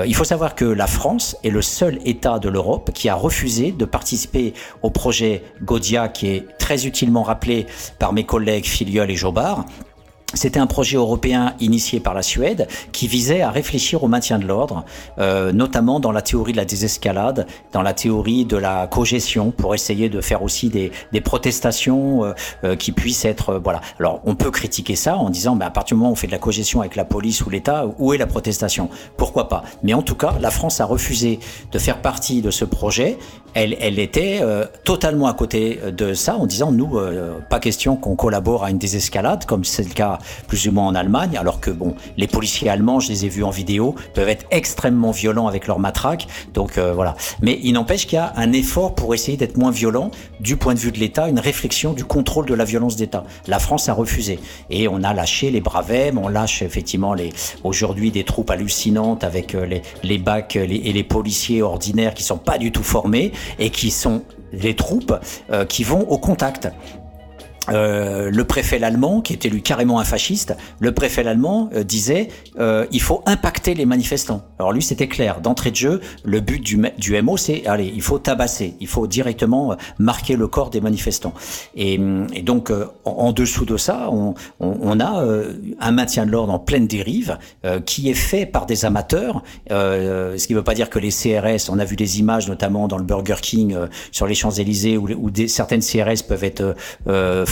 [0.06, 3.72] il faut savoir que la France est le seul État de l'Europe qui a refusé
[3.72, 7.66] de participer au projet Godia qui est très utilement rappelé
[8.00, 9.66] par mes collègues Filiol et Jobard.
[10.34, 14.45] C'était un projet européen initié par la Suède qui visait à réfléchir au maintien de
[14.45, 14.84] l'ordre,
[15.19, 19.76] euh, notamment dans la théorie de la désescalade, dans la théorie de la cogestion, pour
[19.76, 22.34] essayer de faire aussi des, des protestations euh,
[22.64, 23.81] euh, qui puissent être euh, voilà.
[23.99, 26.27] Alors on peut critiquer ça en disant, mais à partir du moment où on fait
[26.27, 28.89] de la cogestion avec la police ou l'État, où est la protestation?
[29.18, 29.64] Pourquoi pas?
[29.84, 31.39] Mais en tout cas, la France a refusé
[31.72, 33.18] de faire partie de ce projet.
[33.56, 37.96] Elle, elle était euh, totalement à côté de ça en disant, nous, euh, pas question
[37.96, 40.18] qu'on collabore à une désescalade, comme c'est le cas
[40.48, 43.44] plus ou moins en Allemagne, alors que bon, les policiers allemands, je les ai vus
[43.44, 46.28] en vidéo, peuvent être extrêmement violents avec leurs matraques.
[46.54, 47.16] Donc euh, voilà.
[47.42, 50.74] Mais il n'empêche qu'il y a un effort pour essayer d'être moins violent du point
[50.74, 53.24] de vue de l'État, une réflexion du contrôle de la violence d'État.
[53.48, 54.40] La France a refusé
[54.70, 57.32] et on a lâché les bravem, on lâche effectivement les
[57.64, 62.24] aujourd'hui des troupes hallucinantes avec euh, les les bacs les- et les policiers ordinaires qui
[62.24, 65.14] sont pas du tout formés et qui sont les troupes
[65.52, 66.70] euh, qui vont au contact.
[67.69, 72.27] Euh, le préfet l'allemand, qui était lui carrément un fasciste, le préfet l'allemand euh, disait
[72.60, 74.44] euh, il faut impacter les manifestants.
[74.60, 78.19] Alors lui c'était clair, d'entrée de jeu, le but du, MO c'est allez, il faut
[78.19, 81.34] tabasser, il faut directement euh, marquer le corps des manifestants.
[81.76, 81.94] Et,
[82.34, 82.72] et donc
[83.06, 85.26] en, dessous de ça, on, a
[85.80, 87.38] un maintien de l'ordre en pleine dérive
[87.85, 91.69] qui est fait par des amateurs, ce qui ne veut pas dire que les CRS,
[91.69, 93.76] on a vu des images notamment dans le Burger King
[94.11, 96.76] sur les Champs-Élysées où, certaines CRS peuvent être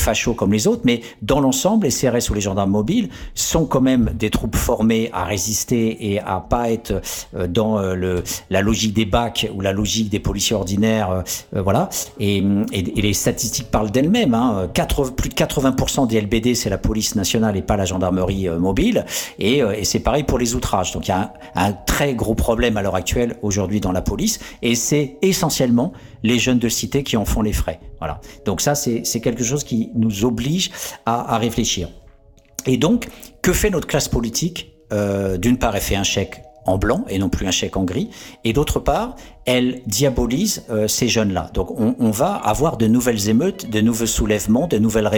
[0.02, 3.82] fachos comme les autres, mais dans l'ensemble, les CRS ou les gendarmes mobiles sont quand
[3.82, 7.02] même des troupes formées à résister et à pas être
[7.36, 11.22] euh, dans euh, le, la logique des bacs ou la logique des policiers ordinaires, euh,
[11.56, 11.90] euh, voilà.
[12.19, 12.38] Et,
[12.72, 14.34] et- et les statistiques parlent d'elles-mêmes.
[14.34, 14.69] Hein.
[14.73, 19.06] 80 plus de 80% des LBD, c'est la police nationale et pas la gendarmerie mobile.
[19.40, 20.91] Et, et c'est pareil pour les outrages.
[20.94, 24.02] Donc il y a un, un très gros problème à l'heure actuelle aujourd'hui dans la
[24.02, 27.80] police, et c'est essentiellement les jeunes de cité qui en font les frais.
[27.99, 28.22] Voilà.
[28.45, 30.72] Donc ça, c'est quelque chose qui nous oblige
[31.06, 31.89] à, à réfléchir.
[32.65, 33.07] Et donc,
[33.41, 34.73] que fait notre classe politique?
[34.93, 37.83] Euh, D'une part, elle fait un chèque en blanc et non plus un chèque en
[37.83, 38.09] gris,
[38.43, 39.15] et d'autre part,
[39.45, 41.49] elle diabolise euh, ces jeunes-là.
[41.55, 45.09] Donc, on, on va avoir de nouvelles émeutes, de nouveaux soulèvements, de nouvelles,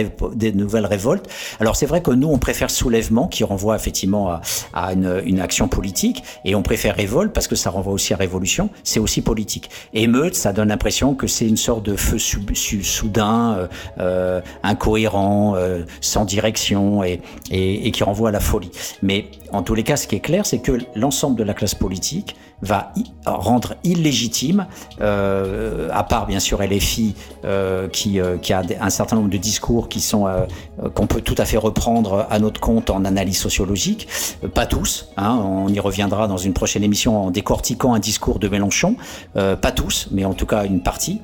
[0.54, 1.28] nouvelles révoltes.
[1.60, 4.40] Alors, c'est vrai que nous, on préfère soulèvement, qui renvoie effectivement à,
[4.72, 8.16] à une, une action politique, et on préfère révolte parce que ça renvoie aussi à
[8.16, 8.70] révolution.
[8.82, 9.68] C'est aussi politique.
[9.92, 13.66] Émeute, ça donne l'impression que c'est une sorte de feu soudain, euh,
[14.00, 18.70] euh, incohérent, euh, sans direction, et, et, et qui renvoie à la folie.
[19.02, 21.74] Mais en tous les cas, ce qui est clair, c'est que l'ensemble de la classe
[21.74, 22.92] politique va
[23.26, 24.66] rendre illégitime,
[25.00, 29.36] euh, à part bien sûr LFI euh, qui, euh, qui a un certain nombre de
[29.36, 30.46] discours qui sont euh,
[30.94, 34.08] qu'on peut tout à fait reprendre à notre compte en analyse sociologique,
[34.54, 38.48] pas tous, hein, on y reviendra dans une prochaine émission en décortiquant un discours de
[38.48, 38.96] Mélenchon,
[39.34, 41.20] pas tous, mais en tout cas une partie.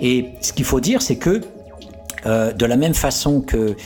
[0.00, 1.40] Et ce qu'il faut dire, c'est que
[2.24, 3.76] de la même façon que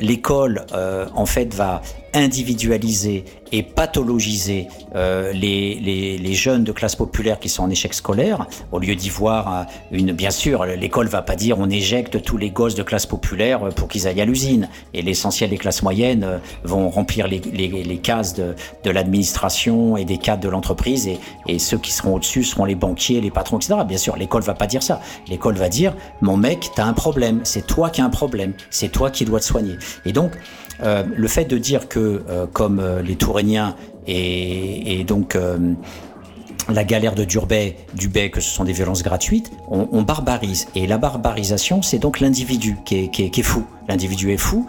[0.00, 0.66] l'école
[1.14, 1.82] en fait va
[2.14, 7.94] individualiser et pathologiser euh, les, les, les jeunes de classe populaire qui sont en échec
[7.94, 10.12] scolaire, au lieu d'y voir euh, une...
[10.12, 13.70] Bien sûr, l'école va pas dire on éjecte tous les gosses de classe populaire euh,
[13.70, 14.68] pour qu'ils aillent à l'usine.
[14.94, 18.54] Et l'essentiel des classes moyennes euh, vont remplir les, les, cases de,
[18.84, 22.74] de l'administration et des cadres de l'entreprise et, et ceux qui seront au-dessus seront les
[22.74, 23.76] banquiers, les patrons, etc.
[23.86, 25.00] Bien sûr, l'école va pas dire ça.
[25.28, 28.90] L'école va dire mon mec, t'as un problème, c'est toi qui as un problème, c'est
[28.90, 29.76] toi qui dois te soigner.
[30.04, 30.32] Et donc,
[30.82, 33.74] euh, le fait de dire que, euh, comme euh, les Touréniens
[34.06, 35.36] et, donc
[36.70, 40.66] la galère de Dubé, que ce sont des violences gratuites, on, barbarise.
[40.74, 43.64] Et la barbarisation, c'est donc l'individu qui est, fou.
[43.86, 44.66] L'individu est fou,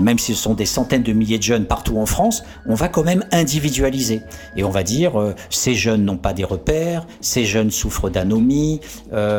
[0.00, 2.88] même si ce sont des centaines de milliers de jeunes partout en France, on va
[2.88, 4.22] quand même individualiser.
[4.56, 8.80] Et on va dire, ces jeunes n'ont pas des repères, ces jeunes souffrent d'anomie,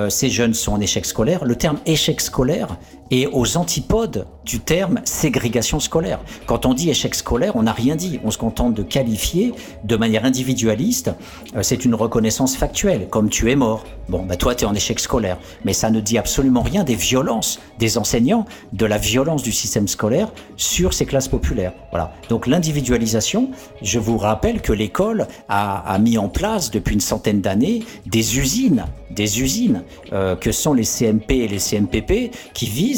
[0.09, 1.43] ces jeunes sont en échec scolaire.
[1.43, 2.77] Le terme échec scolaire
[3.11, 6.19] est aux antipodes du terme ségrégation scolaire.
[6.45, 8.19] Quand on dit échec scolaire, on n'a rien dit.
[8.23, 9.53] On se contente de qualifier
[9.83, 11.11] de manière individualiste.
[11.55, 13.83] Euh, c'est une reconnaissance factuelle, comme tu es mort.
[14.09, 15.37] Bon, bah toi, tu es en échec scolaire.
[15.63, 19.87] Mais ça ne dit absolument rien des violences des enseignants, de la violence du système
[19.87, 21.73] scolaire sur ces classes populaires.
[21.91, 22.13] Voilà.
[22.29, 23.49] Donc l'individualisation,
[23.81, 28.39] je vous rappelle que l'école a, a, mis en place depuis une centaine d'années des
[28.39, 29.83] usines, des usines
[30.13, 32.94] euh, que sont les CMP et les CMPP qui visent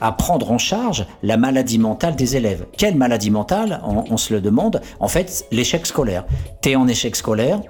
[0.00, 2.66] à prendre en charge la maladie mentale des élèves.
[2.76, 3.80] Quelle maladie mentale?
[3.84, 4.80] On, se le demande.
[4.98, 6.24] En fait, l'échec scolaire.
[6.60, 7.60] T'es en échec scolaire,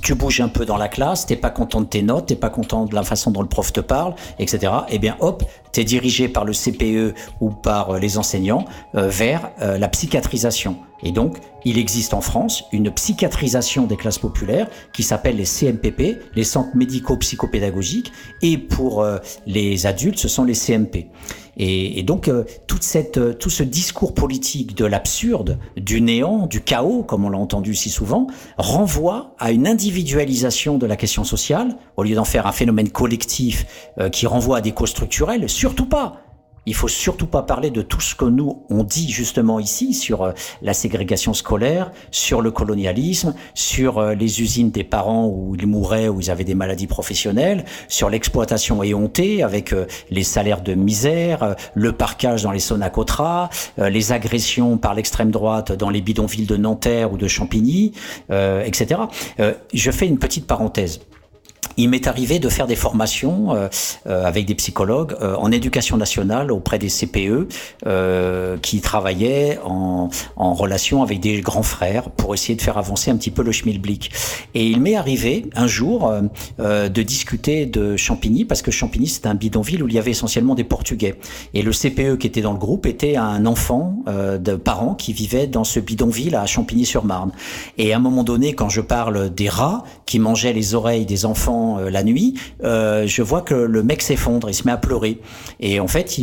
[0.00, 2.50] tu bouges un peu dans la classe, t'es pas content de tes notes, t'es pas
[2.50, 4.72] content de la façon dont le prof te parle, etc.
[4.88, 8.64] Eh bien, hop, t'es dirigé par le CPE ou par les enseignants
[8.94, 10.78] euh, vers euh, la psychiatrisation.
[11.02, 16.18] Et donc, il existe en France une psychiatrisation des classes populaires qui s'appelle les CMPP,
[16.34, 21.10] les centres médico-psychopédagogiques, et pour euh, les adultes, ce sont les CMP.
[21.56, 26.46] Et, et donc, euh, toute cette, euh, tout ce discours politique de l'absurde, du néant,
[26.46, 28.26] du chaos, comme on l'a entendu si souvent,
[28.56, 33.66] renvoie à une individualisation de la question sociale, au lieu d'en faire un phénomène collectif
[33.98, 36.22] euh, qui renvoie à des causes structurelles, surtout pas.
[36.64, 40.22] Il faut surtout pas parler de tout ce que nous on dit justement ici sur
[40.22, 40.32] euh,
[40.62, 46.08] la ségrégation scolaire, sur le colonialisme, sur euh, les usines des parents où ils mouraient,
[46.08, 51.56] où ils avaient des maladies professionnelles, sur l'exploitation éhontée avec euh, les salaires de misère,
[51.74, 57.12] le parquage dans les Sonacotra, les agressions par l'extrême droite dans les bidonvilles de Nanterre
[57.12, 57.92] ou de Champigny,
[58.30, 59.00] etc.
[59.72, 61.00] je fais une petite parenthèse
[61.76, 63.68] il m'est arrivé de faire des formations euh,
[64.06, 67.48] euh, avec des psychologues euh, en éducation nationale auprès des CPE
[67.86, 73.10] euh, qui travaillaient en, en, relation avec des grands frères pour essayer de faire avancer
[73.10, 74.12] un petit peu le schmilblick.
[74.54, 76.12] Et il m'est arrivé un jour
[76.60, 80.10] euh, de discuter de Champigny parce que Champigny c'est un bidonville où il y avait
[80.10, 81.16] essentiellement des Portugais.
[81.54, 85.12] Et le CPE qui était dans le groupe était un enfant euh, de parents qui
[85.12, 87.32] vivait dans ce bidonville à Champigny-sur-Marne.
[87.78, 91.24] Et à un moment donné, quand je parle des rats qui mangeaient les oreilles des
[91.24, 92.34] enfants euh, la nuit,
[92.64, 95.20] euh, je vois que le mec s'effondre, il se met à pleurer.
[95.60, 96.18] Et en fait,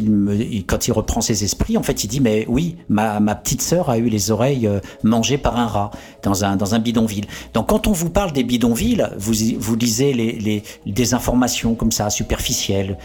[0.68, 3.98] quand il reprend ses esprits, en fait, il dit mais oui, ma, petite sœur a
[3.98, 5.92] eu les oreilles euh, mangées par un rat
[6.24, 7.26] dans un bidonville.
[7.54, 12.98] Donc quand on vous parle des bidonvilles, vous lisez les, des informations comme ça superficielles.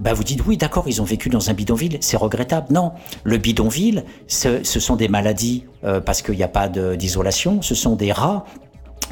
[0.00, 2.68] Ben vous dites oui, d'accord, ils ont vécu dans un bidonville, c'est regrettable.
[2.72, 2.92] Non,
[3.24, 5.64] le bidonville, ce, sont des maladies
[6.06, 8.46] parce qu'il n'y a pas d'isolation, ce sont des rats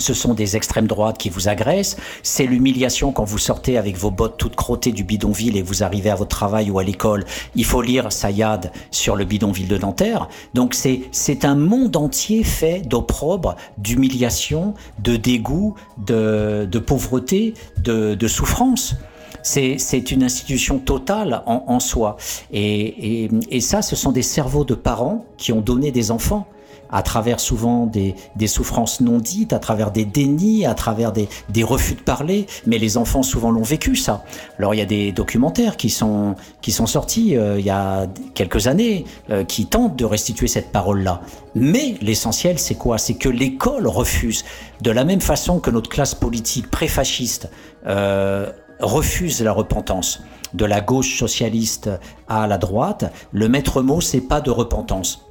[0.01, 4.11] ce sont des extrêmes droites qui vous agressent, c'est l'humiliation quand vous sortez avec vos
[4.11, 7.25] bottes toutes crottées du bidonville et vous arrivez à votre travail ou à l'école,
[7.55, 10.29] il faut lire Sayad sur le bidonville de Nanterre.
[10.55, 18.95] Donc c'est c'est un monde entier fait d'opprobre, d'humiliation, de dégoût, de, pauvreté, de, souffrance
[19.43, 22.19] c'est une institution totale en, soi.
[22.53, 26.47] Et, et, ça, ce sont des cerveaux de parents qui ont donné des enfants
[26.93, 31.29] à travers souvent des, des, souffrances non dites, à travers des dénis, à travers des,
[31.49, 32.47] des refus de parler.
[32.67, 34.25] Mais les enfants souvent l'ont vécu ça.
[34.59, 38.07] Alors il y a des documentaires qui sont qui sont sortis euh, il y a
[38.35, 41.21] quelques années euh, qui tentent de restituer cette parole-là.
[41.55, 42.99] Mais l'essentiel c'est quoi?
[42.99, 44.45] C'est que l'école refuse,
[44.81, 47.51] de la même façon que notre classe politique pré-fasciste
[47.87, 48.51] euh,
[48.81, 50.23] refuse la repentance.
[50.53, 51.91] De la gauche socialiste
[52.29, 55.30] à la droite, le maître mot c'est pas de repentance.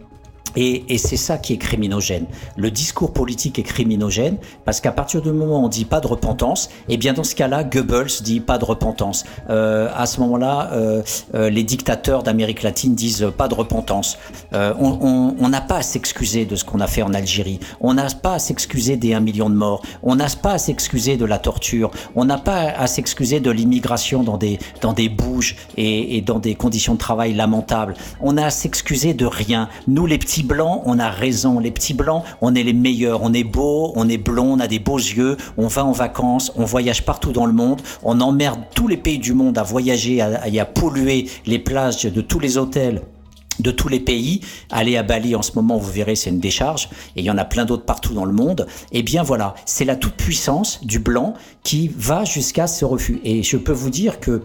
[0.56, 2.26] Et, et c'est ça qui est criminogène.
[2.58, 6.08] Le discours politique est criminogène parce qu'à partir du moment où on dit pas de
[6.08, 9.24] repentance, eh bien dans ce cas-là, Goebbels dit pas de repentance.
[9.50, 11.02] Euh, à ce moment-là, euh,
[11.36, 14.18] euh, les dictateurs d'Amérique latine disent pas de repentance.
[14.54, 17.60] Euh, on n'a pas à s'excuser de ce qu'on a fait en Algérie.
[17.82, 19.82] On n'a pas à s'excuser des 1 million de morts.
[20.04, 21.92] On n'a pas à s'excuser de la torture.
[22.16, 26.40] On n'a pas à s'excuser de l'immigration dans des, dans des bouges et, et dans
[26.40, 27.94] des conditions de travail lamentables.
[28.22, 29.70] On a à s'excuser de rien.
[29.88, 31.60] Nous, les petits blancs, on a raison.
[31.60, 33.22] Les petits blancs, on est les meilleurs.
[33.24, 35.38] On est beaux, on est blonds, on a des beaux yeux.
[35.58, 37.82] On va en vacances, on voyage partout dans le monde.
[38.04, 42.04] On emmerde tous les pays du monde à voyager à- et à polluer les plages
[42.04, 43.02] de tous les hôtels
[43.60, 44.40] de tous les pays.
[44.72, 46.88] Allez à Bali en ce moment, vous verrez, c'est une décharge.
[47.18, 48.68] Et il y en a plein d'autres partout dans le monde.
[48.94, 53.20] Eh bien voilà, c'est la toute-puissance du blanc qui va jusqu'à ce refus.
[53.26, 54.44] Et je peux vous dire que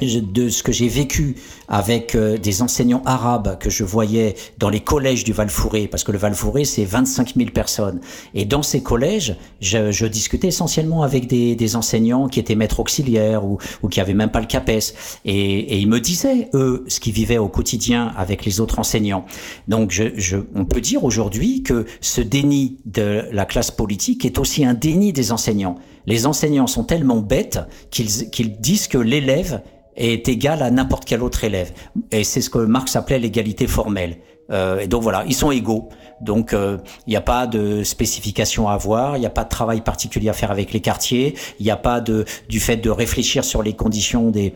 [0.00, 1.34] de ce que j'ai vécu
[1.68, 6.12] avec euh, des enseignants arabes que je voyais dans les collèges du Val-Fouré, parce que
[6.12, 8.00] le Val-Fouré, c'est 25 000 personnes.
[8.34, 12.80] Et dans ces collèges, je, je discutais essentiellement avec des, des enseignants qui étaient maîtres
[12.80, 14.94] auxiliaires ou, ou qui avaient même pas le CAPES.
[15.24, 19.24] Et, et ils me disaient, eux, ce qu'ils vivaient au quotidien avec les autres enseignants.
[19.68, 24.38] Donc, je, je, on peut dire aujourd'hui que ce déni de la classe politique est
[24.38, 25.76] aussi un déni des enseignants.
[26.06, 29.60] Les enseignants sont tellement bêtes qu'ils disent que l'élève
[29.98, 31.72] est égal à n'importe quel autre élève.
[32.10, 34.16] Et c'est ce que Marx appelait l'égalité formelle.
[34.50, 35.88] Euh, et donc voilà, ils sont égaux.
[36.20, 39.48] Donc euh, il n'y a pas de spécification à avoir, il n'y a pas de
[39.48, 42.90] travail particulier à faire avec les quartiers, il n'y a pas de du fait de
[42.90, 44.54] réfléchir sur les conditions des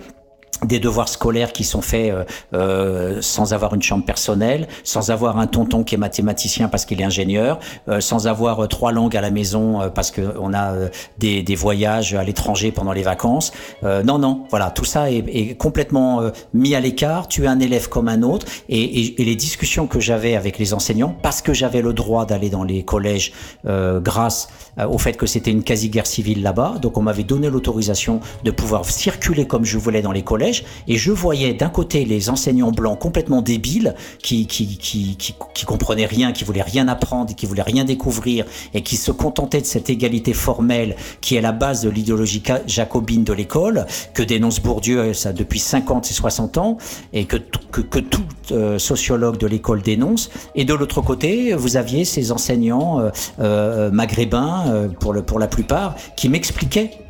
[0.65, 2.25] des devoirs scolaires qui sont faits euh,
[2.55, 7.01] euh, sans avoir une chambre personnelle, sans avoir un tonton qui est mathématicien parce qu'il
[7.01, 7.59] est ingénieur,
[7.89, 10.75] euh, sans avoir euh, trois langues à la maison euh, parce qu'on a
[11.19, 13.53] des, des voyages à l'étranger pendant les vacances.
[13.85, 16.23] Euh, non, non, voilà, tout ça est, est complètement
[16.55, 17.29] mis à l'écart.
[17.29, 18.47] Tu es un élève comme un autre.
[18.69, 22.25] Et, et- et les discussions que j'avais avec les enseignants, parce que j'avais le droit
[22.27, 23.33] d'aller dans les collèges
[23.65, 24.49] grâce
[24.89, 28.85] au fait que c'était une quasi-guerre civile là-bas, donc on m'avait donné l'autorisation de pouvoir
[28.85, 30.52] circuler comme je voulais dans les collèges,
[30.89, 36.07] et je voyais d'un côté les enseignants blancs complètement débiles, qui, qui, qui, qui, comprenaient
[36.07, 39.91] rien, qui voulaient rien apprendre, qui voulaient rien découvrir, et qui se contentaient de cette
[39.91, 45.13] égalité formelle qui est la base de l'idéologie jacobine de l'école, que dénonce Bourdieu euh,
[45.15, 46.79] ça, depuis 50 et 60 ans,
[47.13, 47.37] et que,
[47.71, 50.31] que, que tout euh, sociologue de l'école dénonce.
[50.55, 53.11] Et de l'autre côté, vous aviez ces enseignants
[53.41, 57.02] euh, maghrébins, pour, le, pour la plupart, qui m'expliquaient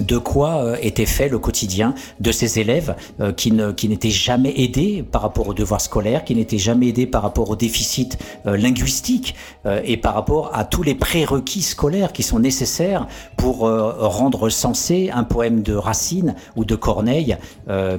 [0.00, 5.04] de quoi euh, était fait le quotidien de ces élèves euh, qui n'étaient jamais aidés
[5.10, 9.34] par rapport aux devoirs scolaires, qui n'étaient jamais aidés par rapport au déficit euh, linguistique
[9.66, 13.06] euh, et par rapport à tous les prérequis scolaires qui sont nécessaires
[13.36, 17.36] pour rendre sensé un poème de Racine ou de Corneille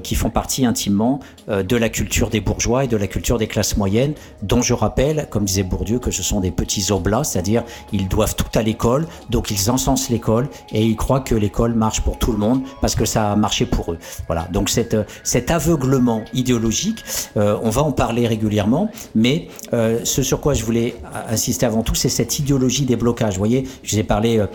[0.03, 3.75] qui font partie intimement de la culture des bourgeois et de la culture des classes
[3.75, 4.13] moyennes,
[4.43, 8.35] dont je rappelle, comme disait Bourdieu, que ce sont des petits oblats, c'est-à-dire ils doivent
[8.35, 12.31] tout à l'école, donc ils encensent l'école et ils croient que l'école marche pour tout
[12.31, 13.97] le monde parce que ça a marché pour eux.
[14.27, 14.47] Voilà.
[14.53, 17.03] Donc cette, cet aveuglement idéologique,
[17.35, 20.95] euh, on va en parler régulièrement, mais euh, ce sur quoi je voulais
[21.29, 23.33] insister avant tout, c'est cette idéologie des blocages.
[23.33, 24.37] Vous voyez, je vous ai parlé.
[24.37, 24.47] euh,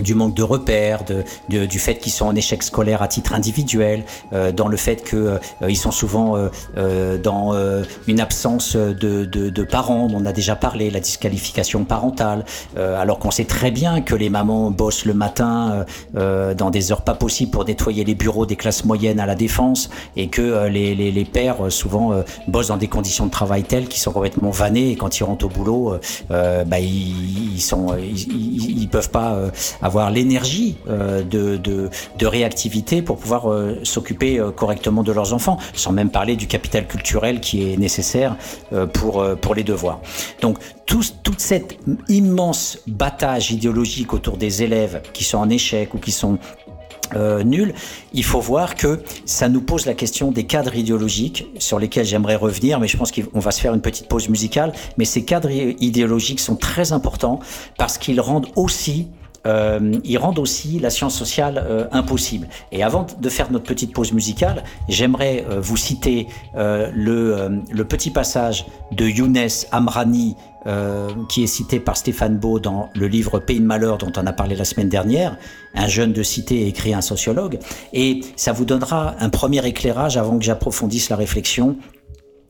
[0.00, 3.32] du manque de repères, de, de- du fait qu'ils sont en échec scolaire à titre
[3.32, 5.38] individuel, euh, dans le fait que euh,
[5.68, 10.56] ils sont souvent euh, euh, dans euh, une absence de, de, parents, on a déjà
[10.56, 12.44] parlé, la disqualification parentale,
[12.76, 15.84] euh, alors qu'on sait très bien que les mamans bossent le matin
[16.14, 19.90] dans des heures pas possibles pour nettoyer les bureaux des classes moyennes à la défense,
[20.16, 22.12] et que les, les, les pères souvent
[22.48, 25.46] bossent dans des conditions de travail telles qu'ils sont complètement vannés, et quand ils rentrent
[25.46, 25.94] au boulot,
[26.30, 29.38] bah, ils, ils sont, ils, ils, peuvent pas
[29.84, 35.32] avoir l'énergie euh, de, de, de réactivité pour pouvoir euh, s'occuper euh, correctement de leurs
[35.32, 38.36] enfants, sans même parler du capital culturel qui est nécessaire
[38.92, 40.00] pour, pour les devoirs.
[40.40, 41.78] Donc tout, toute cette
[42.08, 46.38] immense battage idéologique autour des élèves qui sont en échec ou qui sont
[47.14, 47.74] euh, nul,
[48.12, 52.36] il faut voir que ça nous pose la question des cadres idéologiques sur lesquels j'aimerais
[52.36, 54.72] revenir, mais je pense qu'on va se faire une petite pause musicale.
[54.96, 57.40] Mais ces cadres idéologiques sont très importants
[57.76, 59.08] parce qu'ils rendent aussi
[59.46, 62.48] euh, ils rendent aussi la science sociale euh, impossible.
[62.72, 66.26] Et avant de faire notre petite pause musicale, j'aimerais euh, vous citer
[66.56, 72.38] euh, le, euh, le petit passage de Younes Amrani euh, qui est cité par Stéphane
[72.38, 75.36] Beau dans le livre Pays de malheur dont on a parlé la semaine dernière,
[75.74, 77.58] un jeune de cité écrit un sociologue,
[77.92, 81.76] et ça vous donnera un premier éclairage avant que j'approfondisse la réflexion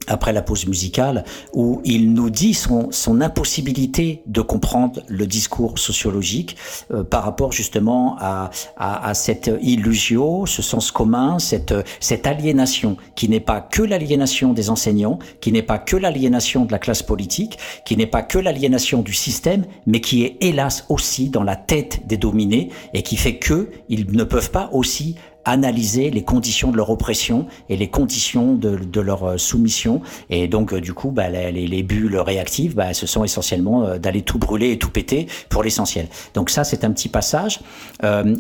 [0.06, 5.78] après la pause musicale, où il nous dit son, son impossibilité de comprendre le discours
[5.78, 6.56] sociologique
[6.93, 12.97] euh, par rapport justement à, à, à, cette illusion, ce sens commun, cette, cette aliénation
[13.14, 17.02] qui n'est pas que l'aliénation des enseignants, qui n'est pas que l'aliénation de la classe
[17.02, 21.56] politique, qui n'est pas que l'aliénation du système, mais qui est hélas aussi dans la
[21.56, 26.71] tête des dominés et qui fait que ils ne peuvent pas aussi analyser les conditions
[26.71, 30.01] de leur oppression et les conditions de, leur euh, soumission.
[30.31, 33.99] Et donc, euh, du coup, bah, les, les, bulles réactives, bah, ce sont essentiellement euh,
[33.99, 36.09] d'aller tout brûler et tout péter pour l'essentiel.
[36.35, 37.61] Donc ça, c'est un petit passage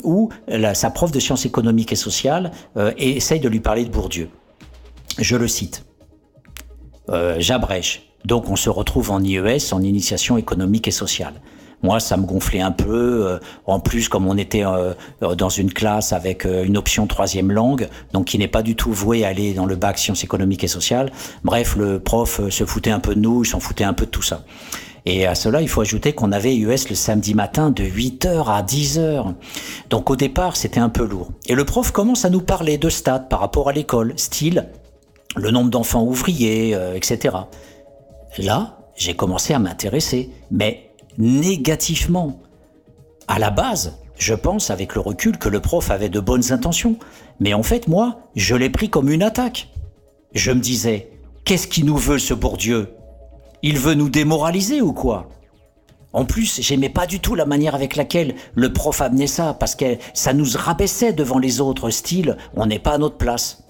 [0.02, 0.30] où
[0.74, 2.50] sa prof de sciences économiques et sociales
[2.98, 4.28] essaye de lui parler de Bourdieu.
[5.18, 5.84] Je le cite.
[7.10, 7.40] Euh.
[8.24, 11.34] Donc on se retrouve en IES, en initiation économique et sociale.
[11.84, 13.26] Moi, ça me gonflait un peu.
[13.26, 14.94] Euh, en plus, comme on était euh,
[15.36, 18.90] dans une classe avec euh, une option troisième langue, donc qui n'est pas du tout
[18.90, 21.12] vouée à aller dans le bac sciences économiques et sociales.
[21.44, 24.10] Bref, le prof se foutait un peu de nous, il s'en foutait un peu de
[24.10, 24.44] tout ça.
[25.06, 28.62] Et à cela, il faut ajouter qu'on avait US le samedi matin de 8h à
[28.62, 29.34] 10h.
[29.90, 31.28] Donc au départ, c'était un peu lourd.
[31.46, 34.66] Et le prof commence à nous parler de stats par rapport à l'école, style
[35.36, 37.36] le nombre d'enfants ouvriers, euh, etc.
[38.38, 40.83] Là, j'ai commencé à m'intéresser, mais
[41.18, 42.40] négativement.
[43.28, 46.96] À la base, je pense avec le recul que le prof avait de bonnes intentions,
[47.40, 49.68] mais en fait, moi, je l'ai pris comme une attaque.
[50.34, 51.10] Je me disais,
[51.44, 52.94] qu'est-ce qui nous veut ce Bourdieu?
[53.62, 55.28] Il veut nous démoraliser ou quoi?
[56.12, 59.74] En plus, j'aimais pas du tout la manière avec laquelle le prof amenait ça, parce
[59.74, 63.64] que ça nous rabaissait devant les autres, style, on n'est pas à notre place.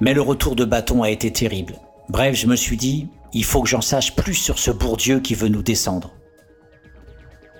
[0.00, 1.76] Mais le retour de bâton a été terrible.
[2.08, 5.34] Bref, je me suis dit, il faut que j'en sache plus sur ce Bourdieu qui
[5.34, 6.12] veut nous descendre.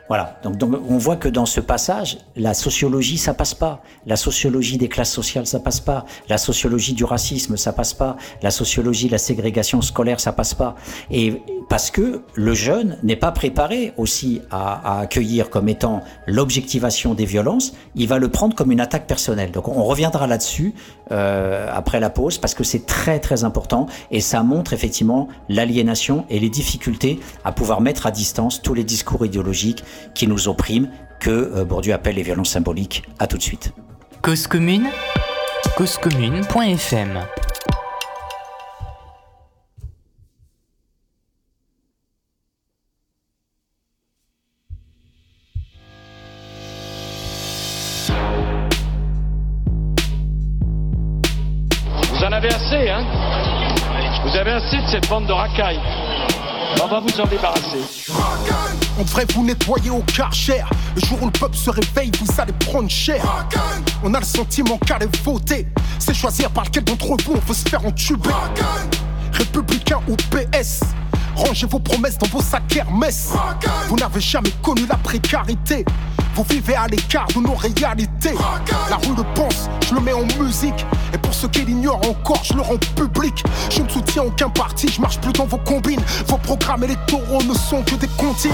[0.08, 3.82] Voilà, donc, donc, on voit que dans ce passage, la sociologie, ça passe pas.
[4.06, 6.04] La sociologie des classes sociales, ça passe pas.
[6.28, 8.16] La sociologie du racisme, ça passe pas.
[8.42, 10.74] La sociologie de la ségrégation scolaire, ça passe pas.
[11.10, 17.14] Et parce que le jeune n'est pas préparé aussi à, à accueillir comme étant l'objectivation
[17.14, 19.50] des violences, il va le prendre comme une attaque personnelle.
[19.50, 20.74] Donc on reviendra là-dessus
[21.10, 26.24] euh, après la pause parce que c'est très très important et ça montre effectivement l'aliénation
[26.30, 30.88] et les difficultés à pouvoir mettre à distance tous les discours idéologiques qui nous oppriment,
[31.20, 33.04] que euh, Bourdieu appelle les violences symboliques.
[33.18, 33.72] À tout de suite.
[34.22, 34.88] Cause commune,
[35.76, 37.20] causecommune.fm
[52.10, 53.04] Vous en avez assez, hein?
[54.24, 55.80] Vous avez assez de cette bande de racailles.
[56.82, 57.78] On va vous en débarrasser.
[58.98, 60.62] On devrait vous nettoyer au karcher.
[60.94, 63.22] Le jour où le peuple se réveille, vous allez prendre cher.
[64.02, 65.66] On a le sentiment qu'aller voter,
[65.98, 68.30] c'est choisir par lequel d'entre vous on veut se faire entuber.
[69.32, 70.80] Républicain ou PS,
[71.36, 73.32] rangez vos promesses dans vos sacs Hermès.
[73.88, 75.84] Vous n'avez jamais connu la précarité.
[76.34, 78.34] Vous vivez à l'écart de nos réalités.
[78.90, 80.84] La rue le pense, je le mets en musique.
[81.12, 83.44] Et pour ceux qui l'ignorent encore, je le rends public.
[83.70, 86.02] Je ne soutiens aucun parti, je marche plus dans vos combines.
[86.26, 88.50] Vos programmes électoraux ne sont que des comptines.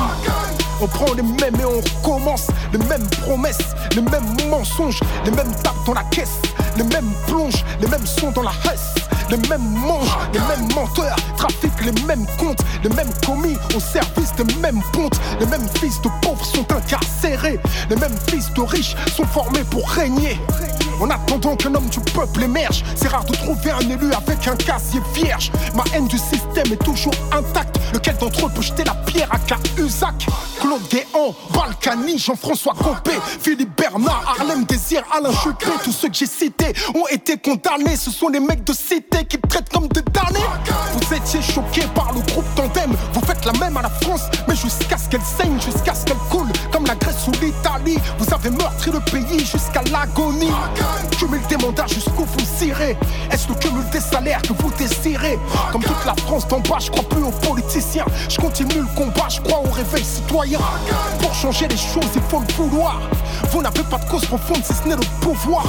[0.82, 2.48] On prend les mêmes et on recommence.
[2.73, 6.40] Les mêmes promesses, les mêmes mensonges, les mêmes tapes dans la caisse,
[6.77, 9.09] les mêmes plonges, les mêmes sons dans la hesse.
[9.31, 14.35] Les mêmes manches, les mêmes menteurs, trafiquent les mêmes comptes, les mêmes commis au service
[14.35, 15.20] des mêmes pontes.
[15.39, 19.89] Les mêmes fils de pauvres sont incarcérés, les mêmes fils de riches sont formés pour
[19.89, 20.36] régner.
[21.01, 24.57] En attendant qu'un homme du peuple émerge, c'est rare de trouver un élu avec un
[24.57, 25.51] casier vierge.
[25.74, 27.78] Ma haine du système est toujours intacte.
[27.94, 30.27] Lequel d'entre eux peut jeter la pierre à Cahuzac?
[30.61, 36.27] Claude Guéant, Balkany, Jean-François Copé, Philippe Bernard, Harlem Désir, Alain Juppé, tous ceux que j'ai
[36.27, 37.97] cités ont été condamnés.
[37.97, 40.44] Ce sont les mecs de cité qui te traitent comme des damnés.
[40.92, 44.55] Vous étiez choqués par le groupe Tandem, vous faites la même à la France, mais
[44.55, 47.98] jusqu'à ce qu'elle saigne, jusqu'à ce qu'elle coule, comme la Grèce ou l'Italie.
[48.18, 50.52] Vous avez meurtri le pays jusqu'à l'agonie.
[51.18, 52.97] Cumul des mandats jusqu'où vous irez?
[53.30, 55.38] Est-ce le cumul des salaires que vous désirez?
[55.72, 58.05] Comme toute la France d'en bas, je crois plus aux politiciens.
[58.28, 60.59] Je continue le combat, je crois au réveil citoyen.
[61.20, 63.01] Pour changer les choses, il faut le vouloir.
[63.51, 65.64] Vous n'avez pas de cause profonde si ce n'est le pouvoir.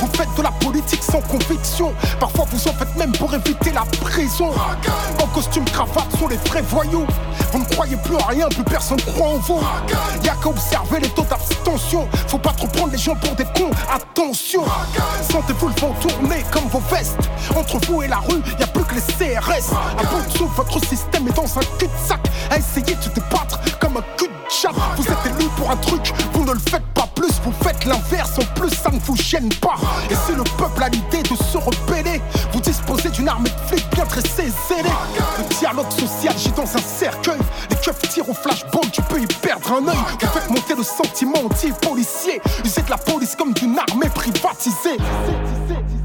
[0.00, 1.92] Vous faites de la politique sans conviction.
[2.18, 4.50] Parfois vous en faites même pour éviter la prison.
[5.22, 7.06] En costume cravate sont les vrais voyous.
[7.52, 9.60] Vous ne croyez plus à rien, plus personne croit en vous.
[10.46, 12.08] Qu'à observer les taux d'abstention.
[12.28, 13.70] Faut pas trop prendre les gens pour des cons.
[13.92, 14.64] Attention,
[15.30, 17.18] sentez-vous le vent tourner comme vos vestes.
[17.56, 19.72] Entre vous et la rue, y a plus que les CRS.
[19.98, 22.20] À bout de votre système est dans un cul-de-sac.
[22.50, 24.72] À essayer de débattre comme un cul de chat.
[24.96, 28.38] Vous êtes élu pour un truc, vous ne le faites pas plus, vous faites l'inverse.
[28.38, 29.76] En plus, ça ne vous gêne pas.
[30.10, 32.20] Et si le peuple a l'idée de se rebeller,
[32.52, 32.76] vous dites
[33.72, 34.90] vite bien dressé, zélé.
[35.38, 37.38] Le dialogue social, j'ai dans un cercueil.
[37.70, 38.55] Les keufs tirent au tu
[39.66, 39.96] perdre un œil.
[40.20, 42.40] Vous faites monter le sentiment anti-policier.
[42.64, 44.96] Usez de la police comme d'une armée privatisée.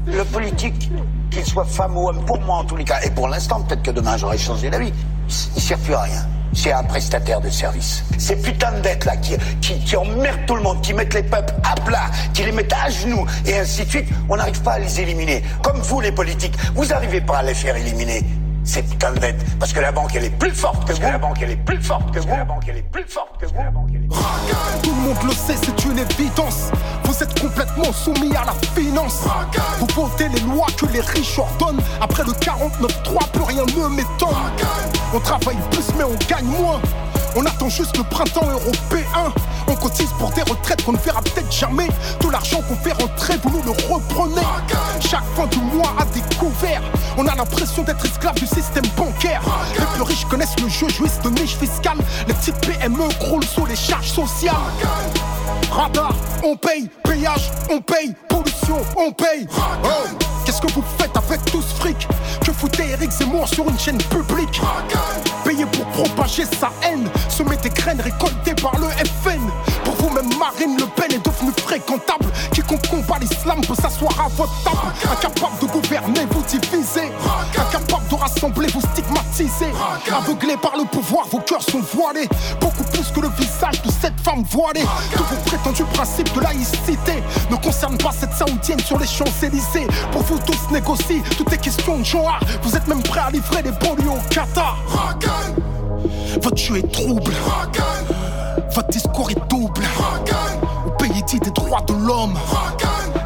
[0.06, 0.90] Le politique,
[1.30, 3.82] qu'il soit femme ou homme, pour moi en tous les cas, et pour l'instant, peut-être
[3.82, 4.92] que demain j'aurai changé d'avis,
[5.56, 6.26] il sert plus à rien.
[6.54, 8.04] C'est un prestataire de service.
[8.18, 11.22] Ces putains de dettes là qui, qui, qui emmerdent tout le monde, qui mettent les
[11.22, 14.72] peuples à plat, qui les mettent à genoux, et ainsi de suite, on n'arrive pas
[14.72, 15.42] à les éliminer.
[15.62, 18.22] Comme vous les politiques, vous n'arrivez pas à les faire éliminer.
[18.64, 19.58] Ces putains de dettes.
[19.58, 21.02] Parce que la banque elle est plus forte que vous.
[21.02, 22.28] La banque elle est plus forte que vous.
[22.28, 23.52] La banque elle est plus forte que vous.
[24.82, 26.70] Tout le monde le sait, c'est une évidence.
[27.04, 29.24] Vous êtes complètement soumis à la finance.
[29.78, 31.82] Vous votez les lois que les riches ordonnent.
[32.00, 34.28] Après le 49-3, plus rien ne m'étonne.
[35.14, 36.80] On travaille plus, mais on gagne moins.
[37.34, 39.32] On attend juste le printemps européen.
[39.66, 41.88] On cotise pour des retraites qu'on ne verra peut-être jamais.
[42.20, 44.42] Tout l'argent qu'on fait rentrer, vous nous le reprenez.
[45.00, 46.82] Chaque fin du mois à découvert,
[47.16, 49.42] on a l'impression d'être esclave du système bancaire.
[49.78, 51.98] Les plus riches connaissent le jeu, jouissent de niche fiscale.
[52.26, 54.54] Les petites PME croulent sous les charges sociales.
[55.70, 56.12] Radar,
[56.44, 59.46] on paye, péage, on paye, pollution, on paye.
[59.84, 59.88] Oh,
[60.44, 62.08] Qu'est-ce que vous faites avec tout ce fric?
[62.44, 64.60] Que foutez Eric Zemmour sur une chaîne publique?
[65.44, 69.40] Payé pour propager sa haine Semer des graines récoltées par le FN
[69.84, 72.26] Pour vous-même Marine Le Pen est devenue fréquentable.
[72.52, 74.92] Quiconque combat l'islam peut s'asseoir à votre table.
[75.10, 77.10] Incapable de gouverner, vous divisez.
[77.58, 79.72] Incapable de rassembler, vous stigmatisez.
[80.12, 82.28] Aveuglés par le pouvoir, vos cœurs sont voilés.
[82.60, 84.84] Beaucoup plus que le visage de cette femme voilée.
[85.12, 89.86] Que vos prétendus principes de laïcité Ne concernent pas cette saoudienne sur les Champs-Élysées.
[90.10, 93.62] Pour vous tous négocier, tout est question de genre Vous êtes même prêts à livrer
[93.62, 94.76] les banlieues au Qatar
[96.40, 97.32] Votre jeu est trouble.
[98.74, 99.82] Votre discours est double.
[100.86, 102.34] Au pays dit des droits de l'homme.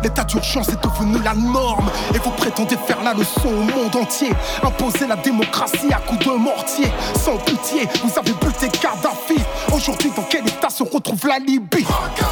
[0.03, 1.91] L'état d'urgence est devenu la norme.
[2.15, 4.31] Et vous prétendez faire la leçon au monde entier.
[4.63, 6.87] Imposer la démocratie à coups de mortier.
[7.25, 9.41] Sans pitié, vous avez buté Kadhafi.
[9.75, 11.87] Aujourd'hui, dans quel état se retrouve la Libye?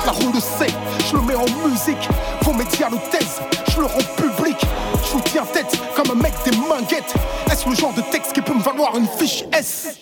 [0.07, 0.73] La roue le sait,
[1.09, 2.09] je le mets en musique.
[2.43, 3.41] Vos médias le taisent,
[3.71, 4.57] je le rends public.
[5.05, 7.15] Je vous tiens tête comme un mec des manguettes
[7.51, 9.99] Est-ce le genre de texte qui peut me valoir une fiche S?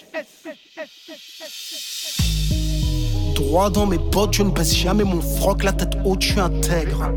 [3.34, 6.40] Droit dans mes bottes, je ne baisse jamais mon froc, la tête haute, je suis
[6.40, 7.10] intègre.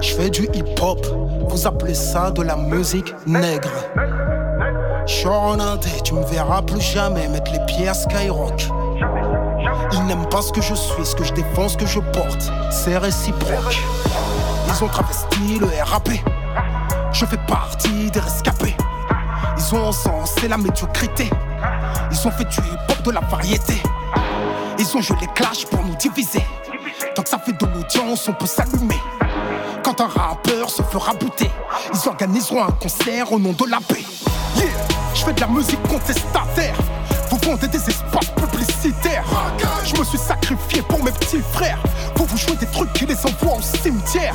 [0.00, 1.06] Je fais du hip-hop,
[1.48, 3.70] vous appelez ça de la musique nègre.
[5.06, 8.68] Je suis en indé, tu me verras plus jamais mettre les pieds à Skyrock.
[9.92, 12.52] Ils n'aiment pas ce que je suis, ce que je défends, ce que je porte.
[12.70, 13.78] C'est réciproque.
[14.68, 16.10] Ils ont travesti le RAP.
[17.12, 18.76] Je fais partie des rescapés.
[19.56, 21.30] Ils ont encensé la médiocrité.
[22.10, 23.82] Ils ont fait du hip-hop de la variété.
[24.78, 26.44] Ils ont joué les clashs pour nous diviser.
[27.14, 29.00] Tant que ça fait de l'audience, on peut s'allumer.
[29.82, 31.50] Quand un rappeur se fera buter,
[31.92, 34.04] ils organiseront un concert au nom de la paix.
[34.56, 34.66] Yeah,
[35.18, 36.76] je fais de la musique contestataire.
[37.30, 39.24] Vous vendez des espaces publicitaires.
[39.84, 41.78] Je me suis sacrifié pour mes petits frères.
[42.14, 44.34] Vous vous jouez des trucs qui les envoient au cimetière.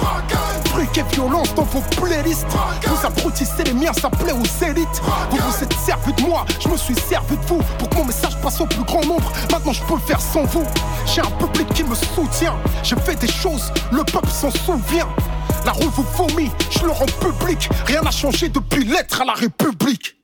[0.66, 2.48] Trucs et violence dans vos playlists.
[2.86, 5.02] Vous abrutissez les miens, ça plaît aux élites.
[5.32, 7.62] Vous vous êtes servi de moi, je me suis servi de vous.
[7.80, 9.32] Pour que mon message passe au plus grand nombre.
[9.52, 10.66] Maintenant je peux le faire sans vous.
[11.06, 12.56] J'ai un public qui me soutient.
[12.84, 15.08] J'ai fait des choses, le peuple s'en souvient.
[15.66, 17.70] La rue vous vomit, je le rends public.
[17.86, 20.18] Rien n'a changé depuis l'être à la République.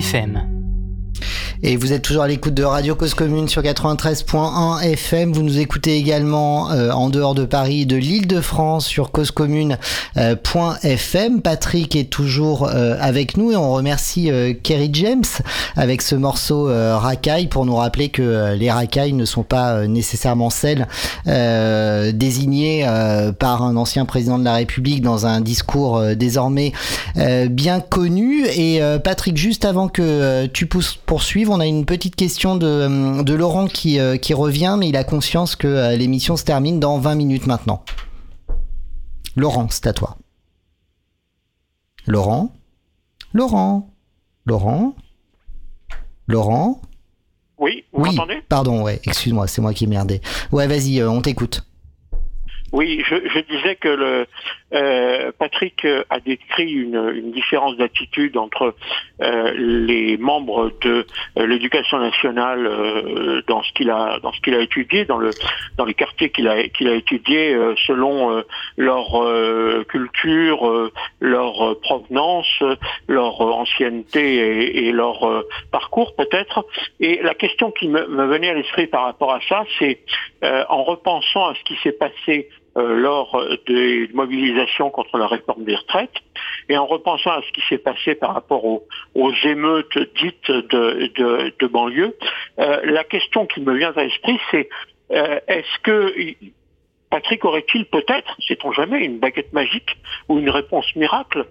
[0.00, 0.29] causecommune.fm
[1.62, 5.34] Et vous êtes toujours à l'écoute de Radio Cause Commune sur 93.1 FM.
[5.34, 11.42] Vous nous écoutez également euh, en dehors de Paris, de l'île de France sur causecommune.fm.
[11.42, 15.26] Patrick est toujours euh, avec nous et on remercie euh, Kerry James
[15.76, 20.86] avec ce morceau racaille pour nous rappeler que les racailles ne sont pas nécessairement celles
[21.26, 22.86] désignées
[23.38, 26.72] par un ancien président de la République dans un discours désormais
[27.50, 28.46] bien connu.
[28.46, 33.34] Et Patrick, juste avant que tu pousses poursuivre, on a une petite question de, de
[33.34, 36.98] Laurent qui, euh, qui revient, mais il a conscience que euh, l'émission se termine dans
[36.98, 37.84] 20 minutes maintenant.
[39.36, 40.16] Laurent, c'est à toi.
[42.06, 42.52] Laurent?
[43.32, 43.90] Laurent?
[44.46, 44.94] Laurent?
[46.26, 46.80] Laurent?
[47.58, 48.42] Oui, vous Oui, m'entendez?
[48.48, 50.20] pardon, ouais, excuse-moi, c'est moi qui ai merdé.
[50.50, 51.62] Ouais, vas-y, euh, on t'écoute.
[52.72, 54.26] Oui, je, je, disais que le,
[54.72, 58.74] euh, Patrick a décrit une, une différence d'attitude entre
[59.22, 61.06] euh, les membres de
[61.36, 65.30] euh, l'éducation nationale euh, dans ce qu'il a dans ce qu'il a étudié, dans le
[65.76, 68.42] dans les quartiers qu'il a qu'il a étudié euh, selon
[68.76, 69.06] leur
[69.86, 70.90] culture,
[71.20, 72.62] leur provenance,
[73.08, 76.66] leur ancienneté et, et leur parcours peut-être.
[77.00, 80.00] Et la question qui me, me venait à l'esprit par rapport à ça, c'est
[80.42, 85.74] en repensant à ce qui s'est passé euh, lors des mobilisations contre la réforme des
[85.74, 86.14] retraites.
[86.68, 92.16] Et en repensant à ce qui s'est passé par rapport aux, émeutes dites de, banlieue,
[92.60, 94.68] euh, la question qui me vient à l'esprit, c'est
[95.10, 96.14] euh, est-ce que
[97.10, 99.96] Patrick aurait-il peut-être, sait-on jamais, une baguette magique
[100.28, 101.46] ou une réponse miracle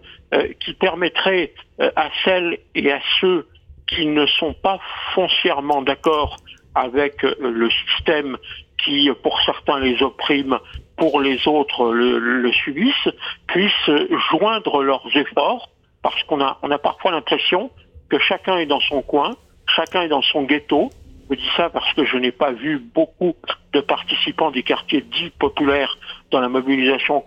[0.61, 1.53] qui permettrait
[1.97, 3.45] à celles et à ceux
[3.87, 4.79] qui ne sont pas
[5.15, 6.37] foncièrement d'accord
[6.75, 8.37] avec le système
[8.83, 10.57] qui, pour certains, les opprime,
[10.99, 13.09] pour les autres le, subissent,
[13.47, 13.91] puissent
[14.29, 15.69] joindre leurs efforts,
[16.03, 17.71] parce qu'on a, on a parfois l'impression
[18.09, 19.35] que chacun est dans son coin,
[19.67, 20.89] chacun est dans son ghetto.
[21.29, 23.35] Je dis ça parce que je n'ai pas vu beaucoup
[23.73, 25.97] de participants des quartiers dits populaires
[26.31, 27.23] dans la mobilisation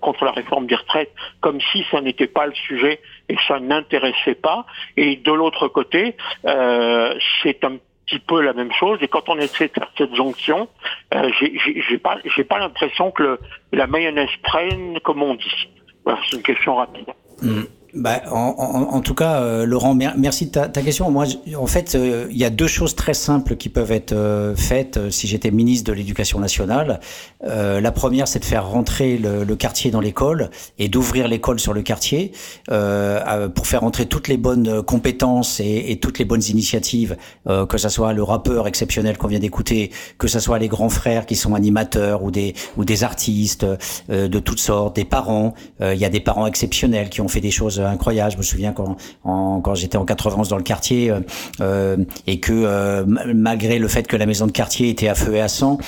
[0.00, 3.00] contre la réforme des retraites, comme si ça n'était pas le sujet
[3.30, 4.66] et ça n'intéressait pas.
[4.96, 8.98] Et de l'autre côté, euh, c'est un petit peu la même chose.
[9.02, 10.68] Et quand on essaie de faire cette jonction,
[11.14, 13.40] euh, j'ai pas, j'ai pas l'impression que le,
[13.72, 15.68] la mayonnaise prenne, comme on dit.
[16.04, 17.08] Voilà, c'est une question rapide.
[17.42, 17.62] Mmh.
[17.96, 21.10] Bah, en, en, en, tout cas, euh, Laurent, merci de ta, ta, question.
[21.10, 21.24] Moi,
[21.58, 24.98] en fait, euh, il y a deux choses très simples qui peuvent être euh, faites
[24.98, 27.00] euh, si j'étais ministre de l'Éducation nationale.
[27.46, 31.58] Euh, la première, c'est de faire rentrer le, le quartier dans l'école et d'ouvrir l'école
[31.58, 32.32] sur le quartier
[32.66, 37.16] pour faire rentrer toutes les bonnes compétences et, et toutes les bonnes initiatives,
[37.46, 41.26] que ce soit le rappeur exceptionnel qu'on vient d'écouter, que ce soit les grands frères
[41.26, 43.66] qui sont animateurs ou des ou des artistes
[44.08, 45.54] de toutes sortes, des parents.
[45.80, 48.32] Il y a des parents exceptionnels qui ont fait des choses incroyable.
[48.32, 51.20] Je me souviens quand, quand j'étais en 91 dans le quartier euh,
[51.60, 51.96] euh,
[52.26, 55.40] et que euh, malgré le fait que la maison de quartier était à feu et
[55.40, 55.78] à sang,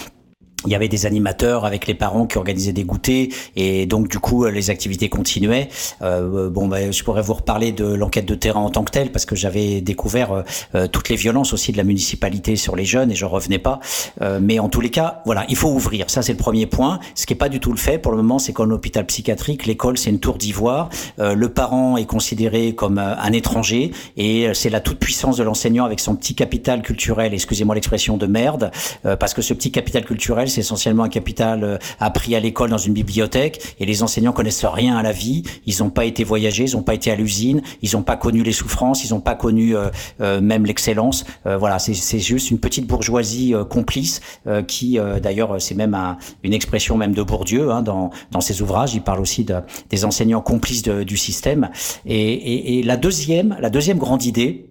[0.67, 4.19] il y avait des animateurs avec les parents qui organisaient des goûters et donc du
[4.19, 5.69] coup les activités continuaient.
[6.03, 9.13] Euh, bon, bah, je pourrais vous reparler de l'enquête de terrain en tant que telle
[9.13, 10.45] parce que j'avais découvert
[10.75, 13.81] euh, toutes les violences aussi de la municipalité sur les jeunes et je revenais pas.
[14.21, 16.11] Euh, mais en tous les cas, voilà, il faut ouvrir.
[16.11, 16.99] Ça c'est le premier point.
[17.15, 19.67] Ce qui est pas du tout le fait pour le moment, c'est qu'en hôpital psychiatrique,
[19.67, 20.89] l'école c'est une tour d'ivoire.
[21.21, 25.45] Euh, le parent est considéré comme euh, un étranger et c'est la toute puissance de
[25.45, 27.35] l'enseignant avec son petit capital culturel.
[27.35, 28.71] Excusez-moi l'expression de merde,
[29.07, 32.71] euh, parce que ce petit capital culturel c'est essentiellement un capital euh, appris à l'école
[32.71, 35.43] dans une bibliothèque et les enseignants connaissent rien à la vie.
[35.67, 38.43] Ils n'ont pas été voyagés, ils n'ont pas été à l'usine, ils n'ont pas connu
[38.43, 39.89] les souffrances, ils n'ont pas connu euh,
[40.21, 41.25] euh, même l'excellence.
[41.47, 44.21] Euh, voilà, c'est juste une petite bourgeoisie euh, complice
[44.67, 48.95] qui, d'ailleurs, c'est même un, une expression même de Bourdieu hein, dans, dans ses ouvrages.
[48.95, 49.57] Il parle aussi de,
[49.91, 51.71] des enseignants complices de, du système.
[52.07, 54.68] Et, et, et la deuxième, la deuxième grande idée,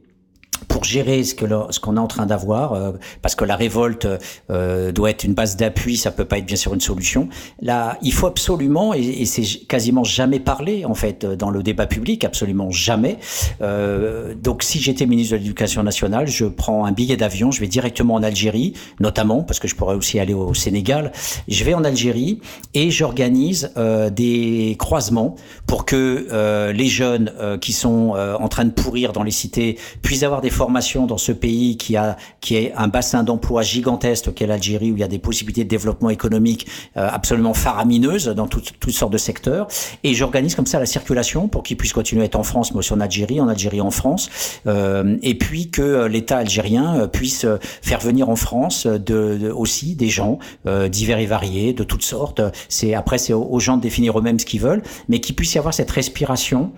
[0.67, 4.07] pour gérer ce que ce qu'on est en train d'avoir, euh, parce que la révolte
[4.49, 7.29] euh, doit être une base d'appui, ça peut pas être bien sûr une solution.
[7.61, 11.87] Là, il faut absolument, et, et c'est quasiment jamais parlé en fait dans le débat
[11.87, 13.17] public, absolument jamais.
[13.61, 17.67] Euh, donc, si j'étais ministre de l'Éducation nationale, je prends un billet d'avion, je vais
[17.67, 21.11] directement en Algérie, notamment parce que je pourrais aussi aller au Sénégal.
[21.47, 22.39] Je vais en Algérie
[22.73, 25.35] et j'organise euh, des croisements
[25.65, 29.77] pour que euh, les jeunes euh, qui sont en train de pourrir dans les cités
[30.01, 34.33] puissent avoir des formations dans ce pays qui a qui est un bassin d'emploi gigantesque
[34.33, 36.67] qu'est l'Algérie où il y a des possibilités de développement économique
[36.97, 39.67] euh, absolument faramineuses dans toutes toutes sortes de secteurs.
[40.03, 42.79] Et j'organise comme ça la circulation pour qu'ils puissent continuer à être en France mais
[42.79, 44.29] aussi en Algérie en Algérie en France.
[44.67, 47.45] Euh, et puis que l'État algérien puisse
[47.81, 52.03] faire venir en France de, de aussi des gens euh, divers et variés de toutes
[52.03, 52.41] sortes.
[52.69, 55.57] C'est après c'est aux gens de définir eux-mêmes ce qu'ils veulent mais qu'il puisse y
[55.57, 56.71] avoir cette respiration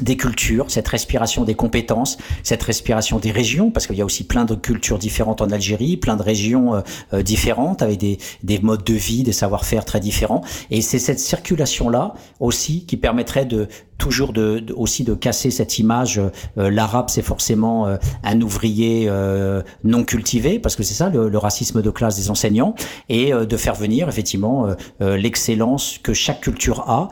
[0.00, 4.24] des cultures, cette respiration des compétences, cette respiration des régions, parce qu'il y a aussi
[4.24, 6.80] plein de cultures différentes en Algérie, plein de régions euh,
[7.12, 10.42] euh, différentes, avec des, des modes de vie, des savoir-faire très différents.
[10.70, 13.68] Et c'est cette circulation-là aussi qui permettrait de
[13.98, 16.18] toujours de, de, aussi de casser cette image.
[16.56, 21.28] Euh, L'arabe, c'est forcément euh, un ouvrier euh, non cultivé, parce que c'est ça le,
[21.28, 22.74] le, racisme de classe des enseignants,
[23.08, 24.68] et de faire venir effectivement
[25.00, 27.08] l'excellence que chaque culture a,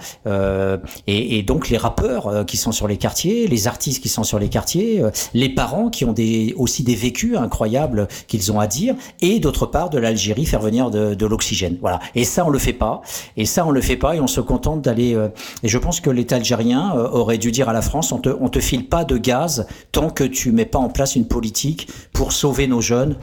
[1.06, 4.38] et, et, donc les rappeurs qui sont sur les quartiers, les artistes qui sont sur
[4.38, 5.02] les quartiers,
[5.34, 6.14] les parents qui ont
[6.56, 10.90] aussi des vécus incroyables qu'ils ont à dire, et d'autre part de l'Algérie faire venir
[10.90, 11.78] de, l'oxygène.
[11.80, 12.00] Voilà.
[12.14, 13.02] Et ça, on le fait pas.
[13.36, 15.16] Et ça, on le fait pas, et on se contente d'aller.
[15.62, 18.28] et je pense que l'État algérien euh, aurait dû dire à la France on te,
[18.28, 21.88] on te file pas de gaz tant que tu mets pas en place une politique
[22.12, 23.16] pour sauver nos jeunes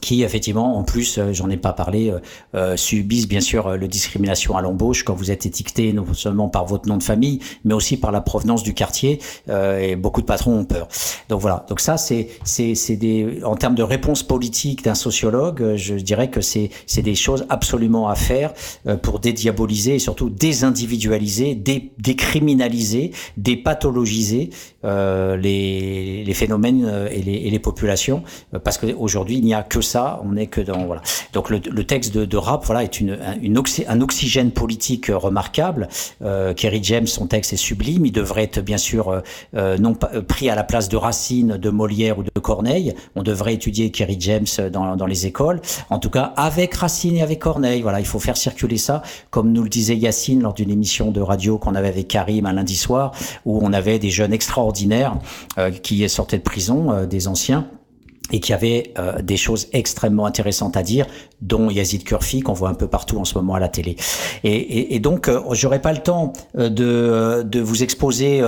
[0.00, 2.18] qui effectivement en plus euh, j'en ai pas parlé euh,
[2.54, 6.48] euh, subissent bien sûr euh, le discrimination à l'embauche quand vous êtes étiqueté non seulement
[6.48, 10.20] par votre nom de famille mais aussi par la provenance du quartier euh, et beaucoup
[10.20, 10.88] de patrons ont peur.
[11.28, 11.66] Donc voilà.
[11.68, 16.30] Donc ça c'est c'est c'est des en termes de réponse politique d'un sociologue je dirais
[16.30, 18.52] que c'est c'est des choses absolument à faire
[19.02, 24.50] pour dédiaboliser et surtout désindividualiser dé, décriminaliser dépathologiser
[24.84, 28.22] euh, les les phénomènes euh, et les et les populations
[28.54, 31.02] euh, parce qu'aujourd'hui il n'y a que ça, on n'est que dans voilà.
[31.32, 35.10] Donc le, le texte de, de rap voilà est une, une oxy- un oxygène politique
[35.10, 35.88] euh, remarquable.
[36.22, 38.06] Euh, Kerry James, son texte est sublime.
[38.06, 39.22] Il devrait être bien sûr
[39.54, 42.94] euh, non pris à la place de Racine, de Molière ou de Corneille.
[43.14, 45.60] On devrait étudier Kerry James dans, dans les écoles.
[45.90, 47.82] En tout cas avec Racine et avec Corneille.
[47.82, 51.20] Voilà, il faut faire circuler ça, comme nous le disait Yacine lors d'une émission de
[51.20, 53.12] radio qu'on avait avec Karim un lundi soir,
[53.44, 54.71] où on avait des jeunes extraordinaires
[55.58, 57.66] euh, qui sortaient de prison, euh, des anciens
[58.30, 61.06] et qui avait euh, des choses extrêmement intéressantes à dire,
[61.42, 63.96] dont Yazid Kurfi qu'on voit un peu partout en ce moment à la télé.
[64.42, 68.42] Et, donc, euh, j'aurais pas le temps de, vous exposer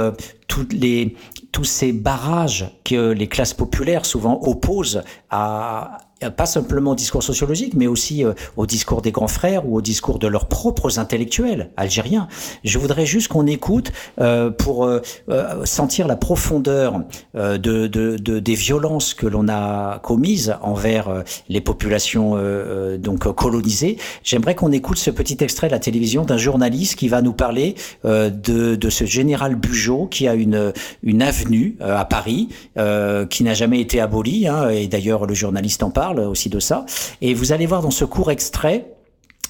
[0.48, 5.98] tous ces barrages que les classes populaires souvent opposent à
[6.30, 9.80] pas simplement au discours sociologique, mais aussi euh, au discours des grands frères ou au
[9.82, 12.28] discours de leurs propres intellectuels algériens.
[12.64, 17.01] Je voudrais juste qu'on écoute euh, pour euh, euh, sentir la profondeur
[17.36, 22.40] euh, de, de, de- des violences que l'on a commises envers euh, les populations euh,
[22.40, 23.96] euh, donc colonisées.
[24.22, 27.74] J'aimerais qu'on écoute ce petit extrait de la télévision d'un journaliste qui va nous parler
[28.05, 30.72] euh, de, de ce général Bugeaud qui a une,
[31.02, 35.34] une avenue euh, à Paris euh, qui n'a jamais été abolie, hein, et d'ailleurs le
[35.34, 36.86] journaliste en parle aussi de ça.
[37.20, 38.94] Et vous allez voir dans ce court extrait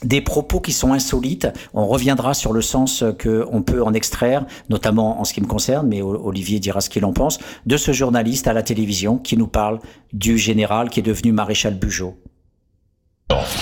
[0.03, 1.49] des propos qui sont insolites.
[1.73, 5.47] On reviendra sur le sens que on peut en extraire, notamment en ce qui me
[5.47, 9.37] concerne, mais Olivier dira ce qu'il en pense, de ce journaliste à la télévision qui
[9.37, 9.79] nous parle
[10.13, 12.17] du général qui est devenu maréchal Bugeaud.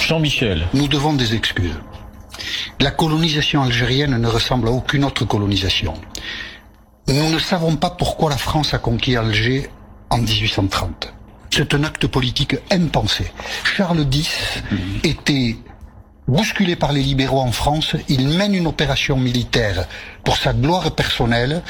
[0.01, 0.67] Jean-Michel.
[0.75, 1.79] Nous devons des excuses.
[2.81, 5.95] La colonisation algérienne ne ressemble à aucune autre colonisation.
[7.09, 9.69] Nous ne savons pas pourquoi la France a conquis Alger
[10.11, 11.13] en 1830.
[11.55, 13.31] C'est un acte politique impensé.
[13.77, 14.63] Charles X
[15.05, 15.57] était
[16.27, 19.87] bousculé par les libéraux en France, il mène une opération militaire
[20.25, 21.63] pour sa gloire personnelle,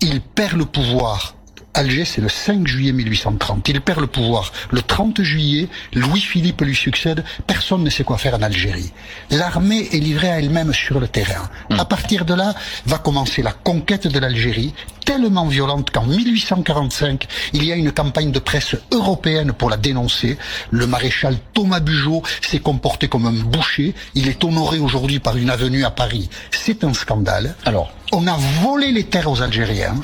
[0.00, 1.34] il perd le pouvoir.
[1.76, 3.68] Alger, c'est le 5 juillet 1830.
[3.68, 4.50] Il perd le pouvoir.
[4.70, 7.22] Le 30 juillet, Louis-Philippe lui succède.
[7.46, 8.94] Personne ne sait quoi faire en Algérie.
[9.30, 11.50] L'armée est livrée à elle-même sur le terrain.
[11.76, 12.54] À partir de là,
[12.86, 14.72] va commencer la conquête de l'Algérie,
[15.04, 20.38] tellement violente qu'en 1845, il y a une campagne de presse européenne pour la dénoncer.
[20.70, 23.94] Le maréchal Thomas Bugeaud s'est comporté comme un boucher.
[24.14, 26.30] Il est honoré aujourd'hui par une avenue à Paris.
[26.50, 27.54] C'est un scandale.
[27.66, 29.96] Alors, on a volé les terres aux Algériens.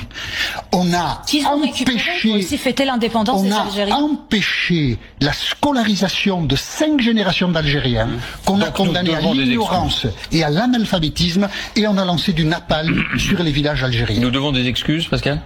[0.71, 3.95] On a empêché, aussi fêter l'indépendance on des a Algériens.
[3.95, 8.09] empêché la scolarisation de cinq générations d'Algériens
[8.45, 13.41] qu'on a condamnés à l'ignorance et à l'analphabétisme et on a lancé du napalm sur
[13.43, 14.21] les villages algériens.
[14.21, 15.41] Nous devons des excuses, Pascal?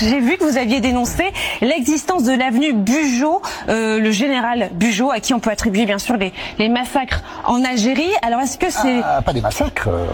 [0.00, 1.24] J'ai vu que vous aviez dénoncé
[1.60, 6.16] l'existence de l'avenue Bugeaud, euh, le général Bugeaud, à qui on peut attribuer bien sûr
[6.16, 8.10] les, les massacres en Algérie.
[8.22, 9.00] Alors est-ce que c'est...
[9.02, 9.88] Ah, pas des massacres.
[9.88, 10.06] euh,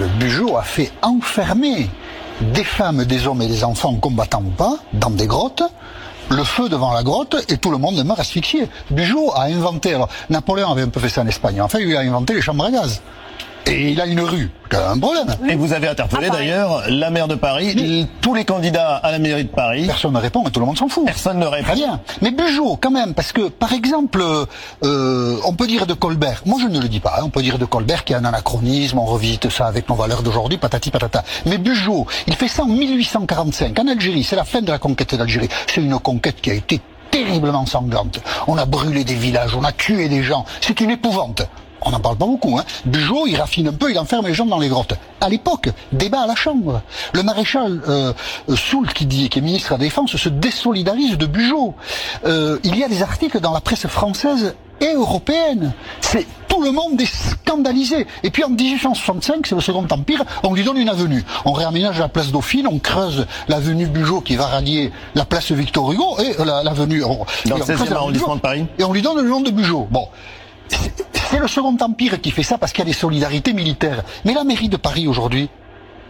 [0.00, 1.88] le Bugeaud a fait enfermer
[2.40, 5.62] des femmes, des hommes et des enfants, combattants ou pas, dans des grottes.
[6.30, 8.68] Le feu devant la grotte et tout le monde meurt asphyxié.
[8.90, 12.00] Bugeaud a inventé, alors Napoléon avait un peu fait ça en Espagne, enfin il a
[12.00, 13.02] inventé les chambres à gaz.
[13.66, 15.34] Et il a une rue, un problème.
[15.48, 19.44] Et vous avez interpellé d'ailleurs la maire de Paris, tous les candidats à la mairie
[19.44, 19.86] de Paris.
[19.86, 21.06] Personne ne répond et tout le monde s'en fout.
[21.06, 21.68] Personne ne répond.
[21.68, 22.00] Très bien.
[22.20, 24.22] Mais Bugeaud, quand même, parce que, par exemple,
[24.84, 27.42] euh, on peut dire de Colbert, moi je ne le dis pas, hein, on peut
[27.42, 30.58] dire de Colbert qu'il y a un anachronisme, on revisite ça avec nos valeurs d'aujourd'hui,
[30.58, 31.24] patati patata.
[31.46, 35.14] Mais Bugeaud, il fait ça en 1845, en Algérie, c'est la fin de la conquête
[35.14, 35.48] d'Algérie.
[35.66, 36.80] C'est une conquête qui a été
[37.10, 38.20] terriblement sanglante.
[38.46, 41.46] On a brûlé des villages, on a tué des gens, c'est une épouvante.
[41.84, 42.58] On n'en parle pas beaucoup.
[42.58, 42.64] Hein.
[42.86, 44.94] Bugeaud, il raffine un peu, il enferme les gens dans les grottes.
[45.20, 46.82] À l'époque, débat à la Chambre.
[47.12, 48.12] Le maréchal euh,
[48.54, 51.74] Soult, qui, dit, qui est ministre de la Défense, se désolidarise de Bugeaud.
[52.24, 55.72] Euh, il y a des articles dans la presse française et européenne.
[56.00, 58.06] C'est tout le monde est scandalisé.
[58.22, 61.24] Et puis en 1865, c'est le Second Empire, on lui donne une avenue.
[61.44, 65.90] On réaménage la place Dauphine, on creuse l'avenue Bugeaud qui va rallier la place Victor
[65.92, 67.00] Hugo et euh, la- l'avenue.
[67.00, 68.66] Dans et le on creuse 16e l'avenue arrondissement de Paris.
[68.78, 69.88] Et on lui donne le nom de Bugeaud.
[69.90, 70.08] Bon.
[70.68, 74.04] C'est le Second Empire qui fait ça parce qu'il y a des solidarités militaires.
[74.24, 75.48] Mais la mairie de Paris aujourd'hui,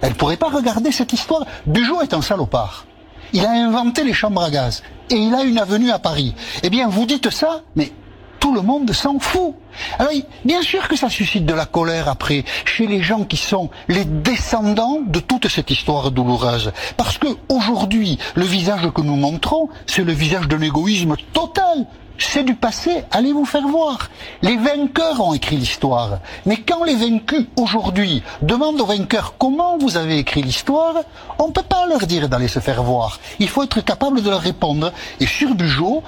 [0.00, 1.44] elle pourrait pas regarder cette histoire.
[1.66, 2.86] Bugeaud est un salopard.
[3.32, 4.82] Il a inventé les chambres à gaz.
[5.10, 6.34] Et il a une avenue à Paris.
[6.62, 7.90] Eh bien, vous dites ça, mais
[8.38, 9.54] tout le monde s'en fout.
[9.98, 10.12] Alors,
[10.44, 14.04] bien sûr que ça suscite de la colère après chez les gens qui sont les
[14.04, 16.70] descendants de toute cette histoire douloureuse.
[16.98, 21.86] Parce que aujourd'hui, le visage que nous montrons, c'est le visage d'un égoïsme total.
[22.18, 24.08] C'est du passé, allez vous faire voir.
[24.42, 26.18] Les vainqueurs ont écrit l'histoire.
[26.46, 30.94] Mais quand les vaincus aujourd'hui demandent aux vainqueurs comment vous avez écrit l'histoire,
[31.38, 33.18] on ne peut pas leur dire d'aller se faire voir.
[33.40, 34.92] Il faut être capable de leur répondre.
[35.20, 36.02] Et sur Bugeaud,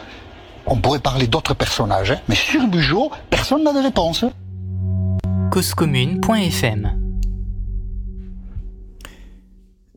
[0.66, 4.24] on pourrait parler d'autres personnages, hein, mais sur Bugeaud, personne n'a de réponse.
[5.51, 7.06] causecommune.fm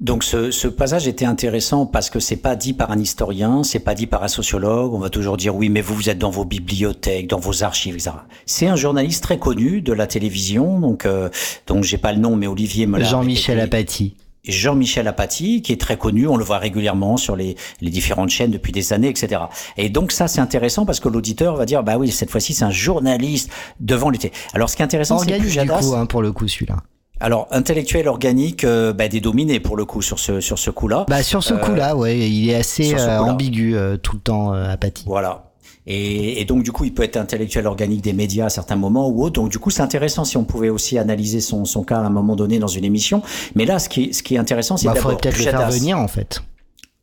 [0.02, 3.80] Donc ce, ce, passage était intéressant parce que c'est pas dit par un historien, c'est
[3.80, 4.94] pas dit par un sociologue.
[4.94, 7.96] On va toujours dire oui, mais vous vous êtes dans vos bibliothèques, dans vos archives,
[7.96, 8.12] etc.
[8.46, 11.30] C'est un journaliste très connu de la télévision, donc euh,
[11.68, 13.04] donc j'ai pas le nom, mais Olivier me.
[13.04, 14.16] Jean-Michel Apathy.
[14.46, 18.52] Jean-Michel Apathy, qui est très connu, on le voit régulièrement sur les, les différentes chaînes
[18.52, 19.42] depuis des années, etc.
[19.76, 22.64] Et donc ça, c'est intéressant parce que l'auditeur va dire, bah oui, cette fois-ci, c'est
[22.64, 23.52] un journaliste
[23.82, 24.32] devant l'été.
[24.54, 25.82] Alors ce qui est intéressant, c'est Pujadas.
[25.82, 26.78] du coup, hein, pour le coup, celui-là.
[27.22, 31.06] Alors intellectuel organique, euh, bah, des dominés pour le coup sur ce sur ce coup-là.
[31.10, 34.54] Bah sur ce Euh, coup-là, ouais, il est assez euh, ambigu euh, tout le temps,
[34.54, 35.04] euh, Apathy.
[35.06, 35.46] Voilà.
[35.86, 39.10] Et, et donc du coup, il peut être intellectuel organique des médias à certains moments
[39.10, 39.34] ou autre.
[39.42, 42.10] Donc du coup, c'est intéressant si on pouvait aussi analyser son, son cas à un
[42.10, 43.22] moment donné dans une émission.
[43.56, 45.70] Mais là, ce qui, ce qui est intéressant, c'est Bah, d'abord faudrait peut-être le faire
[45.72, 46.42] venir en fait.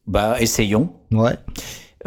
[0.07, 0.91] Bah, essayons.
[1.11, 1.35] Ouais.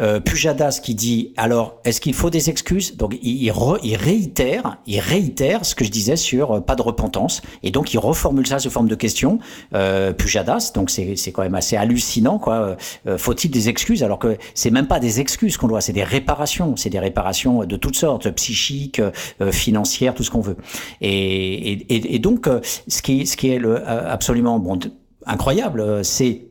[0.00, 2.96] Euh, Pujadas qui dit alors est-ce qu'il faut des excuses?
[2.96, 6.82] Donc il, re- il réitère, il réitère ce que je disais sur euh, pas de
[6.82, 9.38] repentance et donc il reformule ça sous forme de question.
[9.74, 12.76] Euh, Pujadas, donc c'est quand même assez hallucinant quoi.
[13.06, 14.02] Euh, Faut-il des excuses?
[14.02, 17.64] Alors que c'est même pas des excuses qu'on doit, c'est des réparations, c'est des réparations
[17.64, 20.56] de toutes sortes, psychiques, euh, financières, tout ce qu'on veut.
[21.00, 24.78] Et, et, et- donc euh, ce qui ce qui est le, absolument bon
[25.26, 26.42] incroyable, c'est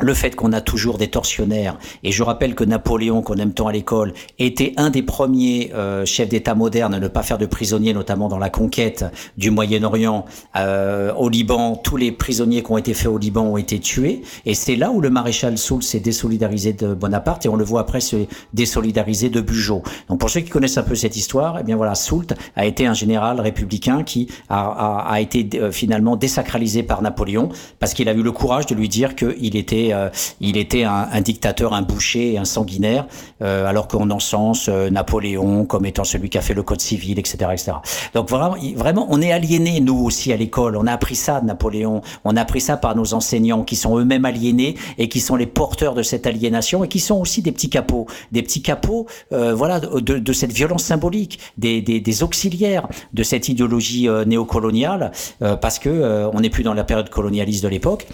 [0.00, 3.68] le fait qu'on a toujours des tortionnaires, et je rappelle que Napoléon, qu'on aime tant
[3.68, 7.46] à l'école, était un des premiers euh, chefs d'État modernes à ne pas faire de
[7.46, 9.04] prisonniers, notamment dans la conquête
[9.36, 10.24] du Moyen-Orient.
[10.56, 14.22] Euh, au Liban, tous les prisonniers qui ont été faits au Liban ont été tués,
[14.46, 17.80] et c'est là où le maréchal Soult s'est désolidarisé de Bonaparte, et on le voit
[17.80, 18.16] après se
[18.54, 19.82] désolidariser de Bugeaud.
[20.08, 22.86] Donc pour ceux qui connaissent un peu cette histoire, eh bien voilà, Soult a été
[22.86, 28.08] un général républicain qui a, a, a été euh, finalement désacralisé par Napoléon, parce qu'il
[28.08, 30.08] a eu le courage de lui dire qu'il était euh,
[30.40, 33.06] il était un, un dictateur, un boucher, un sanguinaire,
[33.42, 37.18] euh, alors qu'on encense euh, Napoléon comme étant celui qui a fait le code civil,
[37.18, 37.72] etc., etc.
[38.14, 40.76] Donc vraiment, vraiment, on est aliénés nous aussi à l'école.
[40.76, 42.02] On a appris ça de Napoléon.
[42.24, 45.46] On a appris ça par nos enseignants qui sont eux-mêmes aliénés et qui sont les
[45.46, 49.54] porteurs de cette aliénation et qui sont aussi des petits capots, des petits capots, euh,
[49.54, 55.12] voilà, de, de cette violence symbolique, des, des, des auxiliaires de cette idéologie euh, néocoloniale,
[55.42, 58.06] euh, parce que on n'est plus dans la période colonialiste de l'époque.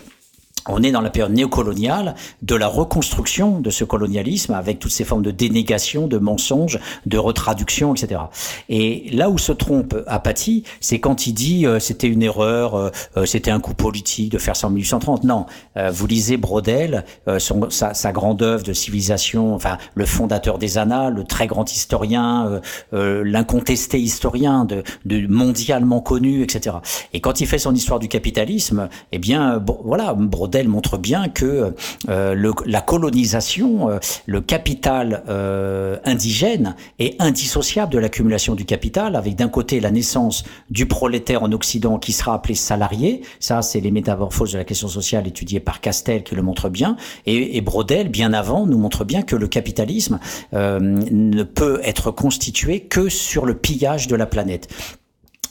[0.67, 5.05] On est dans la période néocoloniale de la reconstruction de ce colonialisme avec toutes ces
[5.05, 8.21] formes de dénégation, de mensonges, de retraduction, etc.
[8.69, 12.91] Et là où se trompe Apathy, c'est quand il dit euh, c'était une erreur, euh,
[13.17, 15.25] euh, c'était un coup politique de faire ça en 1830.
[15.25, 20.05] Non, Euh, vous lisez Brodel, euh, son, sa, sa grande œuvre de civilisation, enfin le
[20.07, 22.61] fondateur des Annales, le très grand historien,
[22.93, 26.77] euh, l'incontesté historien de, de mondialement connu, etc.
[27.13, 31.75] Et quand il fait son histoire du capitalisme, eh bien, voilà, Brodel montre bien que
[32.09, 39.17] euh, le, la colonisation, euh, le capital euh, indigène est indissociable de l'accumulation du capital,
[39.17, 43.81] avec d'un côté la naissance du prolétaire en Occident qui sera appelé salarié, ça c'est
[43.81, 46.97] les métamorphoses de la question sociale étudiées par Castel qui le montre bien,
[47.27, 50.19] et, et Brodel, bien avant, nous montre bien que le capitalisme
[50.55, 54.69] euh, ne peut être constitué que sur le pillage de la planète.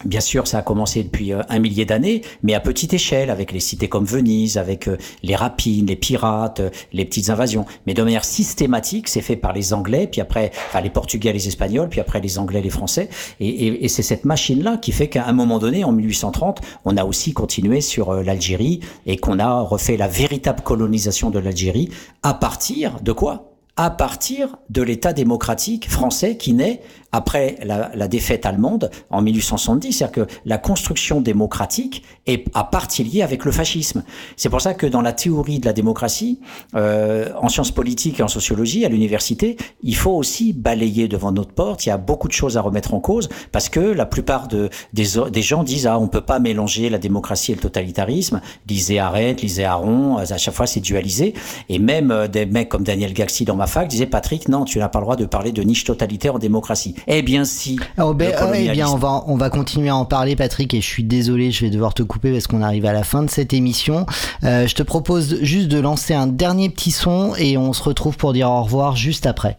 [0.05, 3.51] Bien sûr, ça a commencé depuis euh, un millier d'années, mais à petite échelle, avec
[3.51, 7.65] les cités comme Venise, avec euh, les rapines, les pirates, euh, les petites invasions.
[7.87, 11.47] Mais de manière systématique, c'est fait par les Anglais, puis après, enfin les Portugais, les
[11.47, 13.09] Espagnols, puis après les Anglais, les Français.
[13.39, 17.03] Et, et- c'est cette machine-là qui fait qu'à un moment donné, en 1830, on a
[17.03, 21.89] aussi continué sur l'Algérie et qu'on a refait la véritable colonisation de l'Algérie
[22.21, 23.46] à partir de quoi?
[23.77, 26.81] À partir de l'État démocratique français qui naît
[27.11, 29.93] après la, la défaite allemande en 1870.
[29.93, 34.03] C'est-à-dire que la construction démocratique est à partie liée avec le fascisme.
[34.35, 36.39] C'est pour ça que dans la théorie de la démocratie,
[36.75, 41.53] euh, en sciences politiques et en sociologie, à l'université, il faut aussi balayer devant notre
[41.53, 41.85] porte.
[41.85, 44.69] Il y a beaucoup de choses à remettre en cause parce que la plupart de,
[44.93, 48.41] des, des gens disent ah on peut pas mélanger la démocratie et le totalitarisme.
[48.67, 51.33] Lisez Arendt, lisez Aron, à chaque fois c'est dualisé.
[51.69, 54.79] Et même euh, des mecs comme Daniel Gaxi dans ma fac disait Patrick, non, tu
[54.79, 56.95] n'as pas le droit de parler de niche totalitaire en démocratie.
[57.07, 57.79] Eh bien, si.
[57.99, 60.81] Oh, ben, oh eh bien, on va, on va continuer à en parler, Patrick, et
[60.81, 63.29] je suis désolé, je vais devoir te couper parce qu'on arrive à la fin de
[63.29, 64.05] cette émission.
[64.43, 68.17] Euh, je te propose juste de lancer un dernier petit son et on se retrouve
[68.17, 69.57] pour dire au revoir juste après.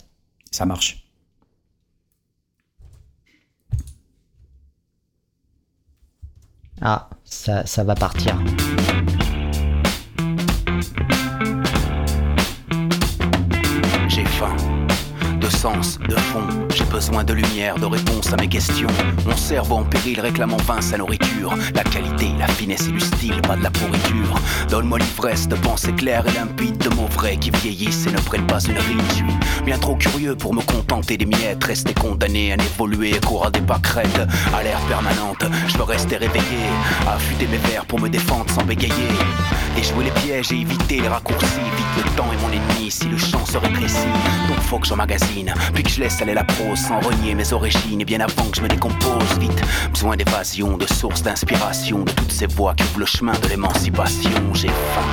[0.50, 1.04] Ça marche.
[6.80, 8.36] Ah, ça, ça va partir.
[15.50, 18.88] Sens, de fond, besoin de lumière, de réponse à mes questions.
[19.26, 21.54] Mon cerveau en péril réclame enfin sa nourriture.
[21.74, 24.40] La qualité, la finesse et du style, pas de la pourriture.
[24.70, 28.46] Donne-moi l'ivresse de pensées claires et limpides de mots vrais qui vieillissent et ne prennent
[28.46, 29.02] pas une ride.
[29.10, 29.24] Je suis
[29.64, 33.60] bien trop curieux pour me contenter des miettes, rester condamné à n'évoluer cours à des
[33.60, 34.26] pâquerettes.
[34.54, 36.64] À l'air permanente, je veux rester réveillé,
[37.06, 38.94] affûter mes vers pour me défendre sans bégayer.
[39.76, 41.46] Déjouer les pièges et éviter les raccourcis.
[41.46, 44.08] Vite le temps est mon ennemi si le champ se rétrécit.
[44.48, 48.00] Donc faut que j'emmagasine, puis que je laisse aller la prose sans renier mes origines.
[48.00, 49.60] Et bien avant que je me décompose vite,
[49.90, 54.30] besoin d'évasion, de source d'inspiration, de toutes ces voix qui ouvrent le chemin de l'émancipation.
[54.54, 55.08] J'ai faim.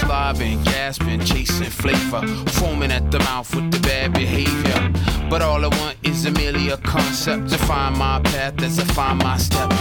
[0.00, 4.90] Slobbing, gasping, chasing flavor, foaming at the mouth with the bad behavior.
[5.30, 9.18] But all I want is merely a concept to find my path as I find
[9.22, 9.72] my step.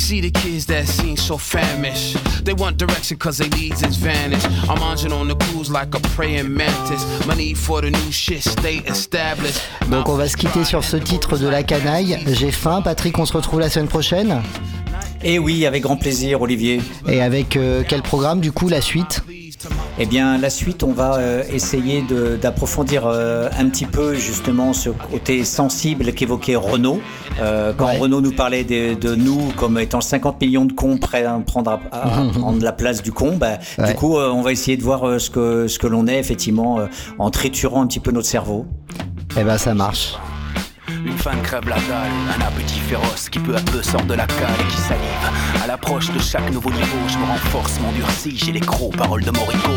[0.00, 2.16] See the kids that seem so famished.
[2.44, 4.46] They want direction cause their needs is vanished.
[4.68, 7.04] I'm munching on the cruise like a praying mantis.
[7.26, 9.60] My need for the new shit stay established.
[9.88, 12.18] Donc on va se quitter sur ce titre de la canaille.
[12.32, 14.42] J'ai faim, Patrick, on se retrouve la semaine prochaine?
[15.22, 16.80] Et oui, avec grand plaisir, Olivier.
[17.06, 19.22] Et avec euh, quel programme du coup la suite?
[19.98, 22.02] Eh bien, la suite, on va euh, essayer
[22.40, 27.00] d'approfondir euh, un petit peu justement ce côté sensible qu'évoquait Renaud.
[27.40, 31.24] Euh, quand Renaud nous parlait de, de nous comme étant 50 millions de cons prêts
[31.24, 33.88] à prendre, à- à prendre la place du con, bah, Ouais.
[33.88, 36.18] du coup, euh, on va essayer de voir euh, ce que, ce que l'on est
[36.18, 36.86] effectivement euh,
[37.18, 38.66] en triturant un petit peu notre cerveau.
[39.38, 40.14] Eh ben ça marche.
[41.06, 44.26] Une faim crève la dalle, un appétit féroce qui peu à peu sort de la
[44.26, 45.59] cale et qui salive.
[45.70, 49.70] L'approche de chaque nouveau niveau, je me renforce, m'endurcis, j'ai les crocs, paroles de Morico.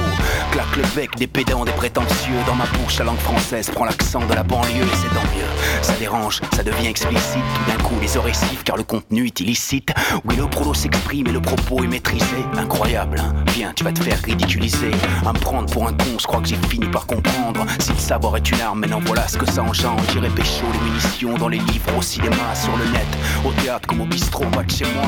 [0.52, 2.34] Claque le bec des pédants, des prétentieux.
[2.48, 5.84] Dans ma bouche, la langue française prend l'accent de la banlieue et c'est tant mieux.
[5.84, 7.44] Ça dérange, ça devient explicite.
[7.54, 9.94] Tout d'un coup, les sifflent car le contenu est illicite.
[10.26, 12.26] Oui, le prolo s'exprime et le propos est maîtrisé.
[12.58, 14.92] Incroyable, hein Viens, tu vas te faire ridiculiser.
[15.28, 17.68] À me prendre pour un con, je crois que j'ai fini par comprendre.
[17.78, 20.02] Si le savoir est une arme, maintenant voilà ce que ça engendre.
[20.12, 23.06] J'irai pécho les munitions dans les livres, au cinéma, sur le net,
[23.46, 25.04] au théâtre comme au bistrot, pas de chez moi.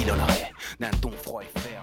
[0.00, 1.81] Et je te pilonnerai d'un ton froid et ferme.